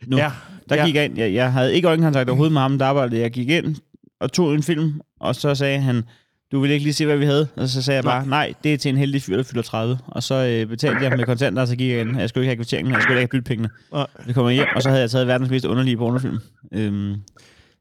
nu. 0.06 0.16
Ja, 0.16 0.30
Der 0.68 0.76
ja. 0.76 0.86
gik 0.86 0.94
jeg 0.94 1.04
ind. 1.04 1.18
Jeg, 1.18 1.34
jeg 1.34 1.52
havde 1.52 1.74
ikke 1.74 1.88
øjenkontakt 1.88 2.28
overhovedet 2.28 2.52
med 2.52 2.60
ham, 2.60 2.78
der 2.78 2.86
arbejdede. 2.86 3.20
Jeg 3.20 3.30
gik 3.30 3.48
ind 3.50 3.76
og 4.20 4.32
tog 4.32 4.54
en 4.54 4.62
film, 4.62 5.00
og 5.20 5.34
så 5.36 5.54
sagde 5.54 5.80
han, 5.80 6.02
du 6.52 6.60
vil 6.60 6.70
ikke 6.70 6.84
lige 6.84 6.94
se, 6.94 7.06
hvad 7.06 7.16
vi 7.16 7.24
havde? 7.24 7.48
Og 7.56 7.68
så 7.68 7.82
sagde 7.82 7.96
jeg 7.96 8.04
bare, 8.04 8.26
nej, 8.26 8.52
det 8.64 8.72
er 8.74 8.78
til 8.78 8.88
en 8.88 8.96
heldig 8.96 9.22
fyr, 9.22 9.36
der 9.36 9.42
fylder 9.42 9.62
30. 9.62 9.98
Og 10.06 10.22
så 10.22 10.34
øh, 10.34 10.66
betalte 10.66 11.02
jeg 11.04 11.10
med 11.16 11.24
kontanter, 11.24 11.62
og 11.62 11.68
så 11.68 11.76
gik 11.76 11.90
jeg 11.90 12.00
ind. 12.00 12.18
Jeg 12.20 12.28
skulle 12.28 12.44
ikke 12.44 12.50
have 12.50 12.56
kvitteringen, 12.56 12.94
jeg 12.94 13.02
skulle 13.02 13.14
ikke 13.14 13.20
have 13.20 13.28
byttepengene. 13.40 13.68
Så 14.26 14.32
kom 14.34 14.46
jeg 14.46 14.54
hjem, 14.54 14.66
og 14.76 14.82
så 14.82 14.88
havde 14.88 15.00
jeg 15.00 15.10
taget 15.10 15.26
verdens 15.26 15.50
mest 15.50 15.64
underlige 15.64 15.96
pornofilm. 15.96 16.38
Øhm, 16.72 17.14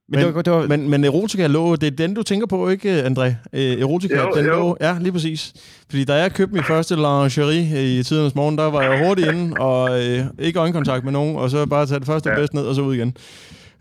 men, 0.10 0.20
Men, 0.20 0.26
det 0.28 0.36
var, 0.36 0.42
det 0.42 0.54
var, 0.54 0.68
men, 0.68 0.90
men 0.90 1.04
erotika 1.04 1.48
lå, 1.48 1.76
det 1.76 1.88
er 1.88 1.92
den, 1.92 2.14
du 2.14 2.24
tænker 2.24 2.48
på, 2.48 2.70
ikke, 2.70 3.04
André? 3.04 3.26
Øh, 3.54 3.82
erotika, 3.82 4.16
Jo, 4.22 4.32
den 4.36 4.46
jo. 4.46 4.52
lå... 4.52 4.78
Ja, 4.82 4.98
lige 5.02 5.12
præcis. 5.12 5.54
Fordi 5.90 6.04
da 6.04 6.14
jeg 6.14 6.34
købte 6.34 6.54
min 6.56 6.64
første 6.64 6.96
lingerie 6.96 8.00
i 8.00 8.04
tidernes 8.04 8.36
morgen, 8.36 8.58
der 8.58 8.64
var 8.64 8.82
jeg 8.82 9.08
hurtigt 9.08 9.28
inde, 9.28 9.58
og 9.60 10.04
øh, 10.06 10.26
ikke 10.40 10.60
øjenkontakt 10.60 11.04
med 11.04 11.12
nogen, 11.12 11.36
og 11.38 11.50
så 11.50 11.66
bare 11.66 11.86
tage 11.86 12.00
det 12.00 12.08
første 12.08 12.30
ja. 12.30 12.36
Bedst 12.36 12.54
ned, 12.54 12.64
og 12.64 12.76
så 12.76 12.82
ud 12.82 12.96
igen. 12.96 13.18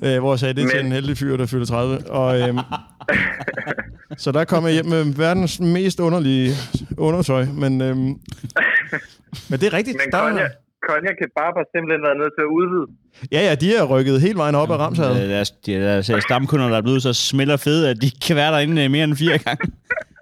Øh, 0.03 0.19
hvor 0.19 0.33
jeg 0.33 0.39
sagde, 0.39 0.55
det 0.55 0.65
er 0.65 0.69
til 0.69 0.77
Men- 0.77 0.87
en 0.87 0.93
heldig 0.93 1.19
fyr, 1.19 1.37
der 1.37 1.47
fylder 1.47 1.67
30. 1.67 2.11
Og, 2.11 2.41
øh, 2.41 2.55
så 4.19 4.33
der 4.33 4.45
kom 4.45 4.65
jeg 4.65 4.73
hjem 4.73 4.87
med 4.87 5.05
verdens 5.05 5.61
mest 5.61 6.01
underlige 6.01 6.51
undertøj. 6.99 7.45
Men, 7.45 7.81
øh, 7.81 7.97
men 7.97 8.17
det 9.51 9.63
er 9.63 9.73
rigtigt. 9.73 9.97
Men 10.05 10.13
der, 10.13 10.29
Konja, 10.29 10.43
Konja 10.89 11.13
Kebab 11.21 11.55
har 11.61 11.67
simpelthen 11.75 12.03
været 12.07 12.19
nødt 12.23 12.33
til 12.39 12.43
at 12.49 12.53
udvide. 12.59 12.87
ja, 13.33 13.41
ja, 13.49 13.55
de 13.55 13.77
er 13.77 13.85
rykket 13.85 14.21
hele 14.21 14.39
vejen 14.39 14.55
op 14.55 14.71
ad 14.71 14.77
Ramshavet. 14.77 15.23
øh, 15.23 15.29
deres, 15.29 15.51
de, 15.51 15.73
deres 15.75 16.11
øh, 16.11 16.23
stamkunder, 16.23 16.69
der 16.69 16.77
er 16.77 16.83
blevet 16.83 17.03
så 17.03 17.13
smelter 17.13 17.57
fede, 17.57 17.91
at 17.91 17.97
de 18.03 18.11
kan 18.27 18.37
være 18.37 18.53
derinde 18.53 18.85
øh, 18.85 18.91
mere 18.91 19.05
end 19.05 19.17
fire 19.17 19.39
gange. 19.39 19.73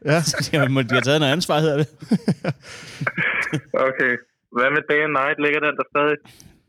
Ja. 0.06 0.22
Så 0.22 0.48
de 0.52 0.56
har, 0.58 0.68
må- 0.68 0.82
de 0.82 0.94
har 0.94 1.00
taget 1.00 1.20
noget 1.20 1.32
ansvar, 1.32 1.58
hedder 1.60 1.76
det. 1.76 1.86
Okay. 3.88 4.12
Hvad 4.56 4.68
med 4.74 4.82
Day 4.90 5.00
and 5.06 5.12
Night? 5.20 5.36
Ligger 5.44 5.60
den 5.60 5.74
der 5.78 5.82
stadig? 5.94 6.16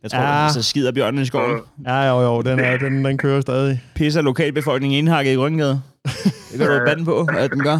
Jeg 0.04 0.12
tror, 0.12 0.20
Ja. 0.20 0.44
ja. 0.44 0.50
så 0.50 0.64
skider 0.64 0.92
bjørnen 0.92 1.22
i 1.22 1.26
skoven. 1.26 1.60
Ja, 1.86 2.10
jo, 2.10 2.22
jo, 2.22 2.42
den, 2.42 2.60
er, 2.60 2.78
den, 2.86 3.06
den 3.06 3.18
kører 3.18 3.42
stadig. 3.42 3.84
Pisser 3.96 4.22
lokalbefolkningen 4.22 4.98
indhakket 5.00 5.34
i 5.34 5.38
Røngade. 5.38 5.82
Det 6.52 6.58
kan 6.60 6.68
du 6.68 6.86
bande 6.86 7.06
på, 7.06 7.28
at 7.38 7.52
den 7.52 7.64
gør. 7.64 7.80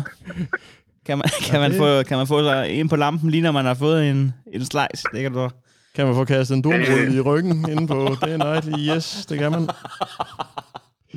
Kan 1.06 1.18
man, 1.18 1.30
kan, 1.52 1.60
man 1.60 1.74
få, 1.74 2.04
kan 2.04 2.18
man 2.18 2.28
få 2.28 2.44
sig 2.44 2.70
ind 2.70 2.90
på 2.90 2.96
lampen, 2.96 3.30
lige 3.30 3.42
når 3.44 3.52
man 3.52 3.66
har 3.66 3.74
fået 3.74 4.10
en, 4.10 4.34
en 4.54 4.66
slice? 4.66 5.04
Det 5.14 5.22
kan 5.22 5.34
du 5.34 5.50
Kan 5.96 6.06
man 6.08 6.16
få 6.20 6.26
kastet 6.34 6.56
en 6.58 6.64
durmrulle 6.68 7.12
i 7.20 7.22
ryggen 7.30 7.58
inde 7.72 7.86
på 7.94 7.98
Day 8.22 8.34
and 8.38 8.44
Night? 8.50 8.66
Yes, 8.90 9.06
det 9.30 9.36
kan 9.42 9.50
man. 9.56 9.64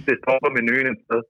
Det 0.09 0.15
står 0.23 0.37
på 0.45 0.49
menuen 0.57 0.87
et 0.93 1.01
sted. 1.07 1.21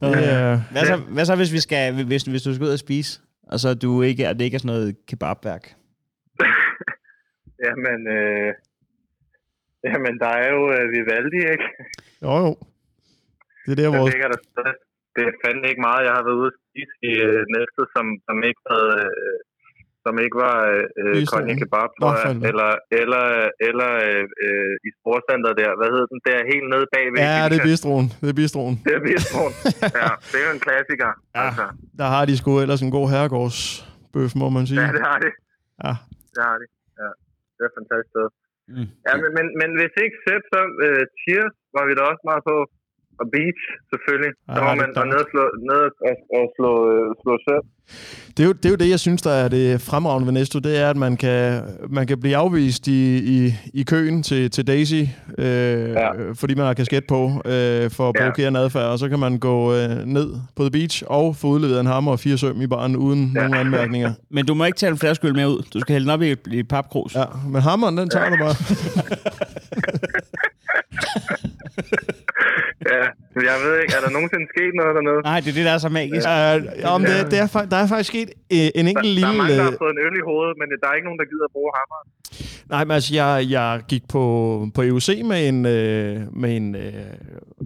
Er, 0.00 0.60
Hvad 0.72 0.84
så, 0.90 0.96
hvad 1.14 1.24
så 1.24 1.34
hvis, 1.40 1.52
vi 1.56 1.60
skal, 1.66 1.82
hvis, 2.10 2.22
hvis 2.32 2.42
du 2.46 2.50
skal 2.54 2.66
ud 2.68 2.76
og 2.78 2.84
spise, 2.86 3.10
og 3.52 3.56
så 3.62 3.68
du 3.84 3.90
ikke, 4.02 4.22
at 4.28 4.36
det 4.38 4.44
ikke 4.44 4.54
er 4.54 4.64
sådan 4.64 4.74
noget 4.74 4.88
kebabværk? 5.08 5.64
Jamen, 7.66 8.00
øh, 8.16 8.50
jamen, 9.90 10.14
der 10.24 10.30
er 10.42 10.48
jo 10.56 10.62
øh, 10.76 10.84
Vivaldi, 10.94 11.40
ikke? 11.54 11.66
jo, 12.24 12.32
jo. 12.44 12.50
Det 13.64 13.70
er 13.72 13.78
der, 13.80 13.88
Der 13.90 13.98
hvor... 13.98 14.08
der 14.34 14.40
stadig. 14.52 14.76
Det 15.14 15.22
er 15.28 15.34
fandme 15.44 15.66
ikke 15.70 15.84
meget. 15.88 16.06
Jeg 16.08 16.14
har 16.16 16.24
været 16.26 16.40
ude 16.42 16.50
at 16.52 16.58
spise 16.64 16.94
i 17.10 17.12
øh, 17.28 17.42
næstet, 17.56 17.84
som, 17.94 18.06
som 18.26 18.36
ikke 18.48 18.62
havde... 18.70 18.92
Øh, 19.06 19.38
som 20.04 20.14
ikke 20.24 20.36
var 20.46 20.56
øh, 21.00 21.14
Bistro. 21.14 21.32
konje 21.32 21.54
kebab, 21.62 21.90
tror 21.98 22.12
jeg. 22.20 22.30
Eller, 22.50 22.70
eller, 23.00 23.24
eller 23.68 23.90
øh, 24.06 24.24
øh, 24.46 24.72
i 24.88 24.90
storcenteret 24.98 25.54
der. 25.62 25.70
Hvad 25.80 25.88
hedder 25.94 26.08
den? 26.12 26.18
Der 26.28 26.36
helt 26.52 26.66
nede 26.72 26.86
bagved. 26.94 27.18
Ja, 27.28 27.42
det 27.50 27.56
er 27.60 27.66
bistroen. 27.70 28.06
Det 28.22 28.28
er 28.34 28.38
bistroen. 28.42 28.74
Det 28.86 28.94
er 28.98 29.02
bistroen. 29.10 29.52
ja, 30.02 30.10
det 30.30 30.36
er 30.40 30.46
jo 30.48 30.52
en 30.58 30.62
klassiker. 30.66 31.10
Ja. 31.36 31.42
Altså. 31.46 31.66
Der 32.00 32.08
har 32.14 32.22
de 32.28 32.34
sgu 32.40 32.50
ellers 32.64 32.82
en 32.86 32.92
god 32.98 33.06
herregårdsbøf, 33.12 34.30
må 34.42 34.46
man 34.56 34.64
sige. 34.70 34.80
Ja, 34.84 34.88
det 34.96 35.02
har 35.08 35.18
de. 35.24 35.30
Ja. 35.84 35.92
Det 36.34 36.42
har 36.48 36.56
de. 36.62 36.66
Ja. 37.02 37.10
Det 37.56 37.62
er 37.68 37.72
fantastisk 37.78 38.12
sted. 38.14 38.28
Mm. 38.74 38.88
Ja, 39.06 39.12
men, 39.22 39.30
men, 39.38 39.46
men 39.60 39.70
hvis 39.78 39.94
ikke 40.04 40.16
Sepp, 40.24 40.44
så 40.52 40.60
uh, 40.86 41.02
Cheers 41.20 41.54
var 41.76 41.84
vi 41.88 41.92
da 41.98 42.02
også 42.12 42.24
meget 42.30 42.44
på. 42.50 42.56
Og 43.20 43.26
Beach, 43.34 43.60
selvfølgelig. 43.92 44.32
Ja, 44.48 44.54
Så 44.56 44.60
må 44.66 44.70
man 44.80 44.88
klart. 44.94 45.06
ned 45.12 45.18
og 45.24 45.28
slå, 45.32 45.42
ned 45.70 45.82
og, 46.08 46.14
og 46.38 46.44
slå, 46.56 46.70
øh, 46.92 47.06
slå 47.22 47.32
Sepp. 47.46 47.64
Det 48.36 48.42
er, 48.42 48.46
jo, 48.46 48.52
det 48.52 48.64
er 48.66 48.70
jo 48.70 48.76
det, 48.76 48.90
jeg 48.90 49.00
synes, 49.00 49.22
der 49.22 49.30
er 49.30 49.48
det 49.48 49.80
fremragende 49.80 50.26
ved 50.26 50.32
Næsto, 50.32 50.58
det 50.58 50.78
er, 50.80 50.90
at 50.90 50.96
man 50.96 51.16
kan, 51.16 51.62
man 51.88 52.06
kan 52.06 52.20
blive 52.20 52.36
afvist 52.36 52.88
i, 52.88 53.00
i, 53.36 53.54
i 53.74 53.82
køen 53.82 54.22
til, 54.22 54.50
til 54.50 54.66
Daisy, 54.66 55.02
øh, 55.38 55.90
ja. 55.90 56.08
fordi 56.34 56.54
man 56.54 56.66
har 56.66 56.74
kasket 56.74 57.04
på 57.08 57.24
øh, 57.44 57.90
for 57.90 58.06
Ja. 58.06 58.12
provokerende 58.20 58.60
adfærd, 58.60 58.82
og 58.84 58.98
så 58.98 59.08
kan 59.08 59.18
man 59.18 59.38
gå 59.38 59.74
øh, 59.74 59.88
ned 60.06 60.28
på 60.56 60.62
The 60.62 60.70
Beach 60.70 61.02
og 61.06 61.36
få 61.36 61.46
udleveret 61.46 61.80
en 61.80 61.86
hammer 61.86 62.12
og 62.12 62.20
fire 62.20 62.38
søm 62.38 62.60
i 62.60 62.66
baren 62.66 62.96
uden 62.96 63.32
ja. 63.34 63.40
nogen 63.40 63.54
anmærkninger. 63.54 64.12
Men 64.34 64.46
du 64.46 64.54
må 64.54 64.64
ikke 64.64 64.78
tage 64.78 64.90
en 64.92 64.98
flaskeøl 64.98 65.34
med 65.34 65.46
ud. 65.46 65.62
Du 65.74 65.80
skal 65.80 65.92
hælde 65.92 66.04
den 66.06 66.14
op 66.14 66.22
i, 66.22 66.30
et- 66.30 66.48
i 66.52 66.58
et 66.58 66.68
papkrus. 66.68 67.14
Ja, 67.14 67.24
men 67.48 67.60
hammeren, 67.62 67.96
den 67.98 68.10
tager 68.10 68.28
du 68.30 68.36
bare. 68.44 68.54
Ja, 72.92 73.04
men 73.34 73.42
jeg 73.50 73.56
ved 73.64 73.74
ikke, 73.82 73.92
er 73.98 74.02
der 74.06 74.10
nogensinde 74.16 74.46
sket 74.54 74.72
noget 74.80 74.92
dernede? 74.98 75.20
Nej, 75.30 75.38
det 75.42 75.48
er 75.52 75.56
det, 75.58 75.64
der 75.68 75.74
er 75.78 75.82
så 75.86 75.90
magisk. 76.00 76.26
Ja, 76.26 76.88
om 76.96 77.00
det, 77.08 77.16
det 77.32 77.38
er, 77.44 77.48
der 77.72 77.78
er 77.84 77.86
faktisk 77.92 78.10
sket 78.14 78.28
øh, 78.56 78.68
en 78.78 78.84
Der, 78.84 78.90
enkelt 78.92 79.08
der 79.08 79.10
er 79.10 79.18
lille... 79.18 79.36
mange, 79.40 79.56
der 79.60 79.64
øh, 79.66 79.70
har 79.70 79.76
fået 79.82 79.92
en 79.96 80.00
øl 80.06 80.14
i 80.22 80.24
hovedet, 80.30 80.54
men 80.60 80.66
der 80.82 80.86
er 80.90 80.94
ikke 80.98 81.08
nogen, 81.10 81.20
der 81.22 81.28
gider 81.32 81.46
at 81.50 81.54
bruge 81.56 81.70
hammeren. 81.78 82.06
Nej, 82.72 82.82
men 82.86 82.92
altså, 82.98 83.10
jeg, 83.20 83.32
jeg 83.56 83.70
gik 83.92 84.04
på, 84.14 84.22
på 84.74 84.80
EUC 84.88 85.08
med 85.32 85.40
en, 85.50 85.58
øh, 85.76 86.16
med 86.42 86.50
en 86.58 86.68
øh, 86.84 86.92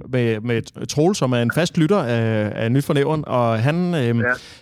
med, 0.09 0.41
med 0.41 0.86
Troel, 0.86 1.14
som 1.14 1.32
er 1.32 1.43
en 1.43 1.51
fast 1.55 1.78
lytter 1.78 1.99
af, 1.99 2.53
af 2.55 2.72
Nyt 2.72 2.84
for 2.84 2.95
Nævren, 2.95 3.24
og 3.26 3.62
han, 3.62 3.95
øh, 3.95 4.07
ja. 4.07 4.12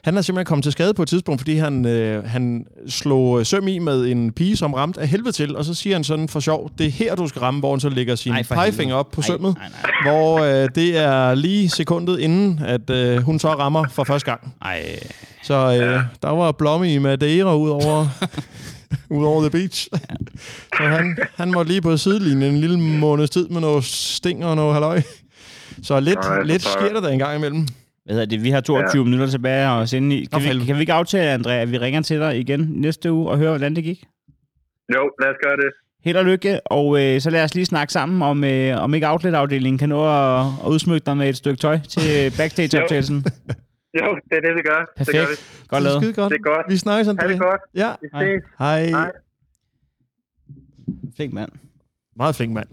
han 0.05 0.17
er 0.17 0.23
simpelthen 0.23 0.45
kommet 0.47 0.63
til 0.63 0.73
skade 0.73 0.95
på 0.95 1.03
et 1.03 1.09
tidspunkt, 1.09 1.41
fordi 1.41 1.57
han, 1.57 1.87
øh, 1.87 2.25
han 2.25 2.67
slog 2.89 3.47
søm 3.47 3.69
i 3.69 3.79
med 3.79 4.07
en 4.07 4.33
pige, 4.33 4.57
som 4.57 4.75
ramte 4.75 5.01
af 5.01 5.09
helvede 5.09 5.33
til, 5.33 5.57
og 5.57 5.65
så 5.65 5.75
siger 5.75 5.97
han 5.97 6.05
sådan 6.05 6.29
for 6.29 6.41
sjov, 6.41 6.71
det 6.79 6.87
er 6.87 6.91
her, 6.91 7.15
du 7.15 7.29
skal 7.29 7.41
ramme, 7.41 7.61
hvor 7.61 7.71
han 7.71 7.81
så 7.81 7.89
lægger 7.89 8.15
sin 8.15 8.33
Ej, 8.33 8.43
pegefinger 8.43 8.95
op 8.95 9.11
på 9.11 9.21
Ej, 9.21 9.27
sømmet, 9.27 9.55
nej, 9.59 9.69
nej. 9.83 10.13
hvor 10.13 10.41
øh, 10.41 10.69
det 10.75 10.99
er 10.99 11.35
lige 11.35 11.69
sekundet 11.69 12.19
inden, 12.19 12.61
at 12.65 12.91
øh, 12.91 13.17
hun 13.19 13.39
så 13.39 13.49
rammer 13.49 13.85
for 13.91 14.05
første 14.05 14.31
gang. 14.31 14.55
Ej, 14.63 14.99
Så 15.43 15.55
øh, 15.55 16.01
der 16.23 16.31
var 16.31 16.53
blomme 16.53 16.95
i 16.95 16.99
Madeira 16.99 17.57
ud 17.57 17.71
over, 17.71 18.07
ud 19.17 19.25
over 19.25 19.41
the 19.41 19.51
beach. 19.51 19.89
Så 20.77 20.83
han, 20.97 21.17
han 21.35 21.51
måtte 21.51 21.71
lige 21.71 21.83
på 21.83 21.97
sidelinjen 21.97 22.55
en 22.55 22.61
lille 22.61 22.79
måneds 22.79 23.31
tid 23.31 23.49
med 23.49 23.61
noget 23.61 23.85
sting 23.85 24.45
og 24.45 24.57
noget 24.57 24.73
halløj. 24.73 25.03
Så 25.83 26.01
lidt, 26.01 26.19
Nej, 26.19 26.43
lidt 26.43 26.63
sker 26.63 26.93
der 26.93 27.01
da 27.01 27.13
en 27.13 27.19
gang 27.19 27.37
imellem. 27.37 27.67
hvad 28.05 28.27
det? 28.27 28.43
Vi 28.43 28.51
har 28.51 28.61
22 28.61 29.01
ja. 29.01 29.05
minutter 29.05 29.27
tilbage 29.27 29.71
og 29.71 29.89
sende 29.89 30.17
i. 30.17 30.25
Kan 30.25 30.43
vi, 30.43 30.65
kan 30.65 30.77
vi 30.77 30.81
ikke 30.81 30.93
aftale, 30.93 31.31
Andrea, 31.31 31.61
at 31.61 31.73
vi 31.73 31.79
ringer 31.79 32.01
til 32.01 32.21
dig 32.21 32.39
igen 32.39 32.67
næste 32.71 33.13
uge 33.13 33.31
og 33.31 33.39
høre, 33.39 33.51
hvordan 33.51 33.77
det 33.77 33.85
gik? 33.85 34.05
Jo, 34.95 35.11
lad 35.21 35.29
os 35.29 35.37
gøre 35.45 35.57
det. 35.57 35.73
Held 36.05 36.17
og 36.17 36.25
lykke, 36.25 36.61
og 36.67 37.03
øh, 37.03 37.21
så 37.21 37.31
lad 37.31 37.45
os 37.45 37.55
lige 37.55 37.67
snakke 37.67 37.93
sammen 37.93 38.23
om, 38.23 38.45
øh, 38.45 38.83
om 38.83 38.95
ikke 38.95 39.09
outlet-afdelingen 39.09 39.79
kan 39.79 39.89
nå 39.89 40.05
at, 40.07 40.47
at 40.65 40.69
udsmykke 40.69 41.07
dig 41.07 41.17
med 41.17 41.29
et 41.29 41.37
stykke 41.37 41.61
tøj 41.61 41.79
til 41.89 42.35
backstage-optagelsen. 42.37 43.25
Jo, 44.05 44.15
det 44.31 44.37
er 44.37 44.41
det, 44.41 44.55
vi 44.57 44.63
gør. 44.63 44.81
Det 44.99 45.07
gør 45.07 45.13
vi. 45.13 45.27
Perfekt. 45.27 45.65
Godt 45.69 45.83
lavet. 45.83 46.03
Skide 46.03 46.13
godt. 46.13 46.33
Det 46.33 46.39
er 46.39 46.43
godt. 46.43 46.67
Vi 46.69 46.77
snakkes, 46.77 47.07
Ha' 47.07 47.13
André. 47.13 47.29
det 47.29 47.39
godt. 47.41 47.61
Ja. 47.75 47.93
Vi 48.03 48.09
Hej. 48.13 48.25
ses. 48.25 48.43
Hej. 48.59 48.87
Hej. 48.87 49.13
Flink 51.17 51.33
mand. 51.33 51.51
Meget 52.17 52.35
flink 52.37 52.53
mand. 52.53 52.69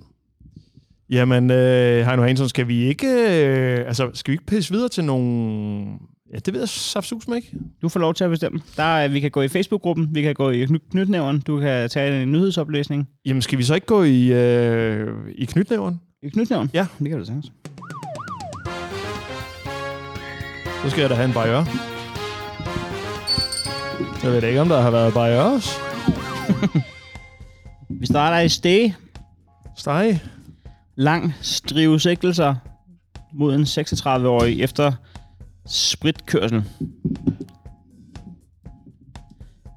Jamen, 1.10 1.52
øh, 1.52 2.06
Heino 2.06 2.22
Hansen, 2.24 2.50
skal 2.50 2.68
vi 2.68 2.84
ikke... 2.84 3.08
Øh, 3.08 3.88
altså, 3.88 4.12
skal 4.14 4.32
vi 4.32 4.34
ikke 4.34 4.46
pisse 4.46 4.74
videre 4.74 4.90
til 4.90 5.04
nogle... 5.06 5.86
Ja, 6.34 6.38
det 6.38 6.54
ved 6.54 6.62
jeg 6.62 6.70
saftsus 6.70 7.28
med, 7.28 7.36
ikke? 7.38 7.52
Du 7.82 7.90
får 7.90 8.00
lov 8.00 8.14
til 8.14 8.24
at 8.24 8.30
bestemme. 8.30 8.62
Der 8.78 8.84
er, 8.84 9.08
vi 9.08 9.20
kan 9.20 9.32
gå 9.32 9.42
i 9.42 9.48
Facebook-gruppen, 9.48 10.10
vi 10.16 10.22
kan 10.22 10.34
gå 10.34 10.50
i 10.50 10.64
kny- 10.66 10.90
knytnæveren, 10.92 11.40
du 11.42 11.60
kan 11.60 11.90
tage 11.90 12.24
en 12.24 12.32
nyhedsoplæsning. 12.32 13.10
Jamen, 13.26 13.42
skal 13.42 13.58
vi 13.58 13.64
så 13.64 13.76
ikke 13.76 13.88
gå 13.88 14.04
i, 14.04 14.34
øh, 14.34 15.08
i 15.36 15.46
knytnæveren? 15.46 16.02
I 16.24 16.30
knytnæveren? 16.30 16.70
Ja. 16.74 16.88
Det 17.00 17.10
kan 17.10 17.20
du 17.20 17.26
sagtens. 17.26 17.52
Så 20.84 20.90
skal 20.90 21.02
jeg 21.02 21.10
da 21.10 21.16
have 21.16 21.28
en 21.28 21.34
bajør. 21.34 21.64
Jeg 24.24 24.32
ved 24.32 24.44
ikke, 24.44 24.62
om 24.62 24.70
der 24.70 24.82
har 24.82 24.92
været 24.92 25.40
også. 25.40 25.70
Vi 28.00 28.06
starter 28.06 28.40
i 28.40 28.50
steg. 28.50 28.94
Steg. 29.78 30.20
Lang 30.96 31.34
strive 31.42 32.00
sigtelser 32.00 32.56
mod 33.34 33.56
en 33.56 33.62
36-årig 33.62 34.62
efter 34.62 34.92
spritkørsel. 35.68 36.64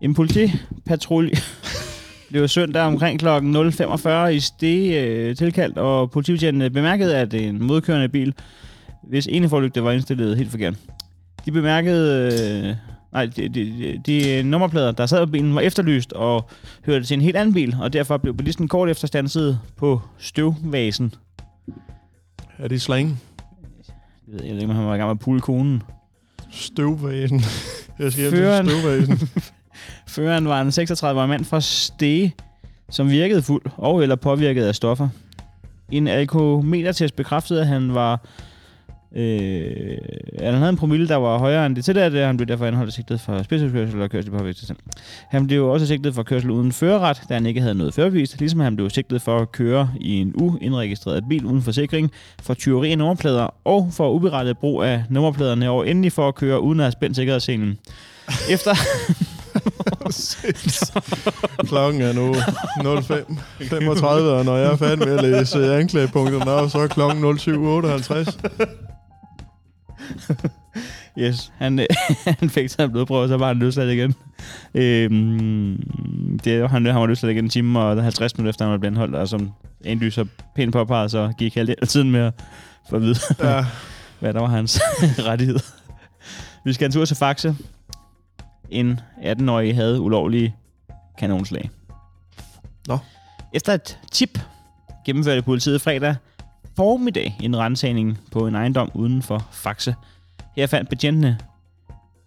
En 0.02 0.14
politipatrulje 0.14 1.36
blev 2.30 2.48
søndag 2.48 2.82
omkring 2.82 3.20
kl. 3.20 3.26
0.45 3.28 4.09
i 4.26 4.40
Stege 4.40 5.02
øh, 5.02 5.36
tilkaldt, 5.36 5.78
og 5.78 6.11
politibetjentene 6.11 6.70
bemærkede, 6.70 7.16
at 7.16 7.34
en 7.34 7.62
modkørende 7.62 8.09
bil, 8.09 8.34
hvis 9.07 9.26
ene 9.26 9.48
forlygte 9.48 9.84
var 9.84 9.92
indstillet 9.92 10.36
helt 10.36 10.50
forkert. 10.50 10.74
De 11.44 11.52
bemærkede... 11.52 12.32
Øh, 12.68 12.76
nej, 13.12 13.26
de, 13.26 13.48
de, 13.48 13.64
de, 13.64 14.00
de 14.07 14.42
nummerplader, 14.42 14.92
der 14.92 15.07
sad 15.07 15.26
på 15.26 15.32
bilen, 15.32 15.54
var 15.54 15.61
efterlyst 15.61 16.12
og 16.12 16.48
hørte 16.86 17.04
til 17.04 17.14
en 17.14 17.20
helt 17.20 17.36
anden 17.36 17.54
bil, 17.54 17.76
og 17.80 17.92
derfor 17.92 18.16
blev 18.16 18.36
bilisten 18.36 18.68
kort 18.68 18.88
efter 18.88 19.07
standset 19.07 19.59
på 19.76 20.00
støvvasen. 20.18 21.14
Er 22.59 22.68
det 22.68 22.82
slang? 22.82 23.20
Jeg 24.28 24.34
ved, 24.34 24.44
jeg 24.44 24.54
ved 24.54 24.61
ikke, 24.62 24.70
om 24.70 24.76
han 24.76 24.86
var 24.86 24.94
i 24.94 24.98
gang 24.98 25.09
med 25.09 25.16
at 25.16 25.18
pule 25.20 25.40
konen. 25.40 25.82
Støvvæsen. 26.50 27.40
Jeg 27.98 28.12
Føreren. 28.12 28.66
til 28.66 28.80
støvvæsen. 28.80 29.28
Føreren 30.09 30.48
var 30.48 30.61
en 30.61 30.68
36-årig 30.68 31.28
mand 31.28 31.44
fra 31.44 31.61
Stege, 31.61 32.34
som 32.90 33.11
virkede 33.11 33.42
fuld 33.42 33.62
og 33.76 34.02
eller 34.02 34.16
påvirket 34.16 34.64
af 34.64 34.74
stoffer. 34.74 35.09
En 35.92 36.09
alkometertest 36.09 37.16
bekræftede, 37.16 37.61
at 37.61 37.66
han 37.66 37.94
var 37.94 38.26
Øh, 39.14 39.98
at 40.38 40.52
han 40.52 40.54
havde 40.54 40.68
en 40.68 40.76
promille, 40.76 41.09
der 41.09 41.16
var 41.16 41.38
højere 41.38 41.66
end 41.66 41.76
det 41.76 41.84
tilladte, 41.84 42.18
han 42.18 42.36
blev 42.36 42.46
derfor 42.46 42.66
anholdt 42.66 42.88
og 42.88 42.92
sigtet 42.92 43.20
for 43.20 43.42
spidskørsel 43.42 44.02
og 44.02 44.11
kørsel 44.11 44.30
på 44.30 44.52
tilstand. 44.52 44.78
Han 45.28 45.46
blev 45.46 45.66
også 45.66 45.86
sigtet 45.86 46.14
for 46.14 46.22
kørsel 46.22 46.50
uden 46.50 46.72
førerret, 46.72 47.22
da 47.28 47.34
han 47.34 47.46
ikke 47.46 47.61
havde 47.61 47.74
noget 47.74 47.94
førerbevis, 47.94 48.38
ligesom 48.38 48.61
han 48.61 48.76
blev 48.76 48.90
sigtet 48.90 49.22
for 49.22 49.38
at 49.38 49.52
køre 49.52 49.90
i 50.00 50.20
en 50.20 50.32
uindregistreret 50.34 51.24
bil 51.28 51.44
uden 51.44 51.62
forsikring, 51.62 52.11
for 52.42 52.54
tyveri 52.54 52.90
af 52.90 52.98
nummerplader 52.98 53.54
og 53.64 53.88
for 53.92 54.11
uberettet 54.11 54.59
brug 54.59 54.82
af 54.82 55.04
nummerpladerne, 55.11 55.70
og 55.70 55.88
endelig 55.88 56.12
for 56.12 56.28
at 56.28 56.34
køre 56.34 56.61
uden 56.61 56.80
at 56.80 56.84
have 56.84 56.92
spændt 56.92 57.16
sikkerhedsselen. 57.16 57.78
Efter, 58.50 58.74
Klokken 61.68 62.02
er 62.02 62.12
nu 62.12 62.34
05.35, 62.34 64.07
og 64.07 64.44
når 64.44 64.57
jeg 64.57 64.72
er 64.72 64.76
færdig 64.76 65.09
med 65.09 65.18
at 65.18 65.24
læse 65.24 65.74
anklagepunkterne 65.74 66.70
så 66.70 66.78
er 66.78 66.86
klokken 66.86 67.24
07.58. 67.24 68.95
Yes, 71.18 71.52
han, 71.59 71.78
øh, 71.78 71.86
han 72.40 72.50
fik 72.50 72.70
taget 72.70 72.86
en 72.86 72.92
blodprøve, 72.92 73.22
og 73.22 73.28
så 73.28 73.36
var 73.36 73.46
han 73.46 73.59
løsladt 73.59 73.90
igen. 73.90 74.14
Øhm, 74.74 76.38
det, 76.44 76.70
han, 76.70 76.86
han 76.86 76.94
var 76.94 77.07
løsladt 77.07 77.32
igen 77.32 77.44
en 77.44 77.50
time 77.50 77.80
og 77.80 78.02
50 78.02 78.36
minutter 78.36 78.50
efter, 78.50 78.64
han 78.64 78.72
var 78.72 78.78
blevet 78.78 78.92
anholdt, 78.92 79.14
og 79.14 79.28
som 79.28 79.52
en 79.84 79.98
lyser 79.98 80.24
pænt 80.57 80.72
påpeget, 80.72 81.11
så 81.11 81.32
gik 81.38 81.54
halvdelen 81.54 81.78
af 81.82 81.88
tiden 81.88 82.11
med 82.11 82.20
at 82.20 82.32
få 82.90 82.96
at 82.96 83.02
vide, 83.02 83.18
Ja. 83.40 83.64
hvad 84.20 84.32
der 84.34 84.40
var 84.40 84.48
hans 84.48 84.80
rettighed. 85.18 85.59
Vi 86.64 86.72
skal 86.72 86.84
en 86.86 86.92
tur 86.92 87.04
til 87.04 87.16
Faxe. 87.16 87.57
En 88.70 89.00
18-årig 89.22 89.74
havde 89.74 90.00
ulovlige 90.00 90.54
kanonslag. 91.18 91.70
Nå. 92.88 92.98
Efter 93.54 93.72
et 93.72 93.98
tip 94.12 94.38
gennemførte 95.07 95.42
politiet 95.42 95.80
fredag 95.80 96.16
formiddag 96.77 97.37
en 97.43 97.57
rensagning 97.59 98.18
på 98.33 98.47
en 98.47 98.55
ejendom 98.55 98.91
uden 98.95 99.22
for 99.22 99.47
Faxe. 99.53 99.95
Her 100.57 100.66
fandt 100.66 100.91
betjentene 100.91 101.39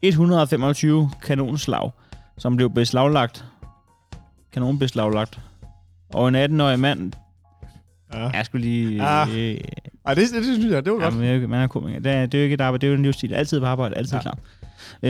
125 0.01 1.09
kanonslag, 1.25 1.91
som 2.37 2.55
blev 2.55 2.69
beslaglagt. 2.69 3.45
Kanonbeslaglagt. 4.53 5.39
Og 6.13 6.27
en 6.27 6.35
18-årig 6.35 6.79
mand, 6.79 7.13
Ja. 8.13 8.29
jeg 8.29 8.45
skulle 8.45 8.65
lige... 8.67 9.01
Ah. 9.01 9.29
Øh, 9.37 9.57
Ej, 10.05 10.13
det, 10.13 10.23
det, 10.27 10.33
det 10.33 10.43
synes 10.43 10.65
jeg, 10.73 10.85
det 10.85 10.93
var 10.93 10.99
Ja, 10.99 11.03
godt. 11.03 11.15
men 11.17 11.49
man 11.49 11.61
er 11.61 11.67
komiker. 11.67 11.99
Det 11.99 12.11
er, 12.11 12.25
det 12.25 12.33
er 12.33 12.39
jo 12.39 12.43
ikke 12.43 12.53
et 12.53 12.61
arbejde, 12.61 12.81
det 12.81 12.87
er 12.87 12.91
jo 12.91 12.97
en 12.97 13.03
livsstil. 13.03 13.33
Altid 13.33 13.59
på 13.59 13.65
arbejde, 13.65 13.95
altid 13.95 14.13
Ja. 14.13 14.17
ja. 14.17 14.21
klar. 14.21 14.37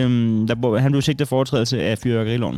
Øhm, 0.05 0.47
der, 0.47 0.77
han 0.79 0.91
blev 0.91 1.01
sigtet 1.01 1.27
for 1.27 1.35
overtrædelse 1.35 1.81
af 1.83 1.97
fyrværkeriloven. 1.97 2.57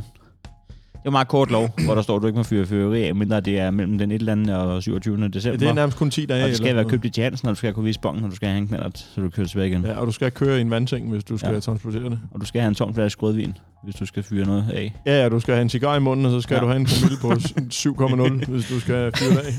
Det 1.02 1.08
er 1.08 1.12
meget 1.12 1.28
kort 1.28 1.52
lov, 1.52 1.70
hvor 1.86 1.96
der 1.96 2.02
står, 2.02 2.16
at 2.16 2.22
du 2.22 2.28
ikke 2.28 2.38
må 2.38 2.44
fyre 2.44 2.66
fyrværkeri 2.66 3.04
af, 3.04 3.16
mindre 3.16 3.40
det 3.42 3.60
er 3.60 3.72
mellem 3.72 3.98
den 3.98 4.12
1. 4.12 4.16
eller 4.16 4.32
anden 4.32 4.50
og 4.50 4.84
27. 4.84 5.28
december. 5.28 5.50
Ja, 5.52 5.58
det 5.58 5.68
er 5.70 5.74
nærmest 5.74 5.98
kun 5.98 6.10
10 6.12 6.26
dage. 6.26 6.44
og 6.44 6.50
det 6.50 6.58
skal 6.58 6.76
være 6.76 6.86
købt 6.86 7.06
i 7.06 7.12
Jansen, 7.18 7.48
og 7.48 7.52
du 7.52 7.58
skal 7.58 7.74
kunne 7.74 7.86
vise 7.86 8.00
bongen, 8.00 8.22
når 8.22 8.30
du 8.30 8.36
skal 8.36 8.48
have 8.50 8.58
en 8.58 8.68
knallert, 8.68 8.98
så 8.98 9.22
du 9.22 9.30
kører 9.30 9.48
tilbage 9.48 9.68
igen. 9.70 9.86
Ja, 9.86 9.94
og 10.00 10.08
du 10.08 10.12
skal 10.12 10.32
køre 10.32 10.58
i 10.58 10.62
en 10.62 10.70
vandseng, 10.72 11.10
hvis 11.12 11.24
du 11.24 11.38
skal 11.38 11.54
Ja. 11.54 11.60
transportere 11.60 12.04
det. 12.04 12.20
Og 12.32 12.42
du 12.42 12.46
skal 12.46 12.62
have 12.62 12.70
en 12.70 12.76
tom 12.76 12.94
flaske 12.94 13.22
rødvin, 13.22 13.54
hvis 13.84 13.96
du 13.96 14.06
skal 14.06 14.24
fyre 14.24 14.46
noget 14.46 14.66
af. 14.74 14.96
Ja, 15.06 15.22
ja, 15.24 15.30
du 15.30 15.40
skal 15.40 15.54
have 15.54 15.62
en 15.62 15.70
cigar 15.70 15.96
i 15.96 16.00
munden, 16.00 16.26
og 16.26 16.32
så 16.32 16.42
skal 16.42 16.56
Ja. 16.56 16.62
du 16.62 16.68
have 16.68 16.80
en 16.80 16.86
promille 16.88 17.18
på 17.22 17.40
s- 17.72 17.76
7,0, 17.88 18.46
hvis 18.52 18.68
du 18.70 18.80
skal 18.80 19.12
fyre 19.18 19.30
det 19.32 19.38
af. 19.38 19.54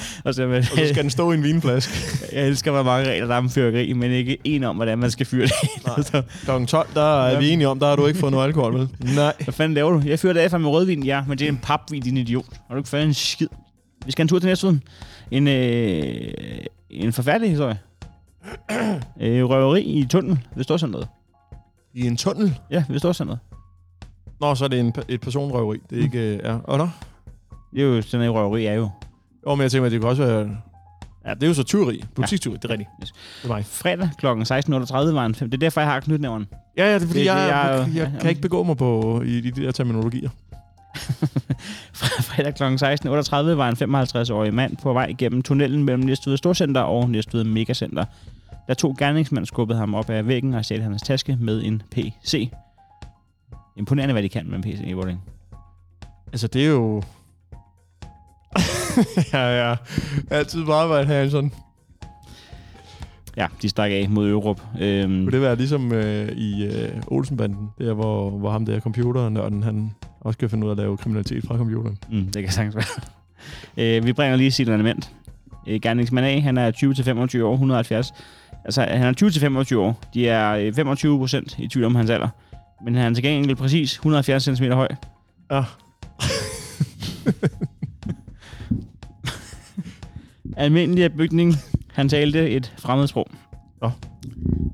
Og 0.24 0.34
så, 0.34 0.46
Og 0.48 0.64
så 0.64 0.86
skal 0.88 1.02
den 1.02 1.10
stå 1.10 1.30
i 1.32 1.34
en 1.34 1.42
vinflaske. 1.42 1.92
jeg 2.36 2.46
elsker, 2.46 2.70
hvor 2.70 2.82
mange 2.82 3.10
regler 3.10 3.26
der 3.26 3.34
er 3.34 3.38
om 3.38 3.50
fyrværkeri, 3.50 3.92
men 3.92 4.10
ikke 4.10 4.38
en 4.44 4.64
om, 4.64 4.76
hvordan 4.76 4.98
man 4.98 5.10
skal 5.10 5.26
fyre 5.26 5.46
det. 5.46 5.52
Nej. 6.12 6.22
Klokken 6.44 6.66
12, 6.66 6.88
der 6.94 7.22
er 7.24 7.30
Ja. 7.32 7.38
vi 7.38 7.50
enige 7.50 7.68
om, 7.68 7.78
der 7.78 7.86
har 7.88 7.96
du 7.96 8.06
ikke 8.06 8.18
fået 8.20 8.32
noget 8.32 8.44
alkohol, 8.44 8.74
vel? 8.74 8.88
Nej. 9.14 9.34
Hvad 9.44 9.54
fanden 9.54 9.74
laver 9.74 9.90
du? 9.90 10.02
Jeg 10.06 10.18
fyrer 10.18 10.32
det 10.32 10.40
af 10.40 10.60
med 10.60 10.70
rødvin, 10.70 11.02
ja, 11.02 11.22
men 11.28 11.38
det 11.38 11.44
er 11.44 11.48
en 11.48 11.60
papvin, 11.62 12.02
din 12.02 12.16
idiot. 12.16 12.46
Har 12.68 12.74
du 12.74 12.78
ikke 12.80 12.88
fået 12.88 13.02
en 13.02 13.14
skid? 13.14 13.48
Vi 14.06 14.12
skal 14.12 14.22
en 14.22 14.28
tur 14.28 14.38
til 14.38 14.46
næste 14.48 14.66
ugen. 14.66 14.82
En, 15.30 15.48
øh, 15.48 16.28
en 16.90 17.12
forfærdelig 17.12 17.50
historie. 17.50 17.78
øh, 19.20 19.44
røveri 19.44 19.82
i 19.82 20.06
tunnel 20.06 20.38
ved 20.56 20.64
Storcenteret. 20.64 21.08
I 21.94 22.06
en 22.06 22.16
tunnel? 22.16 22.54
Ja, 22.70 22.84
ved 22.88 22.98
Storcenteret. 22.98 23.38
Nå, 24.40 24.54
så 24.54 24.64
er 24.64 24.68
det 24.68 24.80
en, 24.80 24.94
et 25.08 25.20
personrøveri. 25.20 25.78
Det 25.90 25.98
er 25.98 26.02
ikke... 26.02 26.18
øh, 26.18 26.38
Ja. 26.44 26.56
Og 26.64 26.78
nå? 26.78 26.88
Det 27.74 27.80
er 27.82 27.86
jo 27.86 28.02
sådan 28.02 28.26
en 28.26 28.32
røveri, 28.32 28.66
er 28.66 28.72
jo. 28.74 28.90
Jo, 29.48 29.54
men 29.54 29.62
jeg 29.62 29.70
tænker, 29.70 29.86
at 29.86 29.92
det 29.92 30.00
kan 30.00 30.08
også 30.08 30.26
være... 30.26 30.48
Ja, 31.26 31.34
det 31.34 31.42
er 31.42 31.46
jo 31.46 31.54
så 31.54 31.62
tyveri. 31.62 32.04
Butikstyveri, 32.14 32.58
det 32.62 32.64
er 32.64 32.70
rigtigt. 32.70 32.90
Yes. 33.02 33.12
Det 33.42 33.50
er 33.50 33.54
mig. 33.54 33.64
Fredag 33.66 34.10
kl. 34.18 34.26
16.38 34.26 35.12
var 35.14 35.26
en 35.26 35.34
fem. 35.34 35.50
Det 35.50 35.56
er 35.58 35.60
derfor, 35.60 35.80
jeg 35.80 35.90
har 35.90 36.00
knytnævren. 36.00 36.46
Ja, 36.76 36.86
ja, 36.88 36.94
det 36.94 37.02
er 37.02 37.06
fordi, 37.06 37.18
Det- 37.20 37.26
jeg, 37.26 37.36
jeg, 37.36 37.86
jeg, 37.88 37.96
jeg 37.96 38.10
ja, 38.14 38.20
kan 38.20 38.30
ikke 38.30 38.42
begå 38.42 38.62
mig 38.62 38.76
på 38.76 39.22
i, 39.26 39.38
i 39.38 39.50
de 39.50 39.62
der 39.62 39.72
terminologier. 39.72 40.30
Fredag 42.28 42.54
kl. 42.54 42.62
16.38 42.62 43.36
var 43.36 43.68
en 43.68 43.96
55-årig 43.96 44.54
mand 44.54 44.76
på 44.76 44.92
vej 44.92 45.14
gennem 45.18 45.42
tunnelen 45.42 45.84
mellem 45.84 46.04
Næstved 46.04 46.36
Storcenter 46.36 46.80
og 46.80 47.10
Næstved 47.10 47.44
Megacenter. 47.44 48.04
Da 48.68 48.74
to 48.74 48.94
gerningsmænd 48.98 49.46
skubbede 49.46 49.78
ham 49.78 49.94
op 49.94 50.10
ad 50.10 50.22
væggen 50.22 50.54
og 50.54 50.64
stjal 50.64 50.82
hans 50.82 51.02
taske 51.02 51.36
med 51.40 51.62
en 51.64 51.82
PC. 51.90 52.50
Imponerende, 53.76 54.12
hvad 54.12 54.22
de 54.22 54.28
kan 54.28 54.46
med 54.50 54.56
en 54.56 54.62
PC 54.62 54.80
i 54.86 54.92
Vording. 54.92 55.22
Altså, 56.32 56.46
det 56.46 56.62
er 56.64 56.68
jo... 56.70 57.02
ja, 59.32 59.68
ja. 59.68 59.76
Altid 60.30 60.64
på 60.64 60.72
arbejde 60.72 61.30
sådan. 61.30 61.52
Ja, 63.36 63.46
de 63.62 63.68
stak 63.68 63.90
af 63.90 64.06
mod 64.08 64.30
Europe. 64.30 64.62
Øhm, 64.80 65.24
Kunne 65.24 65.32
det 65.32 65.40
være 65.40 65.56
ligesom 65.56 65.92
øh, 65.92 66.28
i 66.28 66.66
øh, 66.66 66.88
Olsenbanden, 67.06 67.68
der 67.78 67.94
hvor, 67.94 68.30
hvor 68.30 68.50
ham 68.50 68.66
der 68.66 68.80
computernørden, 68.80 69.62
han 69.62 69.90
også 70.20 70.38
kan 70.38 70.50
finde 70.50 70.64
ud 70.64 70.70
af 70.70 70.74
at 70.74 70.78
lave 70.78 70.96
kriminalitet 70.96 71.44
fra 71.46 71.56
computeren. 71.56 71.98
Mm, 72.10 72.24
det 72.32 72.42
kan 72.42 72.52
sagtens 72.52 72.74
være. 72.76 73.96
øh, 73.98 74.06
vi 74.06 74.12
bringer 74.12 74.36
lige 74.36 74.50
sit 74.50 74.68
element. 74.68 75.10
Øh, 75.66 75.80
gerningsmand 75.80 76.26
A, 76.26 76.40
han 76.40 76.58
er 76.58 76.70
20-25 77.40 77.42
år, 77.42 77.52
170. 77.52 78.12
Altså, 78.64 78.82
han 78.82 79.02
er 79.02 79.62
20-25 79.72 79.76
år. 79.76 80.00
De 80.14 80.28
er 80.28 80.50
øh, 80.54 80.74
25 80.74 81.18
procent 81.18 81.58
i 81.58 81.68
tvivl 81.68 81.84
om 81.86 81.94
hans 81.94 82.10
alder. 82.10 82.28
Men 82.84 82.94
han 82.94 83.12
er 83.12 83.14
til 83.14 83.24
gengæld 83.24 83.56
præcis 83.56 83.92
170 83.92 84.44
cm 84.44 84.64
høj. 84.64 84.88
Ja. 85.50 85.62
Almindelig 90.58 91.12
bygning. 91.16 91.54
Han 91.92 92.08
talte 92.08 92.50
et 92.50 92.74
fremmedsprog. 92.78 93.30
Nå. 93.82 93.90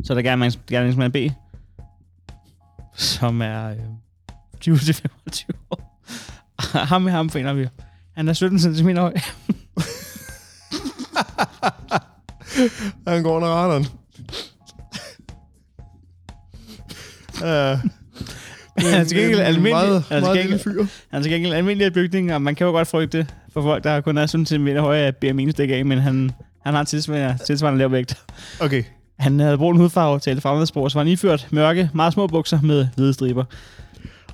Så 0.04 0.12
er 0.12 0.14
der 0.14 0.22
gerningsmand, 0.68 1.12
B, 1.12 1.16
som 2.94 3.42
er 3.42 3.68
øh, 3.68 3.76
20-25 4.68 5.46
år. 5.70 6.00
ham 6.90 7.02
med 7.02 7.12
ham 7.12 7.30
finder 7.30 7.52
vi. 7.52 7.66
Han 8.16 8.28
er 8.28 8.32
17 8.32 8.58
cm 8.58 8.88
høj. 8.88 9.14
Han 13.08 13.22
går 13.22 13.36
under 13.36 13.48
radaren. 13.48 13.86
Ja. 17.42 17.78
Han 18.78 19.00
er 19.00 19.04
til 19.04 19.16
gengæld 19.16 19.40
En 19.40 19.46
almindelig. 19.46 19.72
Meget, 19.72 20.04
han, 20.08 20.24
er 20.24 20.32
til 20.32 20.42
gengæld, 20.42 20.88
han 21.10 21.18
er 21.18 21.22
til 21.22 21.32
gengæld 21.32 21.52
almindelig 21.54 21.92
bygning, 21.92 22.34
og 22.34 22.42
man 22.42 22.54
kan 22.54 22.66
jo 22.66 22.70
godt 22.70 22.88
frygte 22.88 23.26
for 23.54 23.62
folk, 23.62 23.84
der 23.84 24.00
kun 24.00 24.18
er 24.18 24.26
17 24.26 24.46
cm 24.46 24.68
høje 24.68 25.00
af 25.00 25.16
BMI 25.16 25.50
stik 25.50 25.70
af, 25.70 25.84
men 25.84 25.98
han, 25.98 26.30
han 26.64 26.74
har 26.74 26.80
en 26.80 26.86
tilsvarende, 26.86 27.44
tilsvarende 27.46 27.78
lav 27.78 27.92
vægt. 27.92 28.24
Okay. 28.60 28.82
Han 29.18 29.40
havde 29.40 29.58
brun 29.58 29.76
hudfarve, 29.76 30.18
talte 30.18 30.42
fremmedsprog, 30.42 30.90
så 30.90 30.98
var 30.98 31.04
han 31.04 31.12
iført 31.12 31.48
mørke, 31.50 31.90
meget 31.94 32.12
små 32.12 32.26
bukser 32.26 32.60
med 32.62 32.88
hvide 32.96 33.12
striber. 33.12 33.44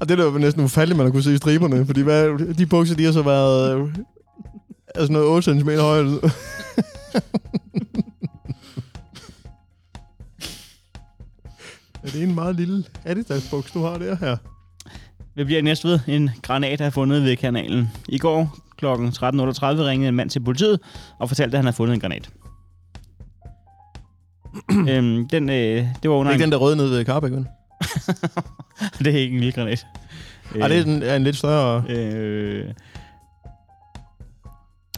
Og 0.01 0.09
det 0.09 0.19
jo 0.19 0.31
næsten 0.31 0.65
ufatteligt, 0.65 0.99
man 0.99 1.13
kunne 1.13 1.23
se 1.23 1.35
i 1.35 1.37
striberne, 1.37 1.87
fordi 1.87 2.01
hvad, 2.01 2.55
de 2.55 2.67
bukser, 2.67 2.97
de 2.97 3.05
har 3.05 3.13
så 3.13 3.23
været 3.23 3.79
øh, 3.79 3.89
altså 4.95 5.13
noget 5.13 5.29
8 5.29 5.61
cm 5.61 5.71
høje. 5.71 6.03
er 12.03 12.11
det 12.13 12.23
en 12.23 12.35
meget 12.35 12.57
lille 12.57 12.85
Adidas-buks, 13.05 13.73
du 13.73 13.83
har 13.83 13.99
der 13.99 14.17
her? 14.17 14.37
Vi 15.35 15.45
bliver 15.45 15.63
næste 15.63 15.89
ved 15.89 15.99
en 16.07 16.31
granat 16.43 16.81
er 16.81 16.91
fundet 16.91 17.25
ved 17.25 17.37
kanalen. 17.37 17.91
I 18.09 18.19
går 18.19 18.59
kl. 18.81 18.87
13.38 18.87 18.91
ringede 19.67 20.09
en 20.09 20.15
mand 20.15 20.31
til 20.31 20.41
politiet 20.41 20.81
og 21.19 21.29
fortalte, 21.29 21.55
at 21.55 21.59
han 21.59 21.65
havde 21.65 21.77
fundet 21.77 21.95
en 21.95 22.01
granat. 22.01 22.31
øhm, 24.91 25.29
den, 25.29 25.49
øh, 25.49 25.87
det 26.03 26.11
var 26.11 26.17
under 26.17 26.33
Ikke 26.33 26.45
en, 26.45 26.47
den 26.47 26.53
der 26.53 26.59
røde 26.59 26.77
nede 26.77 26.91
ved 26.91 27.05
Carbæk, 27.05 27.33
vel? 27.33 27.47
det 28.99 29.07
er 29.07 29.19
ikke 29.19 29.35
en 29.35 29.41
lille 29.41 29.53
granat. 29.53 29.87
Ej, 30.61 30.69
det 30.69 30.79
er 30.79 30.85
en, 30.85 31.03
er 31.03 31.17
en 31.17 31.25
lidt 31.25 31.37
større... 31.37 31.85
Øh, 31.89 32.75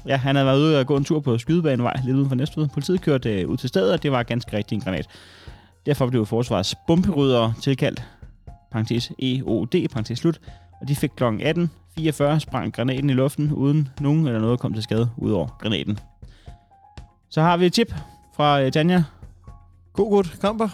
ja, 0.06 0.16
han 0.16 0.36
havde 0.36 0.46
været 0.46 0.58
ude 0.58 0.80
og 0.80 0.86
gå 0.86 0.96
en 0.96 1.04
tur 1.04 1.20
på 1.20 1.38
Skydebanevej, 1.38 1.96
lidt 2.04 2.16
uden 2.16 2.28
for 2.28 2.34
Næstved. 2.34 2.68
Politiet 2.68 3.00
kørte 3.00 3.40
øh, 3.40 3.48
ud 3.48 3.56
til 3.56 3.68
stedet, 3.68 3.92
og 3.92 4.02
det 4.02 4.12
var 4.12 4.22
ganske 4.22 4.56
rigtigt 4.56 4.78
en 4.78 4.84
granat. 4.84 5.06
Derfor 5.86 6.06
blev 6.06 6.26
forsvarets 6.26 6.74
bomberydere 6.86 7.54
tilkaldt, 7.62 8.04
parentes 8.72 9.12
EOD, 9.18 9.88
parentes 9.88 10.18
slut, 10.18 10.40
og 10.80 10.88
de 10.88 10.96
fik 10.96 11.10
kl. 11.16 11.24
18.44 12.00 12.38
sprang 12.38 12.72
granaten 12.72 13.10
i 13.10 13.12
luften, 13.12 13.52
uden 13.52 13.88
nogen 14.00 14.26
eller 14.26 14.40
noget 14.40 14.60
kom 14.60 14.74
til 14.74 14.82
skade 14.82 15.10
ud 15.16 15.32
over 15.32 15.56
granaten. 15.60 15.98
Så 17.30 17.40
har 17.40 17.56
vi 17.56 17.66
et 17.66 17.72
tip 17.72 17.94
fra 18.36 18.62
øh, 18.62 18.72
Tanja. 18.72 19.02
God, 19.92 20.10
godt. 20.10 20.36
Kamper. 20.40 20.68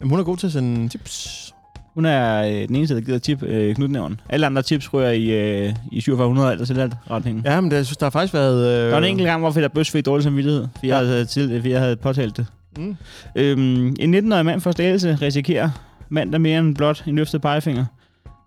Jamen, 0.00 0.10
hun 0.10 0.20
er 0.20 0.24
god 0.24 0.36
til 0.36 0.46
at 0.46 0.52
sende 0.52 0.88
tips. 0.88 1.54
Hun 1.94 2.04
er 2.04 2.42
øh, 2.42 2.68
den 2.68 2.76
eneste, 2.76 2.94
der 2.94 3.00
gider 3.00 3.18
tip 3.18 3.42
øh, 3.42 3.74
knytnævren. 3.74 4.20
Alle 4.28 4.46
andre 4.46 4.62
tips 4.62 4.94
rører 4.94 5.10
i, 5.10 5.30
øh, 5.30 5.74
i 5.92 6.00
4700 6.00 6.52
eller 6.52 6.64
sådan 6.64 6.88
noget 6.88 6.96
retning. 7.10 7.42
Ja, 7.44 7.60
men 7.60 7.70
det, 7.70 7.76
jeg 7.76 7.86
synes, 7.86 7.96
der 7.96 8.06
har 8.06 8.10
faktisk 8.10 8.34
været... 8.34 8.66
Øh... 8.66 8.84
Der 8.84 8.90
var 8.90 8.98
en 8.98 9.04
enkelt 9.04 9.26
gang, 9.26 9.40
hvor 9.40 9.50
Peter 9.50 9.68
Bøs 9.68 9.90
fik 9.90 10.06
dårlig 10.06 10.24
samvittighed, 10.24 10.68
fordi 10.74 10.88
ja. 10.88 10.98
jeg, 10.98 11.06
havde, 11.06 11.24
til, 11.24 11.60
fordi 11.60 11.70
jeg 11.70 11.80
havde 11.80 11.96
påtalt 11.96 12.36
det. 12.36 12.46
Mm. 12.78 12.96
Øhm, 13.36 13.96
en 14.00 14.14
19-årig 14.14 14.44
mand 14.44 14.60
for 14.60 14.70
slagelse 14.70 15.18
risikerer 15.22 15.70
mandag 16.08 16.40
mere 16.40 16.58
end 16.58 16.76
blot 16.76 17.04
en 17.06 17.16
løftet 17.16 17.42
pegefinger. 17.42 17.84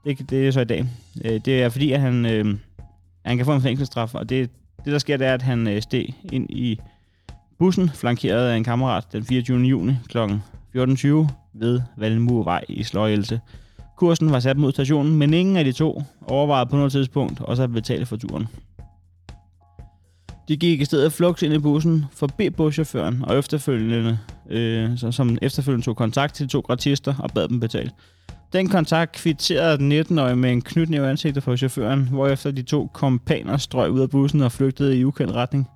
Det, 0.05 0.29
det 0.29 0.47
er 0.47 0.51
så 0.51 0.61
i 0.61 0.65
dag. 0.65 0.85
Øh, 1.25 1.41
det 1.45 1.63
er 1.63 1.69
fordi, 1.69 1.91
at 1.91 2.01
han, 2.01 2.25
øh, 2.25 2.45
han 3.25 3.37
kan 3.37 3.45
få 3.45 3.53
en 3.53 3.61
fængselsstraf, 3.61 4.15
og 4.15 4.29
det, 4.29 4.49
det 4.85 4.93
der 4.93 4.99
sker, 4.99 5.17
det 5.17 5.27
er, 5.27 5.33
at 5.33 5.41
han 5.41 5.67
øh, 5.67 5.81
steg 5.81 6.13
ind 6.31 6.49
i 6.49 6.79
bussen, 7.59 7.89
flankeret 7.89 8.49
af 8.49 8.57
en 8.57 8.63
kammerat 8.63 9.05
den 9.11 9.23
24. 9.23 9.59
juni 9.59 9.93
kl. 10.09 10.17
14.20 10.77 11.27
ved 11.53 11.81
Valmurvej 11.97 12.65
i 12.69 12.83
Sløjelse. 12.83 13.39
Kursen 13.97 14.31
var 14.31 14.39
sat 14.39 14.57
mod 14.57 14.71
stationen, 14.71 15.15
men 15.15 15.33
ingen 15.33 15.57
af 15.57 15.65
de 15.65 15.71
to 15.71 16.03
overvejede 16.21 16.69
på 16.69 16.75
noget 16.75 16.91
tidspunkt 16.91 17.41
også 17.41 17.63
at 17.63 17.71
betale 17.71 18.05
for 18.05 18.15
turen. 18.15 18.47
De 20.47 20.57
gik 20.57 20.81
i 20.81 20.85
stedet 20.85 21.13
flugt 21.13 21.41
ind 21.41 21.53
i 21.53 21.59
bussen, 21.59 22.05
forbi 22.11 22.49
buschaufføren 22.49 23.25
og 23.25 23.37
efterfølgende, 23.37 24.19
øh, 24.49 24.97
så, 24.97 25.11
som 25.11 25.37
efterfølgende 25.41 25.85
tog 25.85 25.95
kontakt 25.95 26.33
til 26.33 26.45
de 26.45 26.51
to 26.51 26.59
gratister 26.59 27.13
og 27.19 27.29
bad 27.35 27.47
dem 27.47 27.59
betale. 27.59 27.91
Den 28.53 28.69
kontakt 28.69 29.11
kvitterede 29.11 29.77
den 29.77 29.91
19-årige 29.91 30.35
med 30.35 30.51
en 30.51 30.61
knytnæve 30.61 31.05
i 31.05 31.09
ansigtet 31.09 31.43
for 31.43 31.55
chaufføren, 31.55 32.07
hvorefter 32.07 32.51
de 32.51 32.61
to 32.61 32.89
kompaner 32.93 33.57
strøg 33.57 33.91
ud 33.91 33.99
af 33.99 34.09
bussen 34.09 34.41
og 34.41 34.51
flygtede 34.51 34.97
i 34.97 35.05
ukendt 35.05 35.33
retning. 35.33 35.67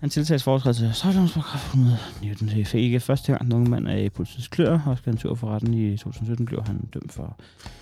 Han 0.00 0.10
tiltages 0.10 0.42
foretrædelse 0.42 0.92
straffelovsparagraf 0.92 1.66
119. 1.66 2.48
Det 2.48 2.66
fik 2.66 2.82
ikke 2.82 3.00
første 3.00 3.32
gang, 3.32 3.48
nogen 3.48 3.70
mand 3.70 3.88
er 3.88 3.96
i 3.96 4.08
politiets 4.08 4.48
klør, 4.48 4.80
og 4.86 4.98
skal 4.98 5.12
en 5.12 5.18
tur 5.18 5.34
for 5.34 5.46
retten 5.48 5.74
i 5.74 5.96
2017 5.96 6.46
blev 6.46 6.62
han 6.66 6.88
dømt 6.94 7.12
for 7.12 7.38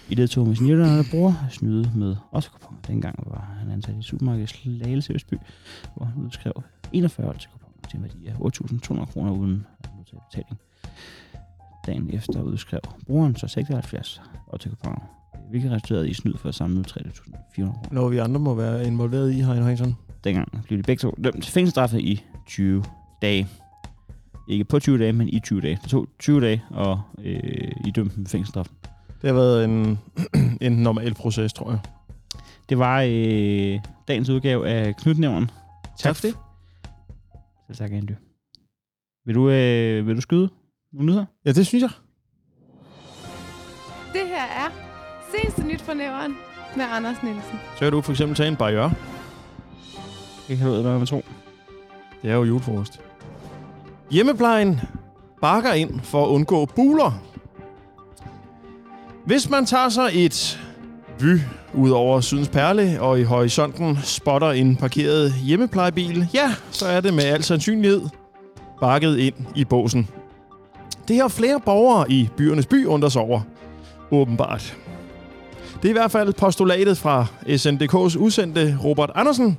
i 0.09 0.15
det 0.15 0.31
tog 0.31 0.47
med 0.47 0.57
sin 0.57 0.67
hjælpende 0.67 1.05
bror 1.11 1.45
at 1.47 1.53
snyde 1.53 1.91
med 1.95 2.17
også 2.31 2.51
kuponer. 2.51 2.79
Dengang 2.87 3.25
var 3.27 3.57
han 3.61 3.71
ansat 3.71 3.95
i 4.01 4.03
supermarkedet 4.03 4.49
Slagelse 4.49 5.13
Østby, 5.13 5.35
hvor 5.97 6.05
han 6.05 6.23
udskrev 6.25 6.63
41 6.93 7.35
til 7.39 7.51
kuponer 7.53 7.89
til 7.89 7.97
en 7.97 8.03
værdi 8.03 8.27
af 8.27 8.33
8.200 8.33 9.13
kroner 9.13 9.33
uden 9.33 9.67
at 9.85 9.91
modtage 9.97 10.21
betaling. 10.31 10.59
Dagen 11.89 12.15
efter 12.15 12.43
udskrev 12.43 12.81
brugeren 13.07 13.37
så 13.37 13.49
76 13.49 14.21
og 14.47 14.61
til 14.61 14.71
kuponer, 14.71 15.01
hvilket 15.51 15.71
resulterede 15.71 16.11
i 16.11 16.15
snyd 16.15 16.35
for 16.37 16.51
samlet 16.51 16.93
3.400 16.93 17.11
kroner. 17.55 17.73
Når 17.91 18.09
vi 18.09 18.19
andre 18.19 18.41
må 18.41 18.55
være 18.55 18.87
involveret 18.87 19.33
i, 19.33 19.41
Heino 19.41 19.65
Hansen. 19.65 19.97
Dengang 20.25 20.65
blev 20.65 20.79
de 20.79 20.83
begge 20.83 21.01
to 21.01 21.15
dømt 21.25 21.43
til 21.43 21.53
fængselsstraffe 21.53 22.01
i 22.01 22.25
20 22.47 22.85
dage. 23.23 23.49
Ikke 24.49 24.65
på 24.65 24.79
20 24.79 24.99
dage, 24.99 25.13
men 25.13 25.29
i 25.29 25.41
20 25.41 25.61
dage. 25.61 25.79
Det 25.83 25.91
tog 25.91 26.09
20 26.19 26.41
dage, 26.41 26.63
og 26.71 27.01
øh, 27.25 27.71
I 27.87 27.91
dømte 27.91 28.17
dem 28.17 28.27
fængselsstraf. 28.27 28.67
Det 29.23 29.29
har 29.31 29.35
været 29.35 29.65
en, 29.65 29.99
en 30.67 30.73
normal 30.73 31.15
proces, 31.15 31.53
tror 31.53 31.71
jeg. 31.71 31.81
Det 32.69 32.79
var 32.79 33.03
øh, 33.03 33.81
dagens 34.09 34.29
udgave 34.29 34.69
af 34.69 34.97
Knytnævnen. 34.97 35.51
Tak 35.99 36.17
for 36.17 36.23
det. 36.23 36.35
Selv 37.67 37.77
tak, 37.77 37.93
Andy. 37.93 38.13
Vil 39.27 39.35
du, 39.35 39.51
øh, 39.51 40.07
vil 40.07 40.17
du 40.17 40.21
skyde 40.21 40.51
nogle 40.93 41.07
nyheder? 41.07 41.25
Ja, 41.45 41.53
det 41.53 41.67
synes 41.67 41.83
jeg. 41.83 41.91
Det 44.13 44.29
her 44.29 44.43
er 44.43 44.71
seneste 45.37 45.63
nyt 45.63 45.81
fra 45.81 45.95
nævren 45.95 46.37
med 46.77 46.85
Anders 46.93 47.23
Nielsen. 47.23 47.59
Så 47.75 47.79
kan 47.79 47.93
du 47.93 48.01
for 48.01 48.13
eksempel 48.13 48.37
tage 48.37 48.49
en 48.49 48.57
barriere. 48.57 48.93
Det 50.49 50.59
kan 50.59 50.67
du 50.67 50.83
hvad 50.83 51.07
tro. 51.07 51.25
Det 52.23 52.31
er 52.31 52.35
jo 52.35 52.45
julefrokost. 52.45 53.01
Hjemmeplejen 54.11 54.81
bakker 55.41 55.73
ind 55.73 56.01
for 56.01 56.25
at 56.25 56.29
undgå 56.29 56.67
buler. 56.67 57.23
Hvis 59.27 59.51
man 59.51 59.67
tager 59.67 59.89
sig 59.89 60.11
et 60.13 60.61
vy 61.21 61.39
ud 61.75 61.91
over 61.91 62.21
Sydens 62.21 62.49
Perle 62.49 63.01
og 63.01 63.21
i 63.21 63.23
horisonten 63.23 63.99
spotter 64.03 64.51
en 64.51 64.77
parkeret 64.77 65.33
hjemmeplejebil, 65.33 66.29
ja, 66.35 66.55
så 66.71 66.87
er 66.87 67.01
det 67.01 67.15
med 67.15 67.25
al 67.25 67.43
sandsynlighed 67.43 68.03
bakket 68.81 69.19
ind 69.19 69.35
i 69.57 69.65
båsen. 69.65 70.09
Det 71.09 71.17
har 71.17 71.29
flere 71.29 71.61
borgere 71.61 72.11
i 72.11 72.29
byernes 72.37 72.67
by 72.67 72.87
undret 72.87 73.13
sig 73.13 73.23
over. 73.23 73.41
Åbenbart. 74.11 74.77
Det 75.83 75.85
er 75.85 75.89
i 75.89 75.93
hvert 75.93 76.11
fald 76.11 76.33
postulatet 76.33 76.99
fra 76.99 77.27
SNDK's 77.47 78.19
udsendte 78.19 78.79
Robert 78.85 79.11
Andersen, 79.15 79.59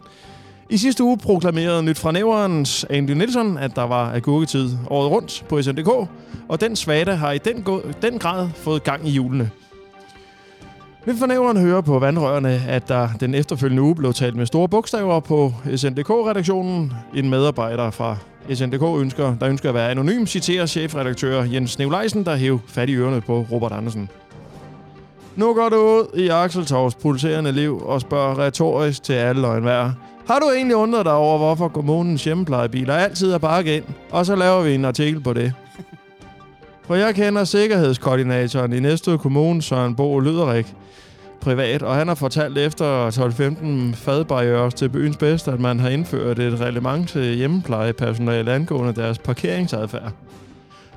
i 0.72 0.78
sidste 0.78 1.04
uge 1.04 1.18
proklamerede 1.18 1.84
Nyt 1.84 1.98
fra 1.98 2.12
Næverens 2.12 2.86
Andy 2.90 3.12
Nielsen, 3.12 3.58
at 3.58 3.76
der 3.76 3.84
var 3.84 4.14
agurketid 4.14 4.70
året 4.90 5.12
rundt 5.12 5.46
på 5.50 5.62
SNDK, 5.62 5.88
og 6.50 6.62
den 6.62 6.76
svada 6.76 7.14
har 7.14 7.32
i 7.32 7.38
den, 7.38 7.66
den 8.02 8.20
grad 8.20 8.50
fået 8.56 8.84
gang 8.84 9.08
i 9.08 9.12
julene. 9.12 9.50
Vi 11.06 11.12
fra 11.20 11.28
Næveren 11.28 11.58
hører 11.58 11.82
på 11.82 12.00
vandrørene, 12.00 12.62
at 12.68 12.88
der 12.88 13.10
den 13.20 13.36
efterfølgende 13.36 13.84
uge 13.84 13.96
blev 13.96 14.14
talt 14.14 14.36
med 14.36 14.46
store 14.46 14.70
bogstaver 14.70 15.20
på 15.20 15.54
SNDK-redaktionen. 15.76 16.94
En 17.16 17.30
medarbejder 17.30 17.92
fra 17.92 18.18
SNDK, 18.54 19.02
ønsker, 19.02 19.36
der 19.40 19.50
ønsker 19.50 19.70
at 19.70 19.76
være 19.76 19.92
anonym, 19.92 20.26
citerer 20.26 20.66
chefredaktør 20.66 21.44
Jens 21.44 21.80
Nevleisen, 21.80 22.26
der 22.26 22.36
hæv 22.36 22.60
fat 22.68 22.90
i 22.90 22.96
ørerne 22.96 23.22
på 23.22 23.46
Robert 23.52 23.72
Andersen. 23.72 24.10
Nu 25.36 25.54
går 25.54 25.70
du 25.70 25.76
ud 25.76 26.20
i 26.20 26.28
Axel 26.28 26.66
Tors 26.66 26.96
pulserende 26.96 27.52
liv 27.52 27.82
og 27.86 28.02
spørger 28.02 28.40
retorisk 28.40 29.04
til 29.04 29.14
alle 29.14 29.48
og 29.48 29.58
enhver. 29.58 29.92
Har 30.28 30.40
du 30.40 30.46
egentlig 30.56 30.76
undret 30.76 31.06
dig 31.06 31.14
over, 31.14 31.38
hvorfor 31.38 31.68
kommunens 31.68 32.24
hjemmeplejebiler 32.24 32.94
altid 32.94 33.32
er 33.32 33.38
bakket 33.38 33.72
ind? 33.72 33.84
Og 34.12 34.26
så 34.26 34.36
laver 34.36 34.62
vi 34.62 34.76
en 34.76 34.86
artikel 34.86 35.22
på 35.22 35.34
det. 35.34 35.54
For 36.84 36.96
jeg 36.96 37.16
kender 37.16 37.44
sikkerhedskoordinatoren 37.44 38.74
i 38.74 38.80
Næstved 38.80 39.18
Kommune, 39.18 39.62
Søren 39.62 39.96
Bo 39.96 40.20
Lyderik, 40.20 40.76
privat, 41.42 41.82
og 41.82 41.96
han 41.96 42.08
har 42.08 42.16
fortalt 42.16 42.58
efter 42.58 43.10
12-15 43.94 43.96
fadbarriere 43.96 44.72
til 44.72 44.90
byens 44.90 45.18
bedste, 45.18 45.52
at 45.52 45.60
man 45.60 45.80
har 45.80 45.90
indført 45.90 46.40
et 46.40 46.60
reglement 46.60 47.10
til 47.10 47.36
hjemmeplejepersonale 47.36 48.52
angående 48.52 48.94
deres 48.94 49.18
parkeringsadfærd. 49.18 50.12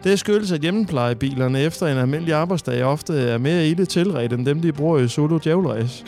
Det 0.04 0.18
skyldes, 0.18 0.52
at 0.52 0.60
hjemmeplejebilerne 0.60 1.60
efter 1.60 1.86
en 1.86 1.98
almindelig 1.98 2.34
arbejdsdag 2.34 2.84
ofte 2.84 3.12
er 3.14 3.38
mere 3.38 3.68
ilde 3.68 3.84
tilret 3.84 4.32
end 4.32 4.46
dem, 4.46 4.60
de 4.60 4.72
bruger 4.72 4.98
i 4.98 5.08
solo 5.08 5.38
djævleræs. 5.44 6.04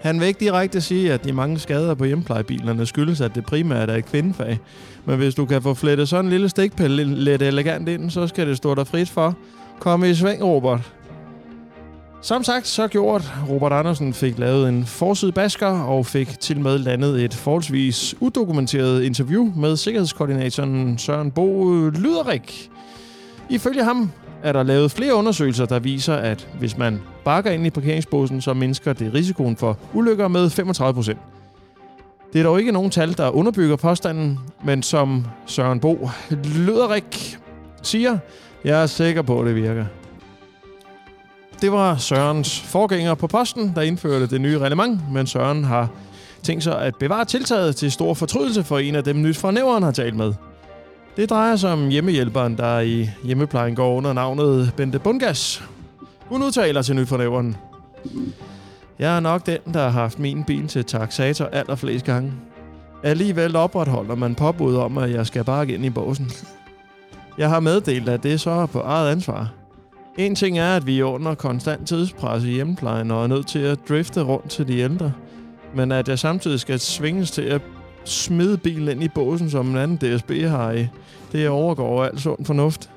Han 0.00 0.20
vil 0.20 0.28
ikke 0.28 0.40
direkte 0.40 0.80
sige, 0.80 1.12
at 1.12 1.24
de 1.24 1.32
mange 1.32 1.58
skader 1.58 1.94
på 1.94 2.04
hjemmeplejebilerne 2.04 2.86
skyldes, 2.86 3.20
at 3.20 3.34
det 3.34 3.44
primært 3.44 3.90
er 3.90 3.94
et 3.94 4.06
kvindefag. 4.06 4.58
Men 5.04 5.16
hvis 5.16 5.34
du 5.34 5.46
kan 5.46 5.62
få 5.62 5.74
flettet 5.74 6.08
sådan 6.08 6.24
en 6.24 6.30
lille 6.30 6.48
stikpille 6.48 7.04
lidt 7.04 7.42
elegant 7.42 7.88
ind, 7.88 8.10
så 8.10 8.26
skal 8.26 8.46
det 8.46 8.56
stå 8.56 8.74
dig 8.74 8.86
frit 8.86 9.10
for. 9.10 9.36
Kom 9.80 10.04
i 10.04 10.14
sving, 10.14 10.44
Robert. 10.44 10.92
Som 12.24 12.44
sagt, 12.44 12.66
så 12.66 12.88
gjort. 12.88 13.32
Robert 13.48 13.72
Andersen 13.72 14.14
fik 14.14 14.38
lavet 14.38 14.68
en 14.68 14.86
forside 14.86 15.32
basker 15.32 15.66
og 15.66 16.06
fik 16.06 16.40
til 16.40 16.60
med 16.60 16.78
landet 16.78 17.24
et 17.24 17.34
forholdsvis 17.34 18.14
udokumenteret 18.20 19.02
interview 19.02 19.52
med 19.56 19.76
sikkerhedskoordinatoren 19.76 20.98
Søren 20.98 21.30
Bo 21.30 21.74
Lyderik. 21.88 22.70
Ifølge 23.50 23.84
ham 23.84 24.10
er 24.42 24.52
der 24.52 24.62
lavet 24.62 24.90
flere 24.90 25.14
undersøgelser, 25.14 25.66
der 25.66 25.78
viser, 25.78 26.14
at 26.14 26.48
hvis 26.58 26.78
man 26.78 27.00
bakker 27.24 27.50
ind 27.50 27.66
i 27.66 27.70
parkeringsbåsen, 27.70 28.40
så 28.40 28.54
mindsker 28.54 28.92
det 28.92 29.14
risikoen 29.14 29.56
for 29.56 29.78
ulykker 29.94 30.28
med 30.28 30.50
35 30.50 30.94
procent. 30.94 31.18
Det 32.32 32.38
er 32.38 32.42
dog 32.42 32.58
ikke 32.58 32.72
nogen 32.72 32.90
tal, 32.90 33.16
der 33.16 33.30
underbygger 33.30 33.76
påstanden, 33.76 34.38
men 34.64 34.82
som 34.82 35.26
Søren 35.46 35.80
Bo 35.80 36.08
Lyderik 36.30 37.38
siger, 37.82 38.18
jeg 38.64 38.82
er 38.82 38.86
sikker 38.86 39.22
på, 39.22 39.40
at 39.40 39.46
det 39.46 39.56
virker. 39.56 39.84
Det 41.60 41.72
var 41.72 41.96
Sørens 41.96 42.60
forgænger 42.60 43.14
på 43.14 43.26
posten, 43.26 43.72
der 43.74 43.82
indførte 43.82 44.26
det 44.26 44.40
nye 44.40 44.58
reglement, 44.58 45.12
men 45.12 45.26
Søren 45.26 45.64
har 45.64 45.88
tænkt 46.42 46.64
sig 46.64 46.82
at 46.82 46.94
bevare 46.96 47.24
tiltaget 47.24 47.76
til 47.76 47.92
stor 47.92 48.14
fortrydelse 48.14 48.64
for 48.64 48.78
en 48.78 48.94
af 48.94 49.04
dem 49.04 49.22
nyt 49.22 49.36
fra 49.36 49.50
nævren 49.50 49.82
har 49.82 49.90
talt 49.90 50.16
med. 50.16 50.32
Det 51.16 51.30
drejer 51.30 51.56
sig 51.56 51.72
om 51.72 51.88
hjemmehjælperen, 51.88 52.56
der 52.56 52.80
i 52.80 53.10
hjemmeplejen 53.24 53.74
går 53.74 53.96
under 53.96 54.12
navnet 54.12 54.72
Bente 54.76 54.98
Bundgas. 54.98 55.62
Hun 56.26 56.42
udtaler 56.42 56.82
til 56.82 56.96
nyt 56.96 57.08
fra. 57.08 57.54
Jeg 58.98 59.16
er 59.16 59.20
nok 59.20 59.46
den, 59.46 59.58
der 59.74 59.82
har 59.82 59.90
haft 59.90 60.18
min 60.18 60.44
bil 60.44 60.68
til 60.68 60.84
taxator 60.84 61.44
allerflest 61.44 62.04
gange. 62.04 62.32
Alligevel 63.02 63.56
opretholder 63.56 64.14
man 64.14 64.34
påbud 64.34 64.76
om, 64.76 64.98
at 64.98 65.10
jeg 65.10 65.26
skal 65.26 65.44
bare 65.44 65.68
ind 65.68 65.84
i 65.84 65.90
båsen. 65.90 66.30
Jeg 67.38 67.48
har 67.48 67.60
meddelt, 67.60 68.08
at 68.08 68.22
det 68.22 68.40
så 68.40 68.50
er 68.50 68.66
på 68.66 68.80
eget 68.80 69.10
ansvar. 69.10 69.52
En 70.18 70.34
ting 70.34 70.58
er, 70.58 70.76
at 70.76 70.86
vi 70.86 71.00
er 71.00 71.04
under 71.04 71.34
konstant 71.34 71.88
tidspres 71.88 72.44
i 72.44 72.50
hjemmeplejen 72.50 73.10
og 73.10 73.22
er 73.22 73.26
nødt 73.26 73.46
til 73.46 73.58
at 73.58 73.78
drifte 73.88 74.22
rundt 74.22 74.50
til 74.50 74.68
de 74.68 74.78
ældre. 74.78 75.12
Men 75.74 75.92
at 75.92 76.08
jeg 76.08 76.18
samtidig 76.18 76.60
skal 76.60 76.80
svinges 76.80 77.30
til 77.30 77.42
at 77.42 77.62
smide 78.04 78.58
bilen 78.58 78.88
ind 78.88 79.02
i 79.02 79.08
båsen, 79.08 79.50
som 79.50 79.70
en 79.70 79.76
anden 79.76 79.96
DSB 79.96 80.30
har 80.30 80.72
i, 80.72 80.86
det 81.32 81.48
overgår 81.48 82.04
alt 82.04 82.20
sund 82.20 82.44
fornuft. 82.44 82.90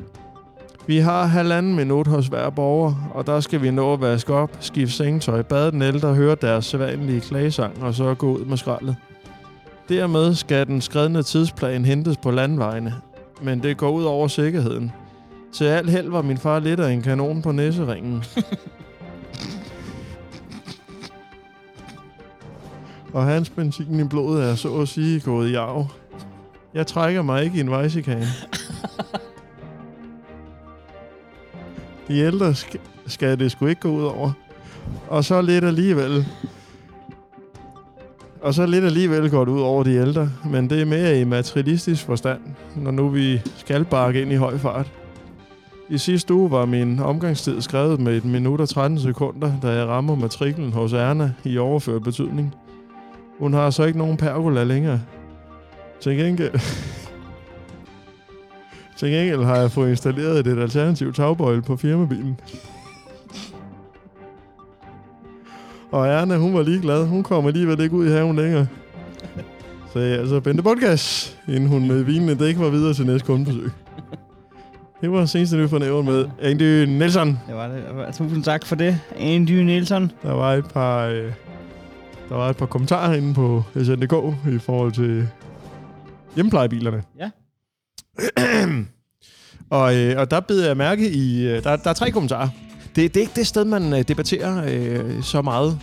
Vi 0.88 0.97
har 0.97 1.26
halvanden 1.26 1.76
minut 1.76 2.07
hos 2.07 2.28
hver 2.28 2.49
borger, 2.49 3.09
og 3.13 3.28
der 3.28 3.39
skal 3.39 3.61
vi 3.61 3.72
nå 3.72 3.93
at 3.93 4.01
vaske 4.01 4.34
op, 4.34 4.57
skifte 4.59 4.95
sengetøj, 4.95 5.41
bade 5.41 5.72
den 5.72 5.82
ældre, 5.82 6.13
høre 6.13 6.36
deres 6.41 6.65
sædvanlige 6.65 7.22
klagesang 7.22 7.84
og 7.84 7.93
så 7.93 8.13
gå 8.13 8.32
ud 8.38 8.45
med 8.45 8.57
skraldet. 8.57 8.95
Dermed 9.89 10.36
skal 10.36 10.68
den 10.68 10.82
skredne 10.82 11.24
tidsplan 11.24 11.86
hentes 11.86 12.18
på 12.18 12.32
landvejene, 12.32 12.93
men 13.41 13.63
det 13.63 13.78
går 13.78 13.89
ud 13.89 14.03
over 14.03 14.28
sikkerheden. 14.28 14.91
Til 15.54 15.66
alt 15.66 15.89
held 15.89 16.10
var 16.10 16.22
min 16.22 16.38
far 16.38 16.60
lidt 16.60 16.80
af 16.80 16.91
en 16.91 17.02
kanon 17.02 17.41
på 17.41 17.52
næseringen. 17.52 18.24
og 23.14 23.24
hans 23.26 23.50
benzin 23.50 24.00
i 24.00 24.04
blodet 24.04 24.50
er 24.50 24.56
så 24.56 24.76
at 24.82 24.88
sige 24.88 25.20
gået 25.20 25.50
i 25.50 25.56
arv. 25.56 25.88
Jeg 26.74 26.88
trækker 26.88 27.22
mig 27.22 27.43
ikke 27.43 27.58
i 27.58 27.60
en 27.60 27.70
vejsikane. 27.70 28.28
De 32.08 32.18
ældre 32.20 32.50
sk- 32.52 32.80
skal 33.08 33.39
det 33.39 33.52
sgu 33.52 33.66
ikke 33.66 33.82
gå 33.82 33.89
ud 33.89 34.04
over. 34.04 34.32
Og 35.08 35.24
så 35.26 35.41
lidt 35.41 35.64
alligevel. 35.66 36.26
Og 38.41 38.54
så 38.54 38.66
lidt 38.66 38.86
alligevel 38.86 39.30
går 39.30 39.45
det 39.45 39.52
ud 39.52 39.62
over 39.62 39.84
de 39.84 39.95
ældre. 39.95 40.30
Men 40.45 40.70
det 40.70 40.82
er 40.82 40.86
mere 40.86 41.20
i 41.20 41.24
materialistisk 41.24 42.06
forstand, 42.06 42.39
når 42.76 42.91
nu 42.91 43.10
vi 43.10 43.41
skal 43.58 43.86
bakke 43.86 44.22
ind 44.22 44.32
i 44.32 44.36
høj 44.36 44.58
fart. 44.58 44.91
I 45.89 45.97
sidste 45.97 46.33
uge 46.33 46.51
var 46.51 46.65
min 46.65 46.99
omgangstid 46.99 47.61
skrevet 47.61 47.99
med 47.99 48.17
et 48.17 48.25
minut 48.25 48.61
og 48.61 48.69
13 48.69 48.99
sekunder, 48.99 49.51
da 49.61 49.67
jeg 49.67 49.88
rammer 49.88 50.15
matriklen 50.15 50.73
hos 50.73 50.93
Erna 50.93 51.33
i 51.43 51.57
overført 51.57 52.03
betydning. 52.03 52.55
Hun 53.39 53.53
har 53.53 53.69
så 53.69 53.83
ikke 53.83 53.99
nogen 53.99 54.17
pergola 54.17 54.63
længere. 54.63 55.01
Til 56.01 56.17
gengæld... 56.17 56.59
Til 58.97 59.11
gengæld 59.11 59.43
har 59.43 59.55
jeg 59.55 59.71
fået 59.71 59.89
installeret 59.89 60.47
et 60.47 60.59
alternativt 60.59 61.15
tagbøjle 61.15 61.61
på 61.61 61.75
firmabilen. 61.75 62.39
Og 65.91 66.07
Erna, 66.07 66.38
hun 66.38 66.53
var 66.53 66.63
ligeglad. 66.63 67.05
Hun 67.05 67.23
kommer 67.23 67.49
alligevel 67.49 67.81
ikke 67.81 67.95
ud 67.95 68.07
i 68.07 68.11
haven 68.11 68.35
længere. 68.35 68.67
sagde 69.93 70.17
altså 70.17 70.39
Bente 70.39 70.63
Podcast, 70.63 71.38
inden 71.47 71.69
hun 71.69 71.88
med 71.88 72.03
vinende 72.03 72.35
dæk 72.35 72.59
var 72.59 72.69
videre 72.69 72.93
til 72.93 73.05
næste 73.05 73.25
kundebesøg. 73.25 73.86
Det 75.02 75.12
var 75.12 75.26
seneste 75.26 75.58
nyt 75.58 75.70
fra 75.70 75.80
nævren 75.80 76.06
med 76.06 76.26
Andy 76.41 76.86
Nielsen. 76.86 77.39
Det 77.48 77.56
var 77.56 77.68
det. 77.68 78.16
Tusind 78.16 78.43
tak 78.43 78.66
for 78.66 78.76
det, 78.76 79.00
Andy 79.20 79.52
Nielsen. 79.52 80.12
Der 80.24 80.34
var 80.34 80.54
et 80.54 80.66
par, 80.66 81.06
øh, 81.06 81.32
der 82.30 82.36
var 82.36 82.50
et 82.50 82.58
par 82.58 82.66
kommentarer 82.66 83.14
inde 83.14 83.34
på 83.34 83.64
SNDK 83.76 84.14
i 84.56 84.60
forhold 84.60 84.91
til 84.91 85.28
hjemmeplejebilerne. 86.36 87.04
Ja. 87.20 87.30
og, 89.78 89.95
øh, 89.95 90.20
og 90.20 90.32
der 90.32 90.39
bed 90.39 90.66
jeg 90.66 90.78
mærke 90.78 91.10
i... 91.12 91.48
øh, 91.48 91.64
Der, 91.64 91.76
der 91.76 91.89
er 91.89 91.93
tre 91.93 92.12
kommentarer. 92.12 92.50
Det, 92.95 93.14
det 93.14 93.18
er 93.18 93.22
ikke 93.22 93.36
det 93.36 93.48
sted, 93.48 93.66
man 93.66 93.93
øh, 93.93 94.02
debatterer 94.08 94.64
øh, 94.68 95.24
så 95.24 95.41
meget. 95.41 95.80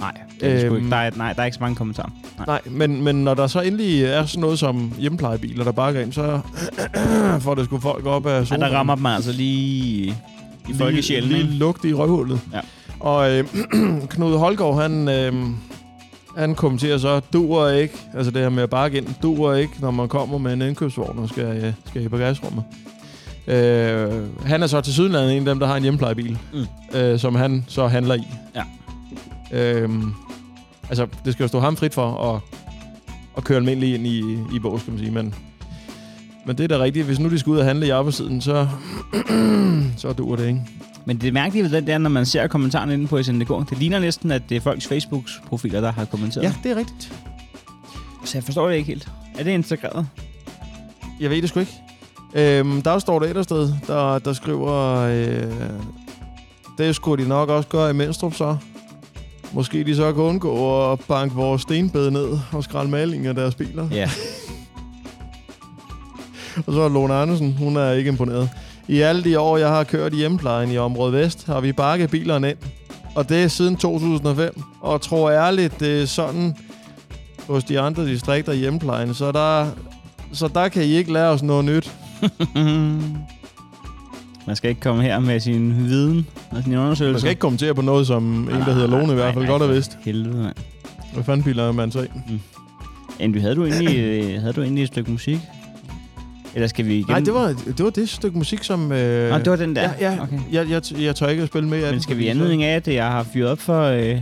Nej, 0.00 0.12
det 0.40 0.52
er 0.60 0.66
øhm, 0.66 0.76
ikke. 0.76 0.90
Der 0.90 0.96
er, 0.96 1.10
nej, 1.16 1.32
der 1.32 1.40
er 1.40 1.44
ikke 1.44 1.54
så 1.54 1.60
mange 1.60 1.76
kommentarer. 1.76 2.10
Nej. 2.36 2.46
Nej, 2.46 2.60
men, 2.88 3.02
men 3.04 3.24
når 3.24 3.34
der 3.34 3.46
så 3.46 3.60
endelig 3.60 4.04
er 4.04 4.26
sådan 4.26 4.40
noget 4.40 4.58
som 4.58 4.92
hjemmeplejebiler, 4.98 5.64
der 5.64 5.72
går 5.72 5.88
ind, 5.88 6.12
så 6.12 6.40
får 7.40 7.54
det 7.54 7.64
sgu 7.64 7.78
folk 7.80 8.06
op 8.06 8.26
af 8.26 8.38
Ja, 8.38 8.44
sofaen. 8.44 8.60
der 8.60 8.68
rammer 8.68 8.94
dem 8.94 9.06
altså 9.06 9.32
lige 9.32 10.04
i 10.68 10.74
folkesjælen. 10.78 11.28
Lige, 11.28 11.42
lige 11.42 11.58
lugte 11.58 11.88
i 11.88 11.94
røvhullet. 11.94 12.40
Ja. 12.52 12.60
Og 13.00 13.30
øh, 13.32 13.44
Knud 14.10 14.38
Holgaard, 14.38 14.82
han, 14.82 15.08
øh, 15.08 15.32
han 16.36 16.54
kommenterer 16.54 16.98
så, 16.98 17.20
duer 17.32 17.68
ikke, 17.70 17.94
altså 18.14 18.30
det 18.30 18.42
her 18.42 18.48
med 18.48 18.62
at 18.62 18.70
bakke 18.70 18.98
ind, 18.98 19.06
duer 19.22 19.54
ikke, 19.54 19.72
når 19.80 19.90
man 19.90 20.08
kommer 20.08 20.38
med 20.38 20.52
en 20.52 20.62
indkøbsvogn 20.62 21.18
og 21.18 21.28
skal, 21.28 21.44
øh, 21.64 21.72
skal 21.86 22.02
i 22.04 22.08
bagagerummet. 22.08 22.64
Øh, 23.46 24.12
han 24.46 24.62
er 24.62 24.66
så 24.66 24.80
til 24.80 24.92
sydenlandet 24.92 25.32
en 25.36 25.38
af 25.38 25.44
dem, 25.54 25.60
der 25.60 25.66
har 25.66 25.76
en 25.76 25.82
hjemmeplejebil, 25.82 26.38
Mm. 26.52 26.98
øh, 26.98 27.18
som 27.18 27.34
han 27.34 27.64
så 27.68 27.86
handler 27.86 28.14
i. 28.14 28.22
Ja. 28.54 28.62
Øh, 29.52 29.90
altså, 30.88 31.06
det 31.24 31.32
skal 31.32 31.44
jo 31.44 31.48
stå 31.48 31.60
ham 31.60 31.76
frit 31.76 31.94
for 31.94 32.34
at, 32.34 32.40
at 33.36 33.44
køre 33.44 33.58
almindelig 33.58 33.94
ind 33.94 34.06
i, 34.06 34.18
i 34.56 34.58
bås, 34.58 34.82
kan 34.82 34.92
man 34.92 35.00
sige, 35.00 35.10
men... 35.10 35.34
Men 36.46 36.58
det 36.58 36.64
er 36.64 36.78
da 36.78 36.84
rigtigt. 36.84 37.06
Hvis 37.06 37.18
nu 37.18 37.30
de 37.30 37.38
skal 37.38 37.50
ud 37.50 37.58
og 37.58 37.64
handle 37.64 37.86
i 37.86 37.90
arbejdstiden, 37.90 38.40
så, 38.40 38.68
så 39.96 40.12
duer 40.12 40.36
det 40.36 40.46
ikke. 40.46 40.60
Men 41.04 41.20
det 41.20 41.32
mærkelige 41.32 41.70
ved 41.70 41.82
det, 41.82 41.88
er, 41.88 41.98
når 41.98 42.10
man 42.10 42.26
ser 42.26 42.46
kommentarerne 42.46 42.94
inde 42.94 43.06
på 43.06 43.22
SNDK, 43.22 43.70
det 43.70 43.78
ligner 43.78 43.98
næsten, 43.98 44.30
at 44.30 44.42
det 44.48 44.56
er 44.56 44.60
folks 44.60 44.86
Facebook-profiler, 44.86 45.80
der 45.80 45.92
har 45.92 46.04
kommenteret. 46.04 46.44
Ja, 46.44 46.54
det 46.62 46.70
er 46.70 46.76
rigtigt. 46.76 47.12
Så 48.24 48.38
jeg 48.38 48.44
forstår 48.44 48.68
det 48.68 48.76
ikke 48.76 48.86
helt. 48.86 49.08
Er 49.38 49.44
det 49.44 49.50
integreret? 49.50 50.06
Jeg 51.20 51.30
ved 51.30 51.42
det 51.42 51.48
sgu 51.48 51.60
ikke. 51.60 51.80
Øhm, 52.34 52.82
der 52.82 52.98
står 52.98 53.18
der 53.18 53.26
et 53.26 53.30
eller 53.30 53.42
sted, 53.42 53.72
der, 53.86 54.18
der 54.18 54.32
skriver, 54.32 55.00
øh, 55.00 55.70
det 56.78 56.96
skulle 56.96 57.24
de 57.24 57.28
nok 57.28 57.48
også 57.48 57.68
gøre 57.68 57.90
i 57.90 57.92
Menstrup 57.92 58.34
så. 58.34 58.56
Måske 59.54 59.84
de 59.84 59.96
så 59.96 60.12
kan 60.12 60.22
undgå 60.22 60.92
at 60.92 61.00
banke 61.08 61.34
vores 61.34 61.62
stenbed 61.62 62.10
ned 62.10 62.38
og 62.52 62.64
skralde 62.64 62.90
maling 62.90 63.26
af 63.26 63.34
deres 63.34 63.54
biler. 63.54 63.88
Ja. 63.90 64.10
Og 66.66 66.72
så 66.72 66.80
er 66.80 66.88
Lone 66.88 67.14
Andersen, 67.14 67.52
hun 67.52 67.76
er 67.76 67.92
ikke 67.92 68.08
imponeret. 68.08 68.50
I 68.88 69.00
alle 69.00 69.24
de 69.24 69.40
år, 69.40 69.56
jeg 69.56 69.68
har 69.68 69.84
kørt 69.84 70.12
i 70.12 70.16
hjemmeplejen 70.16 70.70
i 70.70 70.78
området 70.78 71.14
Vest, 71.14 71.46
har 71.46 71.60
vi 71.60 71.72
bakket 71.72 72.10
bilerne 72.10 72.50
ind. 72.50 72.58
Og 73.14 73.28
det 73.28 73.42
er 73.42 73.48
siden 73.48 73.76
2005. 73.76 74.62
Og 74.80 75.00
tror 75.00 75.30
ærligt, 75.30 75.80
det 75.80 76.02
er 76.02 76.06
sådan 76.06 76.56
hos 77.46 77.64
de 77.64 77.80
andre 77.80 78.06
distrikter 78.06 78.52
i 78.52 78.56
hjemmeplejen. 78.56 79.14
Så 79.14 79.32
der, 79.32 79.66
så 80.32 80.48
der 80.48 80.68
kan 80.68 80.82
I 80.82 80.92
ikke 80.92 81.12
lære 81.12 81.28
os 81.28 81.42
noget 81.42 81.64
nyt. 81.64 81.92
man 84.46 84.56
skal 84.56 84.70
ikke 84.70 84.80
komme 84.80 85.02
her 85.02 85.18
med 85.18 85.40
sin 85.40 85.76
viden 85.84 86.26
og 86.50 86.62
sin 86.62 86.74
undersøgelse. 86.76 87.12
Man 87.12 87.20
skal 87.20 87.30
ikke 87.30 87.40
kommentere 87.40 87.74
på 87.74 87.82
noget, 87.82 88.06
som 88.06 88.42
en, 88.42 88.48
der 88.48 88.72
hedder 88.72 88.88
Lone 88.88 89.12
i 89.12 89.14
hvert 89.14 89.34
fald 89.34 89.46
godt 89.46 89.62
har 89.62 89.68
vidst. 89.68 89.98
Helvede, 90.04 90.42
mand. 90.42 90.56
Hvad 91.14 91.24
fanden 91.24 91.44
biler 91.44 91.68
er 91.68 91.72
man 91.72 91.90
så 91.90 92.02
i? 92.02 92.40
Andy, 93.20 93.40
havde 93.40 93.54
du 93.54 93.64
egentlig, 93.64 93.98
øh, 94.06 94.40
havde 94.40 94.52
du 94.52 94.62
egentlig 94.62 94.82
et 94.82 94.88
stykke 94.88 95.10
musik? 95.10 95.38
Eller 96.54 96.66
skal 96.66 96.86
vi 96.86 96.94
igen? 96.94 97.06
Nej, 97.08 97.20
det 97.20 97.34
var, 97.34 97.54
det 97.66 97.84
var 97.84 97.90
det 97.90 98.08
stykke 98.08 98.38
musik, 98.38 98.64
som... 98.64 98.92
Øh, 98.92 99.30
Nå, 99.30 99.38
det 99.38 99.50
var 99.50 99.56
den 99.56 99.76
der. 99.76 99.90
Ja, 100.00 100.12
ja. 100.12 100.22
Okay. 100.22 100.38
Jeg, 100.52 100.70
jeg, 100.70 100.82
jeg 101.00 101.16
tør 101.16 101.26
ikke 101.28 101.42
at 101.42 101.48
spille 101.48 101.68
med. 101.68 101.82
Men 101.82 101.92
den, 101.92 102.00
skal 102.02 102.18
vi 102.18 102.28
anledning 102.28 102.62
af, 102.62 102.76
at 102.76 102.88
jeg 102.88 103.06
har 103.06 103.22
fyret 103.22 103.50
op 103.50 103.58
for 103.58 103.82
øh, 103.82 104.20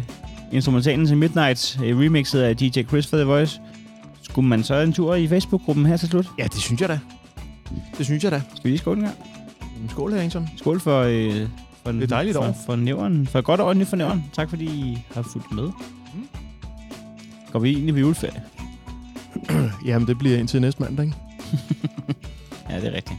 instrumentalen 0.52 1.06
til 1.06 1.16
Midnight, 1.16 1.78
øh, 1.84 1.98
remixet 1.98 2.40
af 2.40 2.56
DJ 2.56 2.82
Chris 2.82 3.06
for 3.06 3.16
The 3.16 3.26
Voice, 3.26 3.60
skulle 4.22 4.48
man 4.48 4.62
så 4.62 4.74
en 4.74 4.92
tur 4.92 5.14
i 5.14 5.28
Facebook-gruppen 5.28 5.86
her 5.86 5.96
til 5.96 6.08
slut? 6.08 6.26
Ja, 6.38 6.44
det 6.44 6.60
synes 6.60 6.80
jeg 6.80 6.88
da. 6.88 6.98
Det 7.98 8.06
synes 8.06 8.24
jeg 8.24 8.32
da. 8.32 8.42
Skal 8.54 8.64
vi 8.64 8.68
lige 8.68 8.78
skåle 8.78 8.98
en 8.98 9.04
gang? 9.04 9.16
Skål, 9.90 10.12
Harrington. 10.12 10.48
Skål 10.56 10.80
for, 10.80 11.00
øh, 11.02 11.48
for, 11.84 11.92
Det 11.92 12.02
er 12.02 12.06
dejligt 12.06 12.36
for, 12.36 12.42
år. 12.44 12.56
for, 12.66 12.76
nævren, 12.76 13.26
for 13.26 13.40
godt 13.40 13.76
nyt 13.76 13.86
for 13.88 13.96
nævren. 13.96 14.24
Tak 14.32 14.50
fordi 14.50 14.64
I 14.64 15.04
har 15.14 15.22
fulgt 15.22 15.52
med. 15.52 15.64
Mm. 15.64 16.28
Går 17.52 17.58
vi 17.58 17.70
egentlig 17.70 17.94
på 17.94 18.00
juleferie? 18.00 18.42
Jamen, 19.86 20.08
det 20.08 20.18
bliver 20.18 20.38
indtil 20.38 20.60
næste 20.60 20.82
mandag, 20.82 21.04
ikke? 21.04 21.16
Ja, 22.70 22.76
det 22.80 22.86
er 22.88 22.92
rigtigt. 22.96 23.18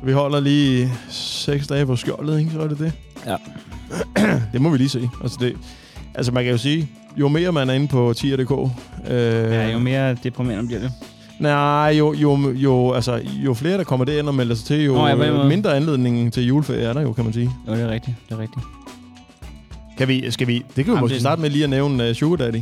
Så 0.00 0.06
vi 0.06 0.12
holder 0.12 0.40
lige 0.40 0.92
seks 1.08 1.66
dage 1.66 1.86
på 1.86 1.96
skjoldet, 1.96 2.38
ikke? 2.38 2.50
Så 2.50 2.60
er 2.60 2.68
det 2.68 2.78
det. 2.78 2.92
Ja. 3.26 3.36
det 4.52 4.60
må 4.60 4.70
vi 4.70 4.78
lige 4.78 4.88
se. 4.88 5.08
Altså, 5.22 5.36
det, 5.40 5.56
altså 6.14 6.32
man 6.32 6.44
kan 6.44 6.50
jo 6.52 6.58
sige, 6.58 6.88
jo 7.16 7.28
mere 7.28 7.52
man 7.52 7.70
er 7.70 7.74
inde 7.74 7.88
på 7.88 8.12
tier.dk... 8.16 8.50
Øh, 9.10 9.16
Ja, 9.52 9.70
jo 9.70 9.78
mere 9.78 10.14
deprimerende 10.14 10.66
bliver 10.66 10.80
det. 10.80 10.92
Nej, 11.40 11.94
jo, 11.98 12.12
jo, 12.12 12.50
jo, 12.54 12.92
altså, 12.92 13.20
jo 13.44 13.54
flere, 13.54 13.78
der 13.78 13.84
kommer 13.84 14.04
derind 14.04 14.28
og 14.28 14.34
melder 14.34 14.54
sig 14.54 14.66
til, 14.66 14.84
jo 14.84 14.94
Nå, 14.94 15.06
ja, 15.06 15.42
øh, 15.42 15.48
mindre 15.48 15.76
anledning 15.76 16.32
til 16.32 16.46
juleferie 16.46 16.82
er 16.82 16.92
der 16.92 17.00
jo, 17.00 17.12
kan 17.12 17.24
man 17.24 17.32
sige. 17.32 17.50
Jo, 17.68 17.72
det 17.72 17.82
er 17.82 17.88
rigtigt. 17.88 18.16
Det 18.28 18.34
er 18.34 18.38
rigtigt. 18.38 18.66
Kan 19.98 20.08
vi, 20.08 20.30
skal 20.30 20.46
vi, 20.46 20.54
det 20.54 20.64
kan 20.74 20.84
vi 20.84 20.90
Jamen, 20.90 21.00
måske 21.00 21.14
det- 21.14 21.20
starte 21.22 21.42
med 21.42 21.50
lige 21.50 21.64
at 21.64 21.70
nævne 21.70 22.08
uh, 22.08 22.14
Sugar 22.14 22.36
Daddy. 22.36 22.60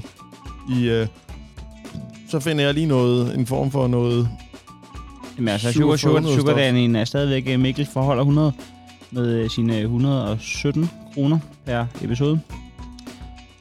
I, 0.77 1.01
uh, 1.01 1.07
så 2.29 2.41
finder 2.41 2.65
jeg 2.65 2.75
lige 2.75 2.87
noget, 2.87 3.39
en 3.39 3.47
form 3.47 3.71
for 3.71 3.87
noget... 3.87 4.29
Jamen 5.37 5.49
altså, 5.49 5.73
Sugar 5.73 5.97
Sugar, 5.97 6.21
Sugar, 6.21 6.37
Sugar 6.37 7.01
er 7.01 7.05
stadigvæk 7.05 7.45
øh, 7.49 7.61
Mikkel 7.61 7.89
forholder 7.93 8.23
100 8.23 8.53
med 9.11 9.29
øh, 9.29 9.51
sine 9.51 9.81
117 9.81 10.91
kroner 11.15 11.39
per 11.67 11.85
episode. 12.03 12.41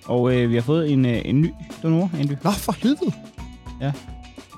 Og 0.05 0.33
øh, 0.35 0.49
vi 0.49 0.55
har 0.55 0.61
fået 0.61 0.91
en, 0.91 1.05
øh, 1.05 1.21
en 1.25 1.41
ny 1.41 1.49
donor, 1.83 2.09
Andy. 2.19 2.31
Nå, 2.43 2.51
for 2.51 2.75
helvede! 2.81 3.11
Ja. 3.81 3.91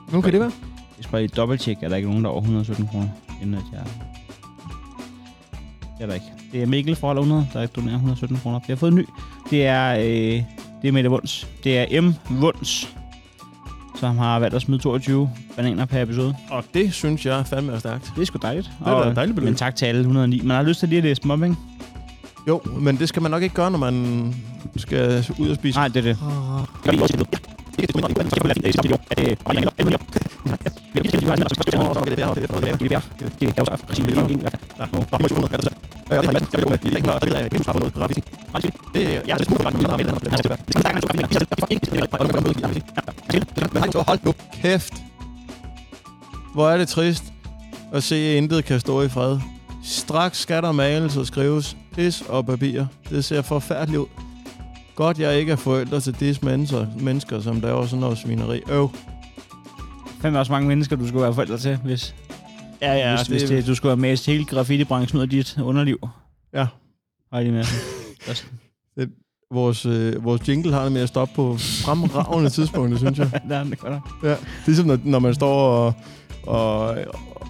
Hvem 0.09 0.21
kan 0.21 0.31
det 0.33 0.39
være? 0.39 0.51
Jeg 0.97 1.03
skal 1.03 1.11
bare 1.11 1.21
lige 1.21 1.33
dobbelttjekke, 1.35 1.85
at 1.85 1.91
der 1.91 1.97
ikke 1.97 2.07
er 2.07 2.09
nogen, 2.09 2.23
der 2.23 2.29
er 2.29 2.33
over 2.33 2.41
117 2.41 2.87
kroner, 2.87 3.07
inden 3.41 3.55
at 3.55 3.63
jeg... 3.73 3.83
Det 5.97 6.03
er 6.03 6.07
der 6.07 6.13
ikke. 6.13 6.25
Det 6.51 6.61
er 6.63 6.65
Mikkel 6.67 6.95
forholder 6.95 7.21
100, 7.21 7.47
der 7.53 7.65
donerer 7.65 7.95
117 7.95 8.37
kroner. 8.37 8.59
Vi 8.59 8.65
har 8.69 8.75
fået 8.75 8.91
en 8.91 8.97
ny. 8.97 9.05
Det 9.49 9.65
er, 9.65 9.95
øh, 9.97 10.43
det 10.81 10.87
er 10.87 10.91
Mette 10.91 11.09
Wunds. 11.09 11.47
Det 11.63 11.95
er 11.95 12.01
M. 12.01 12.13
Wunds, 12.41 12.95
som 13.99 14.17
har 14.17 14.39
valgt 14.39 14.55
at 14.55 14.61
smide 14.61 14.81
22 14.81 15.29
bananer 15.55 15.85
per 15.85 16.01
episode. 16.01 16.35
Og 16.49 16.63
det 16.73 16.93
synes 16.93 17.25
jeg 17.25 17.47
fandme 17.47 17.71
er 17.73 17.79
stærkt. 17.79 18.11
Det 18.15 18.21
er 18.21 18.25
sgu 18.25 18.39
dejligt. 18.41 18.71
Det 18.79 18.87
er 18.87 19.03
da 19.03 19.09
et 19.09 19.15
dejligt 19.15 19.35
beløb. 19.35 19.47
Men 19.49 19.55
tak 19.55 19.75
til 19.75 19.85
alle 19.85 19.99
109. 19.99 20.41
Man 20.43 20.57
har 20.57 20.63
lyst 20.63 20.79
til 20.79 20.89
lige 20.89 20.97
at 20.97 21.03
læse 21.03 21.21
dem 21.21 21.31
op, 21.31 21.43
ikke? 21.43 21.55
Jo, 22.47 22.61
men 22.79 22.97
det 22.97 23.09
skal 23.09 23.21
man 23.21 23.31
nok 23.31 23.43
ikke 23.43 23.55
gøre, 23.55 23.71
når 23.71 23.77
man 23.79 24.35
skal 24.75 25.25
ud 25.39 25.49
og 25.49 25.55
spise. 25.55 25.77
Nej, 25.77 25.87
det 25.87 25.97
er 25.97 26.01
det. 26.01 27.56
Hold 44.07 44.19
nu 44.25 44.33
kæft. 44.53 44.93
Hvor 46.53 46.69
er 46.69 46.77
det 46.77 46.87
trist 46.87 47.23
at 47.93 48.03
se, 48.03 48.15
at 48.15 48.37
intet 48.37 48.65
kan 48.65 48.79
stå 48.79 49.01
i 49.01 49.09
fred. 49.09 49.39
Straks 49.83 50.39
skal 50.39 50.63
der 50.63 50.71
males 50.71 51.17
og 51.17 51.27
skrives 51.27 51.77
pis 51.95 52.23
og 52.29 52.45
papir. 52.45 52.85
Det 53.09 53.25
ser 53.25 53.41
forfærdeligt 53.41 53.99
ud. 53.99 54.26
Godt, 54.97 55.19
jeg 55.19 55.39
ikke 55.39 55.51
er 55.51 55.55
forældre 55.55 55.99
til 55.99 56.19
disse 56.19 56.45
mennesker, 56.45 56.87
mennesker 56.99 57.39
som 57.39 57.59
laver 57.59 57.85
sådan 57.85 57.99
noget 57.99 58.17
svineri. 58.17 58.61
Øv. 58.69 58.89
Fem 60.21 60.35
også 60.35 60.51
mange 60.51 60.67
mennesker, 60.67 60.95
du 60.95 61.07
skulle 61.07 61.23
være 61.23 61.33
forældre 61.33 61.57
til, 61.57 61.77
hvis, 61.83 62.15
Ja, 62.81 62.93
ja, 62.93 63.17
hvis, 63.17 63.27
hvis 63.27 63.49
det, 63.49 63.67
du 63.67 63.75
skulle 63.75 63.91
have 63.91 64.01
mast 64.01 64.25
hele 64.25 64.45
graffiti-branchen 64.45 65.17
ud 65.17 65.21
af 65.21 65.29
dit 65.29 65.57
underliv. 65.63 66.09
Ja. 66.53 66.67
Har 67.33 67.43
de 67.43 67.51
med. 67.51 67.63
Vores, 69.51 69.85
øh, 69.85 70.23
vores 70.23 70.47
jingle 70.47 70.73
har 70.73 70.83
det 70.83 70.91
med 70.91 71.01
at 71.01 71.09
stoppe 71.09 71.35
på 71.35 71.57
fremragende 71.57 72.49
tidspunkter, 72.49 72.97
synes 72.97 73.19
jeg. 73.19 73.41
Der 73.49 73.57
er 73.57 73.63
det 73.63 73.79
godt 73.79 73.93
nok. 73.93 74.09
Ja, 74.23 74.35
ligesom 74.65 74.87
når, 74.87 74.99
når 75.03 75.19
man 75.19 75.33
står 75.33 75.69
og, 75.69 75.93
og, 76.43 76.97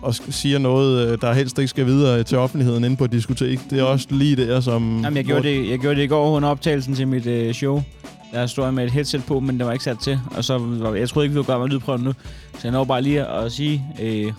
og 0.02 0.16
siger 0.16 0.60
noget, 0.60 1.08
øh, 1.08 1.18
der 1.22 1.34
helst 1.34 1.60
ikke 1.60 1.68
skal 1.68 1.86
videre 1.86 2.24
til 2.24 2.38
offentligheden 2.38 2.84
inde 2.84 2.98
på 2.98 3.06
et 3.06 3.12
diskotek. 3.12 3.60
Det 3.70 3.80
er 3.80 3.84
også 3.84 4.08
lige 4.10 4.36
der, 4.36 4.60
som... 4.60 5.02
Jamen, 5.04 5.18
jeg 5.18 5.26
gjorde, 5.26 5.44
det, 5.44 5.70
jeg 5.70 5.80
gjorde 5.80 5.96
det 5.96 6.04
i 6.04 6.08
går 6.08 6.30
under 6.30 6.50
optagelsen 6.50 6.96
til 6.96 7.08
mit 7.08 7.26
øh, 7.26 7.54
show. 7.54 7.84
Der 8.32 8.48
stod 8.48 8.66
jeg 8.66 8.74
med 8.74 8.86
et 8.86 8.92
headset 8.92 9.24
på, 9.26 9.40
men 9.40 9.58
det 9.58 9.66
var 9.66 9.72
ikke 9.72 9.84
sat 9.84 10.00
til. 10.00 10.20
Og 10.38 10.44
så 10.44 10.58
var, 10.58 10.94
jeg 10.94 11.10
troede 11.10 11.26
ikke, 11.26 11.34
vi 11.34 11.38
var 11.38 11.44
gøre 11.44 11.60
med 11.60 11.68
lydprøven 11.68 12.02
nu. 12.02 12.14
Så 12.54 12.60
jeg 12.64 12.72
når 12.72 12.84
bare 12.84 13.02
lige 13.02 13.26
at 13.26 13.52
sige, 13.52 13.86
øh, 14.02 14.34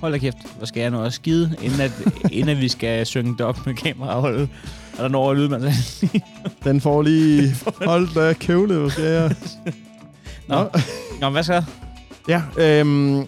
hold 0.00 0.12
da 0.12 0.18
kæft, 0.18 0.36
hvor 0.56 0.66
skal 0.66 0.80
jeg 0.80 0.90
nu 0.90 0.98
også 0.98 1.16
skide, 1.16 1.56
inden, 1.62 1.80
at, 1.80 1.92
inden 2.32 2.48
at 2.48 2.60
vi 2.60 2.68
skal 2.68 3.06
synge 3.06 3.32
det 3.32 3.40
op 3.40 3.66
med 3.66 3.74
kameraholdet. 3.74 4.48
Og 4.92 4.98
der 4.98 5.08
når 5.08 5.32
jeg 5.32 5.40
lydmand. 5.40 5.64
Den 6.64 6.80
får 6.80 7.02
lige... 7.02 7.54
Hold 7.86 8.14
da 8.14 8.32
kævle, 8.32 8.74
hvor 8.74 8.88
skal 8.88 9.04
jeg... 9.04 9.34
Nå. 10.48 10.64
Nå, 11.20 11.30
hvad 11.30 11.42
så? 11.42 11.62
Ja, 12.28 12.42
øhm, 12.56 13.26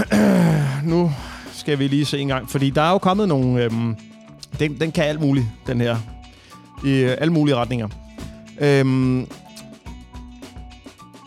nu 0.92 1.10
skal 1.52 1.78
vi 1.78 1.86
lige 1.88 2.04
se 2.04 2.18
en 2.18 2.28
gang, 2.28 2.50
fordi 2.50 2.70
der 2.70 2.82
er 2.82 2.90
jo 2.90 2.98
kommet 2.98 3.28
nogle... 3.28 3.64
Øhm, 3.64 3.96
den, 4.58 4.80
den 4.80 4.92
kan 4.92 5.04
alt 5.04 5.20
muligt, 5.20 5.46
den 5.66 5.80
her. 5.80 5.96
I 6.84 6.90
øh, 6.90 7.16
alle 7.18 7.32
mulige 7.32 7.56
retninger. 7.56 7.88
Øhm, 8.60 9.26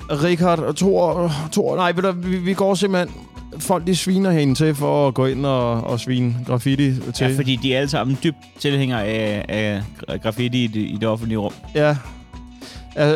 Richard 0.09 0.59
og 0.59 0.76
Thor, 0.76 1.32
Thor 1.51 1.76
nej, 1.76 1.91
ved 1.91 2.03
du, 2.03 2.11
vi, 2.11 2.38
vi 2.38 2.53
går 2.53 2.76
simpelthen... 2.76 3.16
Folk, 3.59 3.88
de 3.88 3.95
sviner 3.95 4.32
hende 4.32 4.55
til 4.55 4.76
for 4.76 5.07
at 5.07 5.13
gå 5.13 5.26
ind 5.26 5.45
og, 5.45 5.84
og 5.84 5.99
svine 5.99 6.36
graffiti 6.47 6.93
til. 7.13 7.28
Ja, 7.28 7.38
fordi 7.38 7.55
de 7.55 7.74
er 7.74 7.78
alle 7.78 7.89
sammen 7.89 8.18
dybt 8.24 8.38
tilhængere 8.59 9.05
af, 9.05 9.45
af 9.49 9.82
gra- 9.97 10.18
graffiti 10.18 10.63
i 10.63 10.68
det, 10.68 10.80
i 10.80 10.97
det 11.01 11.09
offentlige 11.09 11.38
rum. 11.38 11.53
Ja. 11.76 11.97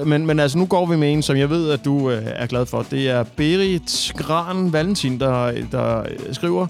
Men, 0.05 0.25
men 0.25 0.39
altså, 0.39 0.57
nu 0.57 0.65
går 0.65 0.86
vi 0.86 0.97
med 0.97 1.13
en, 1.13 1.21
som 1.21 1.38
jeg 1.38 1.49
ved, 1.49 1.71
at 1.71 1.86
du 1.86 2.11
øh, 2.11 2.23
er 2.25 2.45
glad 2.45 2.65
for. 2.65 2.86
Det 2.91 3.09
er 3.09 3.23
Berit 3.23 4.11
Gran 4.15 4.73
Valentin, 4.73 5.19
der, 5.19 5.51
der 5.71 6.03
skriver, 6.32 6.67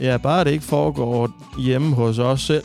Ja, 0.00 0.16
bare 0.16 0.44
det 0.44 0.50
ikke 0.50 0.64
foregår 0.64 1.30
hjemme 1.58 1.94
hos 1.94 2.18
os 2.18 2.42
selv, 2.42 2.64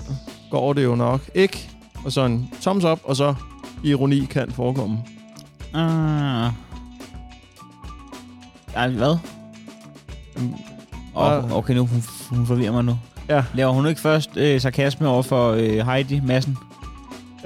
går 0.52 0.74
det 0.74 0.84
jo 0.84 0.96
nok 0.96 1.22
ikke. 1.36 1.70
Og 2.06 2.12
så 2.12 2.26
en 2.26 2.50
thumbs 2.62 2.84
up, 2.84 3.00
og 3.04 3.16
så 3.16 3.34
ironi 3.84 4.26
kan 4.26 4.52
forekomme. 4.52 4.98
Ah. 5.74 6.52
Ej, 8.76 8.90
hvad? 8.90 9.18
Oh, 11.16 11.58
okay, 11.58 11.74
nu 11.74 11.86
hun, 11.86 12.04
hun 12.30 12.46
forvirrer 12.46 12.72
mig 12.72 12.84
nu. 12.84 13.00
Ja. 13.30 13.44
Laver 13.54 13.72
hun 13.72 13.88
ikke 13.88 14.02
først 14.02 14.38
øh, 14.38 14.62
sarkasme 14.62 15.08
over 15.08 15.22
for 15.22 15.52
øh, 15.52 15.88
Heidi 15.88 16.20
Madsen? 16.20 16.58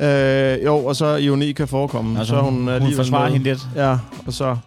Øh, 0.01 0.65
jo, 0.65 0.77
og 0.85 0.95
så 0.95 1.15
ironi 1.15 1.51
kan 1.51 1.67
forekomme. 1.67 2.19
Altså, 2.19 2.35
så 2.35 2.41
hun, 2.41 2.53
hun, 2.53 2.61
hun 2.61 2.69
alligevel 2.69 2.95
forsvarer 2.95 3.29
hende 3.29 3.43
lidt. 3.43 3.67
Ja, 3.75 3.97
og 4.25 4.33
så... 4.33 4.57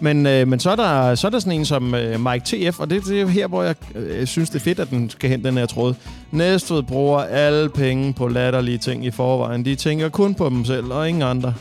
Men, 0.00 0.26
øh, 0.26 0.48
men 0.48 0.60
så, 0.60 0.70
er 0.70 0.76
der, 0.76 1.14
så 1.14 1.26
er 1.26 1.30
der 1.30 1.38
sådan 1.38 1.52
en 1.52 1.64
som 1.64 1.94
øh, 1.94 2.20
Mike 2.20 2.44
TF, 2.44 2.80
og 2.80 2.90
det, 2.90 3.04
det 3.04 3.20
er 3.20 3.26
her, 3.26 3.46
hvor 3.46 3.62
jeg 3.62 3.74
øh, 3.94 4.26
synes, 4.26 4.50
det 4.50 4.58
er 4.58 4.64
fedt, 4.64 4.80
at 4.80 4.90
den 4.90 5.10
skal 5.10 5.30
hen, 5.30 5.44
den 5.44 5.56
her 5.58 5.66
tråd. 5.66 5.94
Næstved 6.30 6.82
bruger 6.82 7.20
alle 7.20 7.68
penge 7.68 8.12
på 8.12 8.28
latterlige 8.28 8.78
ting 8.78 9.06
i 9.06 9.10
forvejen. 9.10 9.64
De 9.64 9.74
tænker 9.74 10.08
kun 10.08 10.34
på 10.34 10.48
dem 10.48 10.64
selv, 10.64 10.92
og 10.92 11.08
ingen 11.08 11.22
andre. 11.22 11.54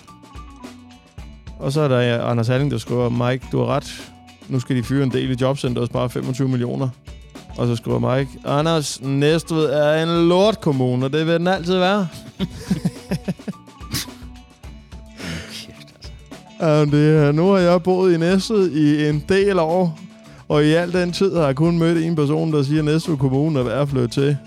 Og 1.59 1.71
så 1.71 1.81
er 1.81 1.87
der 1.87 2.19
øh, 2.19 2.31
Anders 2.31 2.47
Halling, 2.47 2.71
der 2.71 2.77
skriver, 2.77 3.09
Mike, 3.09 3.45
du 3.51 3.59
har 3.59 3.65
ret. 3.65 4.11
Nu 4.47 4.59
skal 4.59 4.75
de 4.75 4.83
fyre 4.83 5.03
en 5.03 5.11
del 5.11 5.31
i 5.31 5.35
jobcenter 5.41 5.81
og 5.81 5.87
spare 5.87 6.09
25 6.09 6.49
millioner. 6.49 6.89
Og 7.57 7.67
så 7.67 7.75
skriver 7.75 8.15
Mike, 8.17 8.31
Anders, 8.45 9.01
Næstved 9.01 9.65
er 9.65 10.03
en 10.03 10.27
lortkommune, 10.29 11.05
og 11.05 11.13
det 11.13 11.25
vil 11.27 11.33
den 11.33 11.47
altid 11.47 11.77
være. 11.77 12.07
Ja, 16.61 16.81
det, 16.85 17.17
er- 17.17 17.31
nu 17.31 17.47
har 17.51 17.57
jeg 17.59 17.83
boet 17.83 18.13
i 18.13 18.17
Næstved 18.17 18.71
i 18.71 19.09
en 19.09 19.23
del 19.29 19.59
år, 19.59 19.99
og 20.47 20.63
i 20.65 20.73
al 20.73 20.93
den 20.93 21.11
tid 21.11 21.35
har 21.35 21.45
jeg 21.45 21.55
kun 21.55 21.77
mødt 21.77 22.03
en 22.05 22.15
person, 22.15 22.53
der 22.53 22.63
siger, 22.63 22.79
at 22.79 22.85
Næstved 22.85 23.17
Kommune 23.17 23.59
er 23.59 23.63
værd 23.63 23.81
at 23.81 23.89
flytte 23.89 24.07
til. 24.07 24.37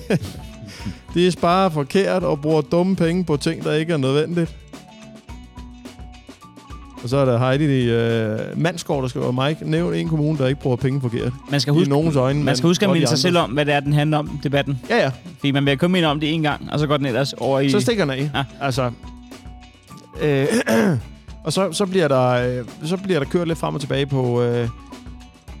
De 1.14 1.30
sparer 1.30 1.68
forkert 1.68 2.22
og 2.22 2.40
bruger 2.40 2.60
dumme 2.60 2.96
penge 2.96 3.24
på 3.24 3.36
ting, 3.36 3.64
der 3.64 3.72
ikke 3.72 3.92
er 3.92 3.96
nødvendigt. 3.96 4.56
Og 7.02 7.08
så 7.08 7.16
er 7.16 7.24
der 7.24 7.38
Heidi 7.38 7.90
øh, 7.90 8.38
Mandsgaard, 8.56 9.02
der 9.02 9.08
skriver, 9.08 9.46
Mike, 9.46 9.70
nævn 9.70 9.94
en 9.94 10.08
kommune, 10.08 10.38
der 10.38 10.46
ikke 10.46 10.60
bruger 10.60 10.76
penge 10.76 11.00
forkert. 11.00 11.32
Man 11.50 11.60
skal 11.60 11.72
I 11.72 11.76
huske, 11.76 11.90
nogens 11.90 12.16
øjne. 12.16 12.44
man 12.44 12.56
skal 12.56 12.66
huske 12.66 12.84
at 12.84 12.90
i 12.90 12.92
minde 12.92 13.06
sig 13.06 13.18
selv 13.18 13.38
om, 13.38 13.50
hvad 13.50 13.66
det 13.66 13.74
er, 13.74 13.80
den 13.80 13.92
handler 13.92 14.18
om, 14.18 14.40
debatten. 14.42 14.80
Ja, 14.90 14.96
ja. 14.96 15.10
Fordi 15.38 15.50
man 15.50 15.66
vil 15.66 15.78
kun 15.78 15.92
minde 15.92 16.08
om 16.08 16.20
det 16.20 16.34
en 16.34 16.42
gang, 16.42 16.72
og 16.72 16.78
så 16.78 16.86
går 16.86 16.96
den 16.96 17.06
ellers 17.06 17.32
over 17.32 17.60
i... 17.60 17.70
Så 17.70 17.80
stikker 17.80 18.04
den 18.04 18.10
af. 18.10 18.30
Ja. 18.34 18.44
Altså, 18.60 18.90
øh, 20.22 20.46
og 21.44 21.52
så, 21.52 21.72
så, 21.72 21.86
bliver 21.86 22.08
der, 22.08 22.58
øh, 22.58 22.64
så 22.84 22.96
bliver 22.96 23.18
der 23.18 23.26
kørt 23.26 23.48
lidt 23.48 23.58
frem 23.58 23.74
og 23.74 23.80
tilbage 23.80 24.06
på... 24.06 24.42
Øh, 24.42 24.68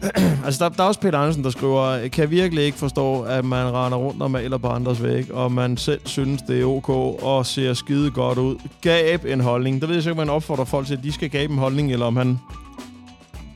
altså, 0.44 0.64
der, 0.64 0.70
der 0.70 0.82
er 0.82 0.86
også 0.88 1.00
Peter 1.00 1.18
Andersen, 1.18 1.44
der 1.44 1.50
skriver, 1.50 2.08
kan 2.08 2.30
virkelig 2.30 2.64
ikke 2.64 2.78
forstå, 2.78 3.20
at 3.22 3.44
man 3.44 3.66
render 3.66 3.98
rundt 3.98 4.22
og 4.22 4.30
maler 4.30 4.58
på 4.58 4.66
andres 4.68 5.02
væg, 5.02 5.32
og 5.32 5.52
man 5.52 5.76
selv 5.76 6.00
synes, 6.04 6.42
det 6.42 6.60
er 6.60 6.64
ok 6.64 6.88
og 7.22 7.46
ser 7.46 7.74
skide 7.74 8.10
godt 8.10 8.38
ud. 8.38 8.56
Gab 8.80 9.24
en 9.24 9.40
holdning. 9.40 9.80
Der 9.80 9.86
ved 9.86 9.94
jeg 9.94 10.02
så 10.02 10.10
ikke, 10.10 10.20
om 10.20 10.26
man 10.26 10.34
opfordrer 10.34 10.64
folk 10.64 10.86
til, 10.86 10.94
at 10.96 11.02
de 11.02 11.12
skal 11.12 11.30
gabe 11.30 11.52
en 11.52 11.58
holdning, 11.58 11.92
eller 11.92 12.06
om 12.06 12.16
han 12.16 12.38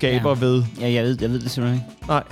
gaber 0.01 0.31
Ja. 0.31 0.37
ved. 0.47 0.63
Ja, 0.81 0.91
jeg 0.93 1.05
ved, 1.05 1.19
jeg 1.21 1.31
ved 1.31 1.41
det 1.41 1.51
simpelthen 1.51 1.83
ikke. 1.85 2.07
Nej. 2.09 2.23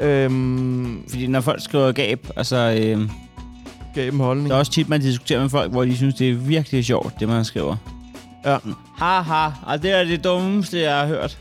Øhm, 0.00 1.02
Fordi 1.08 1.26
når 1.26 1.40
folk 1.40 1.60
skriver 1.62 1.92
gab, 1.92 2.26
altså... 2.36 2.56
Øh, 2.56 3.10
gabe 3.94 4.14
en 4.14 4.20
holdning. 4.20 4.48
der 4.48 4.54
er 4.54 4.58
også 4.58 4.72
tit, 4.72 4.88
man 4.88 5.00
diskuterer 5.00 5.40
med 5.40 5.50
folk, 5.50 5.72
hvor 5.72 5.84
de 5.84 5.96
synes, 5.96 6.14
det 6.14 6.30
er 6.30 6.34
virkelig 6.34 6.84
sjovt, 6.84 7.20
det 7.20 7.28
man 7.28 7.44
skriver. 7.44 7.76
Ja. 8.46 8.56
Haha, 8.98 9.50
og 9.66 9.82
det 9.82 9.90
er 10.00 10.04
det 10.04 10.24
dummeste, 10.24 10.80
jeg 10.80 10.96
har 10.98 11.06
hørt. 11.06 11.38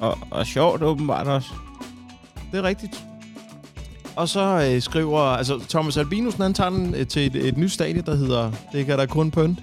Og, 0.00 0.18
og 0.30 0.46
sjovt 0.46 0.82
åbenbart 0.82 1.26
også. 1.26 1.48
Det 2.52 2.58
er 2.58 2.62
rigtigt. 2.62 3.04
Og 4.16 4.28
så 4.28 4.70
øh, 4.70 4.82
skriver... 4.82 5.20
Altså, 5.20 5.60
Thomas 5.68 5.96
Albinusen, 5.96 6.42
han 6.42 6.54
tager 6.54 6.70
den 6.70 6.94
øh, 6.94 7.06
til 7.06 7.26
et, 7.26 7.48
et 7.48 7.56
nyt 7.56 7.72
stadie, 7.72 8.02
der 8.02 8.14
hedder... 8.14 8.52
Det 8.72 8.86
kan 8.86 8.98
der 8.98 9.06
kun 9.06 9.30
pynt. 9.30 9.58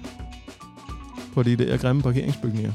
På 1.34 1.42
de 1.42 1.56
der 1.56 1.76
grimme 1.76 2.02
parkeringsbygninger. 2.02 2.72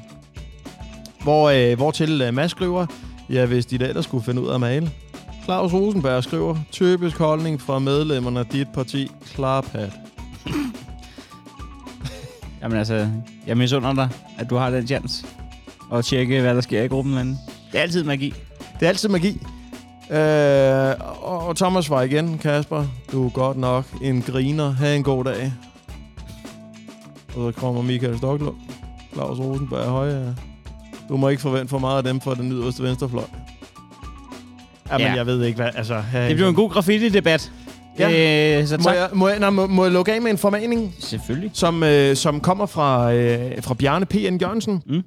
Hvor, 1.24 1.50
øh, 1.50 1.78
hvor 1.78 1.92
til 1.92 2.22
øh, 2.22 2.34
Mads 2.34 2.52
skriver... 2.52 2.86
Ja, 3.30 3.46
hvis 3.46 3.66
de 3.66 3.78
der, 3.78 3.94
der 3.94 4.02
skulle 4.02 4.24
finde 4.24 4.42
ud 4.42 4.48
af 4.48 4.54
at 4.54 4.60
male. 4.60 4.92
Claus 5.44 5.74
Rosenberg 5.74 6.24
skriver... 6.24 6.56
Typisk 6.72 7.18
holdning 7.18 7.62
fra 7.62 7.80
medlemmerne 7.80 8.40
af 8.40 8.46
dit 8.46 8.68
parti. 8.74 9.12
Klarpat. 9.26 9.92
Jamen 12.62 12.78
altså, 12.78 13.10
jeg 13.48 13.58
misunder 13.58 13.94
dig, 13.94 14.10
at 14.38 14.50
du 14.50 14.56
har 14.56 14.70
den 14.70 14.88
chance. 14.88 15.26
Og 15.90 16.06
tjekke, 16.06 16.42
hvad 16.42 16.56
der 16.56 16.62
sker 16.62 16.84
i 16.84 16.88
gruppen. 16.88 17.14
Men 17.16 17.38
det 17.74 17.78
er 17.80 17.82
altid 17.82 18.04
magi. 18.04 18.34
Det 18.80 18.86
er 18.86 18.90
altid 18.90 19.10
magi. 19.10 19.42
Øh, 20.12 20.94
og 21.24 21.56
Thomas 21.56 21.90
var 21.90 22.02
igen, 22.02 22.38
Kasper. 22.38 22.86
Du 23.12 23.26
er 23.26 23.30
godt 23.30 23.58
nok 23.58 23.86
en 24.02 24.22
griner. 24.22 24.72
Ha' 24.74 24.96
en 24.96 25.04
god 25.04 25.24
dag. 25.24 25.54
Og 27.36 27.54
så 27.54 27.60
kommer 27.60 27.82
Michael 27.82 28.18
Stoklund. 28.18 28.56
Claus 29.14 29.40
Rosenberg 29.40 29.86
højre. 29.86 30.36
Du 31.10 31.18
må 31.18 31.30
ikke 31.30 31.42
forvente 31.42 31.68
for 31.70 31.80
meget 31.80 31.98
af 31.98 32.04
dem 32.04 32.22
fra 32.22 32.36
den 32.36 32.52
yderste 32.52 32.84
venstrefløj. 32.84 33.24
Ja, 34.90 34.98
men 34.98 35.08
Ja. 35.08 35.14
jeg 35.14 35.26
ved 35.26 35.44
ikke, 35.44 35.56
hvad... 35.56 35.70
Altså, 35.76 35.96
ha' 35.96 36.28
Det 36.28 36.36
blev 36.36 36.48
en 36.50 36.56
god 36.56 36.70
graffiti-debat. 36.70 37.52
Ja. 38.00 38.60
Øh, 38.60 38.68
så 38.68 38.78
Må 38.78 38.84
tak. 38.84 38.96
jeg, 38.96 39.10
må, 39.14 39.28
jeg, 39.28 39.40
nej, 39.40 39.50
må, 39.50 39.68
må 39.68 39.84
jeg 39.84 39.92
lukke 39.94 40.14
af 40.14 40.22
med 40.22 40.32
en 40.32 40.38
formaning? 40.38 40.96
Selvfølgelig. 41.00 41.52
som, 41.54 41.84
øh, 41.84 42.16
som 42.16 42.40
kommer 42.40 42.66
fra, 42.66 43.14
øh, 43.14 43.64
fra 43.64 43.74
Bjarne 43.74 44.06
P.N. 44.06 44.38
Jørgensen. 44.42 44.82
Mm. 44.86 45.02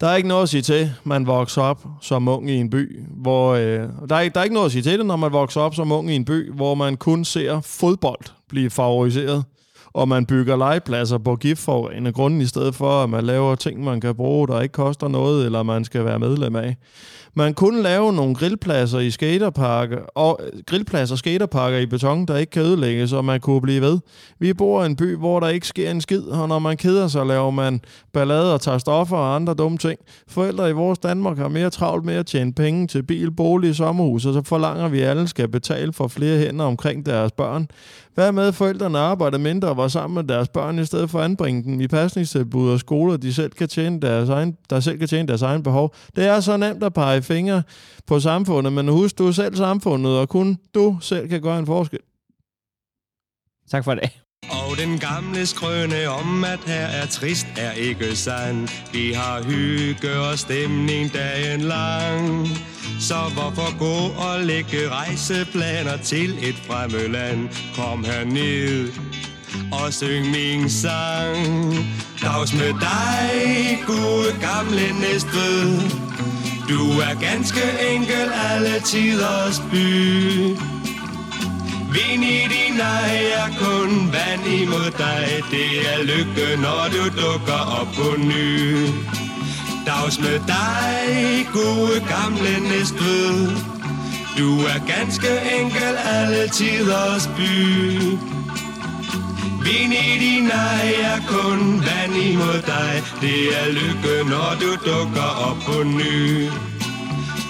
Der 0.00 0.06
er 0.06 0.16
ikke 0.16 0.28
noget 0.28 0.42
at 0.42 0.48
sige 0.48 0.62
til, 0.62 0.92
man 1.04 1.26
vokser 1.26 1.62
op 1.62 1.86
som 2.00 2.28
ung 2.28 2.50
i 2.50 2.54
en 2.54 2.70
by, 2.70 3.00
hvor... 3.08 3.54
Øh, 3.54 3.88
der, 4.08 4.16
er, 4.16 4.28
der 4.28 4.40
er 4.40 4.44
ikke 4.44 4.54
noget 4.54 4.66
at 4.66 4.72
sige 4.72 4.82
til 4.82 4.98
det, 4.98 5.06
når 5.06 5.16
man 5.16 5.32
vokser 5.32 5.60
op 5.60 5.74
som 5.74 5.92
ung 5.92 6.10
i 6.10 6.14
en 6.14 6.24
by, 6.24 6.52
hvor 6.52 6.74
man 6.74 6.96
kun 6.96 7.24
ser 7.24 7.60
fodbold 7.60 8.24
blive 8.48 8.70
favoriseret, 8.70 9.44
og 9.92 10.08
man 10.08 10.26
bygger 10.26 10.56
legepladser 10.56 11.18
på 11.18 11.36
giftforurenende 11.36 12.12
grunden, 12.12 12.40
i 12.40 12.46
stedet 12.46 12.74
for, 12.74 13.02
at 13.02 13.10
man 13.10 13.24
laver 13.24 13.54
ting, 13.54 13.84
man 13.84 14.00
kan 14.00 14.14
bruge, 14.14 14.48
der 14.48 14.60
ikke 14.60 14.72
koster 14.72 15.08
noget, 15.08 15.46
eller 15.46 15.62
man 15.62 15.84
skal 15.84 16.04
være 16.04 16.18
medlem 16.18 16.56
af. 16.56 16.76
Man 17.34 17.54
kunne 17.54 17.82
lave 17.82 18.12
nogle 18.12 18.34
grillpladser 18.34 18.98
i 18.98 19.10
skaterparker, 19.10 19.98
og 20.14 20.40
øh, 20.42 20.62
grillpladser 20.66 21.14
og 21.14 21.18
skaterparker 21.18 21.78
i 21.78 21.86
beton, 21.86 22.26
der 22.26 22.36
ikke 22.36 22.50
kan 22.50 22.62
ødelægges, 22.62 23.12
og 23.12 23.24
man 23.24 23.40
kunne 23.40 23.60
blive 23.60 23.80
ved. 23.80 23.98
Vi 24.38 24.54
bor 24.54 24.82
i 24.82 24.86
en 24.86 24.96
by, 24.96 25.16
hvor 25.16 25.40
der 25.40 25.48
ikke 25.48 25.66
sker 25.66 25.90
en 25.90 26.00
skid, 26.00 26.22
og 26.22 26.48
når 26.48 26.58
man 26.58 26.76
keder 26.76 27.08
sig, 27.08 27.26
laver 27.26 27.50
man 27.50 27.80
ballade 28.12 28.54
og 28.54 28.60
tager 28.60 28.78
stoffer 28.78 29.16
og 29.16 29.34
andre 29.34 29.54
dumme 29.54 29.78
ting. 29.78 30.00
Forældre 30.28 30.70
i 30.70 30.72
vores 30.72 30.98
Danmark 30.98 31.38
har 31.38 31.48
mere 31.48 31.70
travlt 31.70 32.04
med 32.04 32.14
at 32.14 32.26
tjene 32.26 32.52
penge 32.52 32.86
til 32.86 33.02
bil, 33.02 33.30
bolig, 33.30 33.76
sommerhus, 33.76 34.26
og 34.26 34.34
så 34.34 34.42
forlanger 34.42 34.88
vi, 34.88 35.00
at 35.00 35.08
alle 35.08 35.28
skal 35.28 35.48
betale 35.48 35.92
for 35.92 36.08
flere 36.08 36.38
hænder 36.38 36.64
omkring 36.64 37.06
deres 37.06 37.32
børn. 37.32 37.68
Hvad 38.20 38.32
med, 38.32 38.48
at 38.48 38.54
forældrene 38.54 38.98
arbejder 38.98 39.38
mindre 39.38 39.68
og 39.68 39.76
var 39.76 39.88
sammen 39.88 40.14
med 40.14 40.24
deres 40.24 40.48
børn, 40.48 40.78
i 40.78 40.84
stedet 40.84 41.10
for 41.10 41.18
at 41.18 41.24
anbringe 41.24 41.62
dem 41.62 41.80
i 41.80 41.88
pasningstilbud 41.88 42.72
og 42.72 42.80
skoler, 42.80 43.16
de 43.16 43.34
selv 43.34 43.50
kan 43.50 43.68
tjene 43.68 44.00
deres 44.00 44.28
egen, 44.28 44.56
der 44.70 44.80
selv 44.80 44.98
kan 44.98 45.08
tjene 45.08 45.28
deres 45.28 45.42
egen 45.42 45.62
behov. 45.62 45.94
Det 46.16 46.26
er 46.26 46.40
så 46.40 46.56
nemt 46.56 46.82
at 46.82 46.94
pege 46.94 47.22
fingre 47.22 47.62
på 48.06 48.20
samfundet, 48.20 48.72
men 48.72 48.88
husk, 48.88 49.18
du 49.18 49.26
er 49.26 49.32
selv 49.32 49.56
samfundet, 49.56 50.18
og 50.18 50.28
kun 50.28 50.58
du 50.74 50.98
selv 51.00 51.28
kan 51.28 51.42
gøre 51.42 51.58
en 51.58 51.66
forskel. 51.66 51.98
Tak 53.70 53.84
for 53.84 53.94
det. 53.94 54.20
Og 54.48 54.76
den 54.78 54.98
gamle 54.98 55.46
skrøne 55.46 56.08
om, 56.08 56.44
at 56.44 56.58
her 56.66 56.86
er 56.86 57.06
trist, 57.06 57.46
er 57.56 57.72
ikke 57.72 58.16
sand. 58.16 58.68
Vi 58.92 59.12
har 59.12 59.42
hygge 59.42 60.20
og 60.20 60.38
stemning 60.38 61.12
dagen 61.14 61.60
lang. 61.60 62.48
Så 63.00 63.14
hvorfor 63.14 63.78
gå 63.78 64.14
og 64.24 64.40
lægge 64.44 64.88
rejseplaner 64.90 65.96
til 65.96 66.48
et 66.48 66.54
fremmed 66.66 67.08
land? 67.08 67.48
Kom 67.74 68.04
herned 68.04 68.92
og 69.72 69.92
syng 69.92 70.30
min 70.30 70.70
sang. 70.70 71.74
Dags 72.22 72.52
med 72.54 72.74
dig, 72.80 73.78
gode 73.86 74.30
gamle 74.40 75.00
Næstved. 75.00 75.80
Du 76.68 77.00
er 77.00 77.20
ganske 77.20 77.62
enkel 77.92 78.32
alle 78.50 78.80
tiders 78.80 79.62
by. 79.72 80.79
Vind 81.92 82.24
i 82.24 82.40
din 82.54 82.80
ej 82.80 83.14
er 83.40 83.50
kun 83.58 84.12
vand 84.12 84.46
imod 84.46 84.90
dig. 84.98 85.26
Det 85.50 85.70
er 85.92 86.02
lykke, 86.02 86.62
når 86.62 86.82
du 86.94 87.02
dukker 87.22 87.60
op 87.80 87.88
på 87.96 88.08
ny. 88.22 88.86
Dags 89.86 90.18
med 90.20 90.38
dig, 90.54 91.46
gode 91.52 91.96
gamle 92.08 92.52
Næstved. 92.68 93.56
Du 94.38 94.60
er 94.60 94.78
ganske 94.94 95.30
enkel 95.60 95.94
alle 96.04 96.48
tiders 96.48 97.26
by. 97.36 97.52
Vind 99.64 99.92
i 99.92 100.18
din 100.24 100.50
ej 100.50 100.94
er 101.12 101.20
kun 101.28 101.84
vand 101.86 102.14
imod 102.22 102.62
dig. 102.66 103.02
Det 103.20 103.40
er 103.60 103.72
lykke, 103.72 104.30
når 104.30 104.50
du 104.60 104.70
dukker 104.90 105.30
op 105.48 105.56
på 105.66 105.82
ny. 105.82 106.48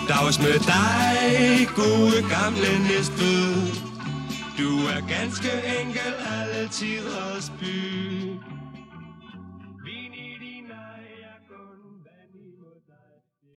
Dags 0.09 0.39
med 0.39 0.59
dig, 0.59 1.69
gode 1.77 2.19
gamle 2.31 2.89
Næstved. 2.89 3.90
Du 4.61 4.77
er 4.87 5.01
ganske 5.09 5.51
enkel 5.81 6.15
alle 6.33 6.69
tiders 6.69 7.53
by 7.61 8.50